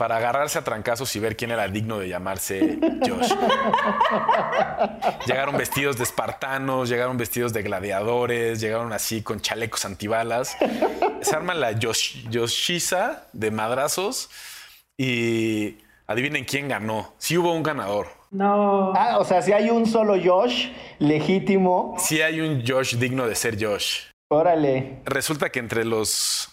para 0.00 0.16
agarrarse 0.16 0.58
a 0.58 0.64
trancazos 0.64 1.14
y 1.14 1.20
ver 1.20 1.36
quién 1.36 1.50
era 1.50 1.68
digno 1.68 1.98
de 1.98 2.08
llamarse 2.08 2.78
Josh. 3.06 3.34
llegaron 5.26 5.58
vestidos 5.58 5.98
de 5.98 6.04
espartanos, 6.04 6.88
llegaron 6.88 7.18
vestidos 7.18 7.52
de 7.52 7.62
gladiadores, 7.62 8.62
llegaron 8.62 8.94
así 8.94 9.20
con 9.20 9.42
chalecos 9.42 9.84
antibalas. 9.84 10.56
Se 11.20 11.36
arma 11.36 11.52
la 11.52 11.78
Josh, 11.78 12.26
Yoshisa 12.30 13.26
de 13.34 13.50
madrazos 13.50 14.30
y 14.96 15.76
adivinen 16.06 16.46
quién 16.46 16.68
ganó. 16.68 17.12
Sí 17.18 17.36
hubo 17.36 17.52
un 17.52 17.62
ganador. 17.62 18.06
No. 18.30 18.94
Ah, 18.96 19.18
o 19.18 19.24
sea, 19.26 19.42
si 19.42 19.52
hay 19.52 19.68
un 19.68 19.84
solo 19.84 20.16
Josh 20.18 20.68
legítimo. 20.98 21.94
Sí 21.98 22.22
hay 22.22 22.40
un 22.40 22.64
Josh 22.66 22.96
digno 22.96 23.26
de 23.26 23.34
ser 23.34 23.62
Josh. 23.62 24.04
Órale. 24.30 25.02
Resulta 25.04 25.50
que 25.50 25.58
entre 25.58 25.84
los, 25.84 26.48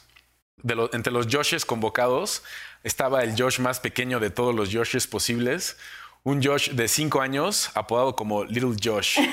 de 0.63 0.89
entre 0.91 1.13
los 1.13 1.27
Joshes 1.33 1.63
convocados 1.63 2.43
estaba 2.83 3.23
el 3.23 3.39
Josh 3.39 3.59
más 3.59 3.79
pequeño 3.79 4.19
de 4.19 4.29
todos 4.29 4.53
los 4.53 4.73
Joshes 4.73 5.07
posibles, 5.07 5.77
un 6.23 6.43
Josh 6.43 6.71
de 6.71 6.87
cinco 6.87 7.21
años, 7.21 7.71
apodado 7.73 8.15
como 8.15 8.43
Little 8.43 8.75
Josh. 8.83 9.19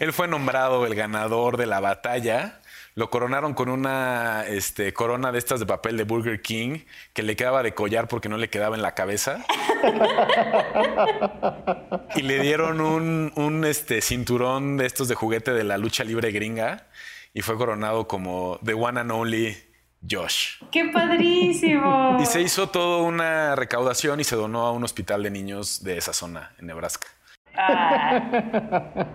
Él 0.00 0.12
fue 0.12 0.28
nombrado 0.28 0.86
el 0.86 0.94
ganador 0.94 1.56
de 1.56 1.66
la 1.66 1.80
batalla. 1.80 2.60
Lo 2.96 3.10
coronaron 3.10 3.54
con 3.54 3.68
una 3.68 4.44
este, 4.46 4.92
corona 4.92 5.32
de 5.32 5.38
estas 5.38 5.60
de 5.60 5.66
papel 5.66 5.96
de 5.96 6.04
Burger 6.04 6.42
King 6.42 6.80
que 7.12 7.22
le 7.22 7.36
quedaba 7.36 7.62
de 7.62 7.74
collar 7.74 8.08
porque 8.08 8.28
no 8.28 8.36
le 8.36 8.50
quedaba 8.50 8.76
en 8.76 8.82
la 8.82 8.94
cabeza. 8.94 9.44
y 12.16 12.22
le 12.22 12.40
dieron 12.40 12.80
un, 12.80 13.32
un 13.34 13.64
este, 13.64 14.00
cinturón 14.00 14.76
de 14.76 14.86
estos 14.86 15.08
de 15.08 15.14
juguete 15.14 15.52
de 15.52 15.64
la 15.64 15.78
lucha 15.78 16.04
libre 16.04 16.30
gringa 16.30 16.86
y 17.32 17.42
fue 17.42 17.56
coronado 17.56 18.06
como 18.06 18.60
The 18.64 18.74
One 18.74 19.00
and 19.00 19.10
Only 19.10 19.73
Josh. 20.08 20.62
¡Qué 20.70 20.86
padrísimo! 20.86 22.18
Y 22.20 22.26
se 22.26 22.40
hizo 22.40 22.68
toda 22.68 23.02
una 23.02 23.56
recaudación 23.56 24.20
y 24.20 24.24
se 24.24 24.36
donó 24.36 24.66
a 24.66 24.72
un 24.72 24.84
hospital 24.84 25.22
de 25.22 25.30
niños 25.30 25.82
de 25.82 25.98
esa 25.98 26.12
zona, 26.12 26.52
en 26.58 26.66
Nebraska. 26.66 27.08
Ah. 27.56 28.20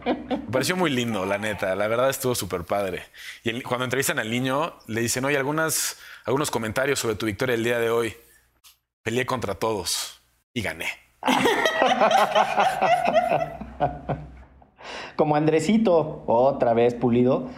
Me 0.06 0.38
pareció 0.52 0.76
muy 0.76 0.90
lindo, 0.90 1.26
la 1.26 1.38
neta. 1.38 1.76
La 1.76 1.88
verdad 1.88 2.10
estuvo 2.10 2.36
súper 2.36 2.64
padre. 2.64 3.04
Y 3.44 3.62
cuando 3.62 3.86
entrevistan 3.86 4.20
al 4.20 4.30
niño, 4.30 4.74
le 4.88 5.02
dicen, 5.02 5.26
oye, 5.26 5.38
algunas, 5.38 5.98
algunos 6.26 6.52
comentarios 6.52 7.00
sobre 7.00 7.16
tu 7.16 7.26
victoria 7.26 7.56
el 7.56 7.64
día 7.64 7.80
de 7.80 7.90
hoy. 7.90 8.14
Peleé 9.04 9.26
contra 9.26 9.56
todos 9.56 10.22
y 10.54 10.62
gané. 10.62 10.88
Como 15.16 15.36
Andresito, 15.36 16.24
otra 16.28 16.74
vez 16.74 16.94
pulido 16.94 17.50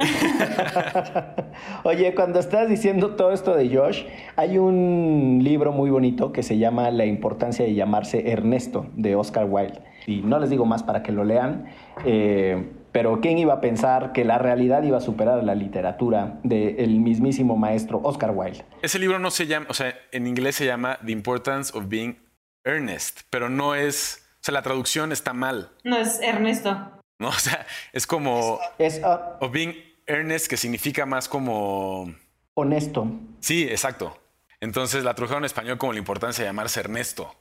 Oye, 1.84 2.14
cuando 2.14 2.38
estás 2.38 2.68
diciendo 2.68 3.16
todo 3.16 3.32
esto 3.32 3.54
de 3.54 3.74
Josh, 3.74 4.04
hay 4.36 4.58
un 4.58 5.40
libro 5.42 5.72
muy 5.72 5.90
bonito 5.90 6.32
que 6.32 6.42
se 6.42 6.58
llama 6.58 6.90
La 6.90 7.04
importancia 7.04 7.64
de 7.64 7.74
llamarse 7.74 8.30
Ernesto, 8.30 8.86
de 8.94 9.16
Oscar 9.16 9.46
Wilde. 9.48 9.80
Y 10.06 10.22
no 10.22 10.38
les 10.38 10.50
digo 10.50 10.64
más 10.64 10.82
para 10.82 11.02
que 11.02 11.12
lo 11.12 11.24
lean, 11.24 11.66
eh, 12.04 12.72
pero 12.92 13.20
¿quién 13.20 13.38
iba 13.38 13.54
a 13.54 13.60
pensar 13.60 14.12
que 14.12 14.24
la 14.24 14.38
realidad 14.38 14.82
iba 14.82 14.98
a 14.98 15.00
superar 15.00 15.38
a 15.38 15.42
la 15.42 15.54
literatura 15.54 16.40
del 16.42 17.00
mismísimo 17.00 17.56
maestro 17.56 18.00
Oscar 18.02 18.32
Wilde? 18.34 18.64
Ese 18.82 18.98
libro 18.98 19.18
no 19.18 19.30
se 19.30 19.46
llama, 19.46 19.66
o 19.68 19.74
sea, 19.74 19.94
en 20.12 20.26
inglés 20.26 20.56
se 20.56 20.66
llama 20.66 20.98
The 21.04 21.12
Importance 21.12 21.76
of 21.76 21.88
Being 21.88 22.16
Earnest, 22.64 23.20
pero 23.30 23.48
no 23.48 23.74
es, 23.74 24.26
o 24.36 24.38
sea, 24.40 24.54
la 24.54 24.62
traducción 24.62 25.12
está 25.12 25.32
mal. 25.32 25.70
No 25.84 25.96
es 25.96 26.20
Ernesto. 26.20 26.90
No, 27.20 27.28
o 27.28 27.32
sea, 27.32 27.66
es 27.92 28.06
como... 28.06 28.58
Es... 28.78 28.98
Uh, 29.04 29.44
of 29.44 29.52
being 29.52 29.74
earnest, 30.10 30.46
que 30.48 30.56
significa 30.56 31.06
más 31.06 31.28
como... 31.28 32.12
Honesto. 32.54 33.06
Sí, 33.40 33.64
exacto. 33.64 34.18
Entonces 34.60 35.04
la 35.04 35.14
tradujeron 35.14 35.42
en 35.42 35.46
español 35.46 35.78
como 35.78 35.92
la 35.92 35.98
importancia 35.98 36.44
de 36.44 36.48
llamarse 36.48 36.80
Ernesto. 36.80 37.34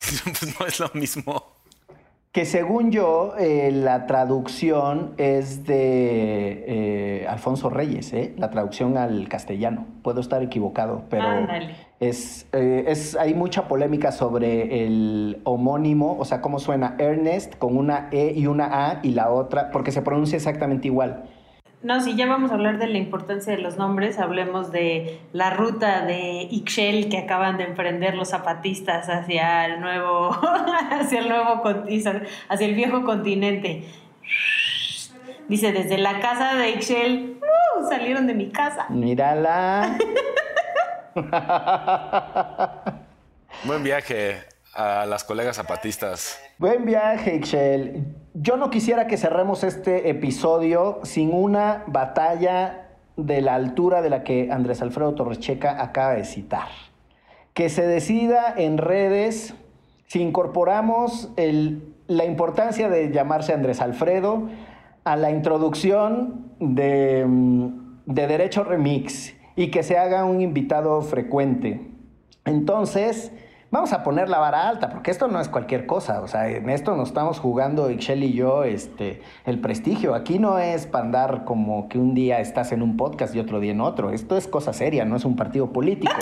pues 0.00 0.58
no 0.58 0.66
es 0.66 0.80
lo 0.80 0.90
mismo. 0.94 1.56
Que 2.32 2.44
según 2.44 2.90
yo, 2.90 3.34
eh, 3.38 3.70
la 3.72 4.06
traducción 4.06 5.14
es 5.16 5.64
de 5.64 6.64
eh, 7.22 7.26
Alfonso 7.26 7.70
Reyes, 7.70 8.12
¿eh? 8.12 8.34
la 8.36 8.50
traducción 8.50 8.98
al 8.98 9.26
castellano. 9.28 9.86
Puedo 10.02 10.20
estar 10.20 10.42
equivocado, 10.42 11.04
pero 11.08 11.24
es, 11.98 12.46
es, 12.52 13.16
hay 13.16 13.32
mucha 13.32 13.68
polémica 13.68 14.12
sobre 14.12 14.84
el 14.84 15.40
homónimo, 15.44 16.18
o 16.18 16.26
sea, 16.26 16.42
cómo 16.42 16.58
suena 16.58 16.94
Ernest 16.98 17.56
con 17.56 17.74
una 17.74 18.10
E 18.12 18.34
y 18.36 18.46
una 18.46 18.90
A 18.90 19.00
y 19.02 19.12
la 19.12 19.30
otra, 19.30 19.70
porque 19.70 19.90
se 19.90 20.02
pronuncia 20.02 20.36
exactamente 20.36 20.88
igual. 20.88 21.24
No, 21.86 22.00
si 22.00 22.16
ya 22.16 22.26
vamos 22.26 22.50
a 22.50 22.54
hablar 22.54 22.78
de 22.78 22.88
la 22.88 22.98
importancia 22.98 23.54
de 23.54 23.62
los 23.62 23.76
nombres, 23.76 24.18
hablemos 24.18 24.72
de 24.72 25.20
la 25.32 25.50
ruta 25.50 26.04
de 26.04 26.48
Ixchel 26.50 27.08
que 27.08 27.18
acaban 27.18 27.58
de 27.58 27.62
emprender 27.62 28.16
los 28.16 28.30
zapatistas 28.30 29.08
hacia 29.08 29.66
el 29.66 29.80
nuevo, 29.80 30.30
hacia 30.90 31.20
el 31.20 31.28
nuevo, 31.28 31.62
hacia 32.48 32.66
el 32.66 32.74
viejo 32.74 33.04
continente. 33.04 33.84
Dice, 35.46 35.70
desde 35.70 35.96
la 35.98 36.18
casa 36.18 36.56
de 36.56 36.70
Ixchel, 36.70 37.38
uh, 37.40 37.88
salieron 37.88 38.26
de 38.26 38.34
mi 38.34 38.48
casa. 38.48 38.86
Mírala. 38.88 39.96
Buen 43.64 43.84
viaje 43.84 44.55
a 44.76 45.06
las 45.06 45.24
colegas 45.24 45.56
zapatistas. 45.56 46.38
Buen 46.58 46.84
viaje, 46.84 47.36
Ixchel. 47.36 48.14
Yo 48.34 48.56
no 48.56 48.70
quisiera 48.70 49.06
que 49.06 49.16
cerremos 49.16 49.64
este 49.64 50.10
episodio 50.10 51.00
sin 51.02 51.32
una 51.32 51.84
batalla 51.86 52.88
de 53.16 53.40
la 53.40 53.54
altura 53.54 54.02
de 54.02 54.10
la 54.10 54.22
que 54.22 54.50
Andrés 54.52 54.82
Alfredo 54.82 55.14
Torres 55.14 55.40
Checa 55.40 55.82
acaba 55.82 56.12
de 56.12 56.24
citar. 56.24 56.68
Que 57.54 57.70
se 57.70 57.86
decida 57.86 58.52
en 58.56 58.76
redes 58.76 59.54
si 60.06 60.20
incorporamos 60.20 61.30
la 62.06 62.24
importancia 62.24 62.90
de 62.90 63.10
llamarse 63.10 63.54
Andrés 63.54 63.80
Alfredo, 63.80 64.48
a 65.04 65.16
la 65.16 65.30
introducción 65.30 66.52
de, 66.58 67.24
mm, 67.26 68.04
de 68.06 68.26
Derecho 68.26 68.64
Remix 68.64 69.34
y 69.54 69.70
que 69.70 69.82
se 69.82 69.96
haga 69.96 70.24
un 70.24 70.40
invitado 70.40 71.00
frecuente. 71.00 71.80
Entonces, 72.44 73.32
vamos 73.70 73.92
a 73.92 74.02
poner 74.02 74.28
la 74.28 74.38
vara 74.38 74.68
alta, 74.68 74.90
porque 74.90 75.10
esto 75.10 75.28
no 75.28 75.40
es 75.40 75.48
cualquier 75.48 75.86
cosa. 75.86 76.20
O 76.20 76.28
sea, 76.28 76.48
en 76.48 76.70
esto 76.70 76.96
nos 76.96 77.08
estamos 77.08 77.38
jugando, 77.38 77.90
Ixchel 77.90 78.24
y 78.24 78.32
yo, 78.32 78.64
este, 78.64 79.22
el 79.44 79.60
prestigio. 79.60 80.14
Aquí 80.14 80.38
no 80.38 80.58
es 80.58 80.86
para 80.86 81.04
andar 81.04 81.44
como 81.44 81.88
que 81.88 81.98
un 81.98 82.14
día 82.14 82.40
estás 82.40 82.72
en 82.72 82.82
un 82.82 82.96
podcast 82.96 83.34
y 83.34 83.40
otro 83.40 83.60
día 83.60 83.72
en 83.72 83.80
otro. 83.80 84.10
Esto 84.10 84.36
es 84.36 84.48
cosa 84.48 84.72
seria, 84.72 85.04
no 85.04 85.16
es 85.16 85.24
un 85.24 85.36
partido 85.36 85.72
político. 85.72 86.14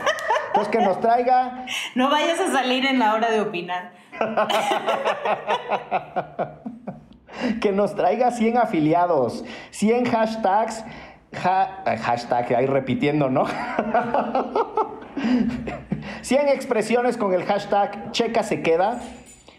Entonces, 0.49 0.71
que 0.71 0.85
nos 0.85 1.01
traiga. 1.01 1.67
No 1.95 2.11
vayas 2.11 2.41
a 2.41 2.53
salir 2.53 2.85
en 2.87 2.99
la 2.99 3.15
hora 3.15 3.31
de 3.31 3.41
opinar. 3.41 3.93
que 7.61 7.73
nos 7.73 7.95
traiga 7.95 8.31
100 8.31 8.59
afiliados, 8.59 9.45
100 9.71 10.05
hashtags. 10.07 10.85
hashtag, 11.33 12.55
ahí 12.55 12.67
repitiendo, 12.67 13.31
¿no? 13.31 13.45
100 16.23 16.49
expresiones 16.49 17.17
con 17.17 17.35
el 17.35 17.45
hashtag 17.45 18.13
Checa 18.13 18.43
se 18.43 18.63
queda 18.63 19.01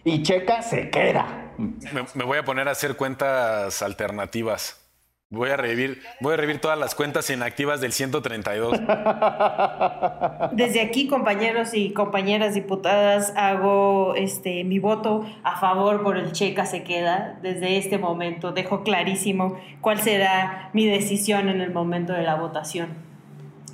y 0.04 0.24
Checa 0.24 0.62
se 0.62 0.89
queda. 0.89 1.52
Me, 1.58 2.24
voy 2.24 2.38
a 2.38 2.46
poner 2.46 2.68
a 2.68 2.72
hacer 2.72 2.96
cuentas 2.96 3.82
alternativas. 3.82 4.82
Voy 5.32 5.50
a 5.50 5.58
revivir, 5.58 6.04
voy 6.22 6.36
a 6.36 6.38
revivir 6.38 6.62
todas 6.62 6.78
las 6.78 6.93
cuentas 6.93 7.30
inactivas 7.32 7.82
del 7.82 7.93
132. 7.93 8.80
Desde 10.52 10.82
aquí, 10.82 11.08
compañeros 11.08 11.74
y 11.74 11.91
compañeras 11.93 12.54
diputadas, 12.54 13.34
hago 13.36 14.14
este 14.16 14.64
mi 14.64 14.78
voto 14.78 15.26
a 15.43 15.60
favor 15.60 16.04
por 16.04 16.18
el 16.18 16.32
Checa 16.32 16.68
se 16.68 16.84
queda. 16.84 17.39
Desde 17.41 17.78
este 17.78 17.98
momento 17.98 18.52
dejo 18.52 18.84
clarísimo 18.84 19.58
cuál 19.82 20.00
será 20.00 20.70
mi 20.74 20.86
decisión 20.86 21.50
en 21.50 21.60
el 21.60 21.74
momento 21.74 22.14
de 22.14 22.22
la 22.22 22.36
votación. 22.36 22.89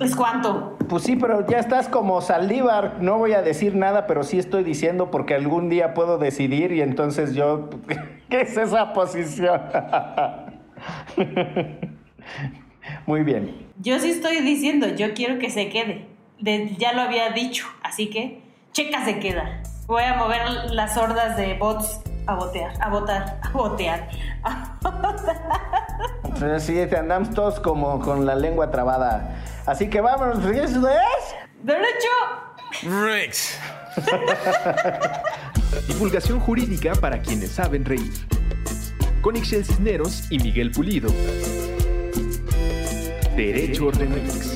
¿Es 0.00 0.16
cuánto? 0.16 0.71
Pues 0.88 1.02
sí, 1.02 1.16
pero 1.16 1.46
ya 1.46 1.58
estás 1.58 1.88
como 1.88 2.20
Saldívar. 2.20 2.98
No 3.00 3.18
voy 3.18 3.32
a 3.32 3.42
decir 3.42 3.74
nada, 3.74 4.06
pero 4.06 4.22
sí 4.22 4.38
estoy 4.38 4.64
diciendo 4.64 5.10
porque 5.10 5.34
algún 5.34 5.68
día 5.68 5.94
puedo 5.94 6.18
decidir 6.18 6.72
y 6.72 6.80
entonces 6.80 7.34
yo. 7.34 7.70
¿Qué 8.30 8.42
es 8.42 8.56
esa 8.56 8.92
posición? 8.92 9.60
Muy 13.06 13.22
bien. 13.22 13.66
Yo 13.78 13.98
sí 13.98 14.10
estoy 14.10 14.40
diciendo, 14.40 14.88
yo 14.88 15.14
quiero 15.14 15.38
que 15.38 15.50
se 15.50 15.68
quede. 15.68 16.06
ya 16.78 16.92
lo 16.92 17.02
había 17.02 17.30
dicho, 17.30 17.66
así 17.82 18.08
que 18.08 18.40
checa 18.72 19.04
se 19.04 19.18
queda. 19.18 19.62
Voy 19.86 20.04
a 20.04 20.14
mover 20.14 20.70
las 20.70 20.96
hordas 20.96 21.36
de 21.36 21.54
bots 21.54 22.00
a 22.26 22.34
botear, 22.34 22.72
a 22.80 22.90
votar, 22.90 23.38
a 23.42 23.50
botear. 23.50 24.08
Sí, 26.58 26.80
andamos 26.80 27.30
todos 27.30 27.60
como 27.60 28.00
con 28.00 28.26
la 28.26 28.34
lengua 28.34 28.70
trabada. 28.70 29.36
Así 29.64 29.88
que 29.88 30.00
vámonos, 30.00 30.44
¿eso 30.44 30.88
es? 30.88 31.34
¡Derecho! 31.62 32.08
Rex. 32.82 33.58
Divulgación 35.86 36.40
jurídica 36.40 36.94
para 36.96 37.20
quienes 37.20 37.52
saben 37.52 37.84
reír. 37.84 38.26
Con 39.20 39.36
Ixel 39.36 39.64
Cisneros 39.64 40.32
y 40.32 40.38
Miguel 40.38 40.72
Pulido. 40.72 41.10
Derecho 43.36 43.92
Remix. 43.92 44.51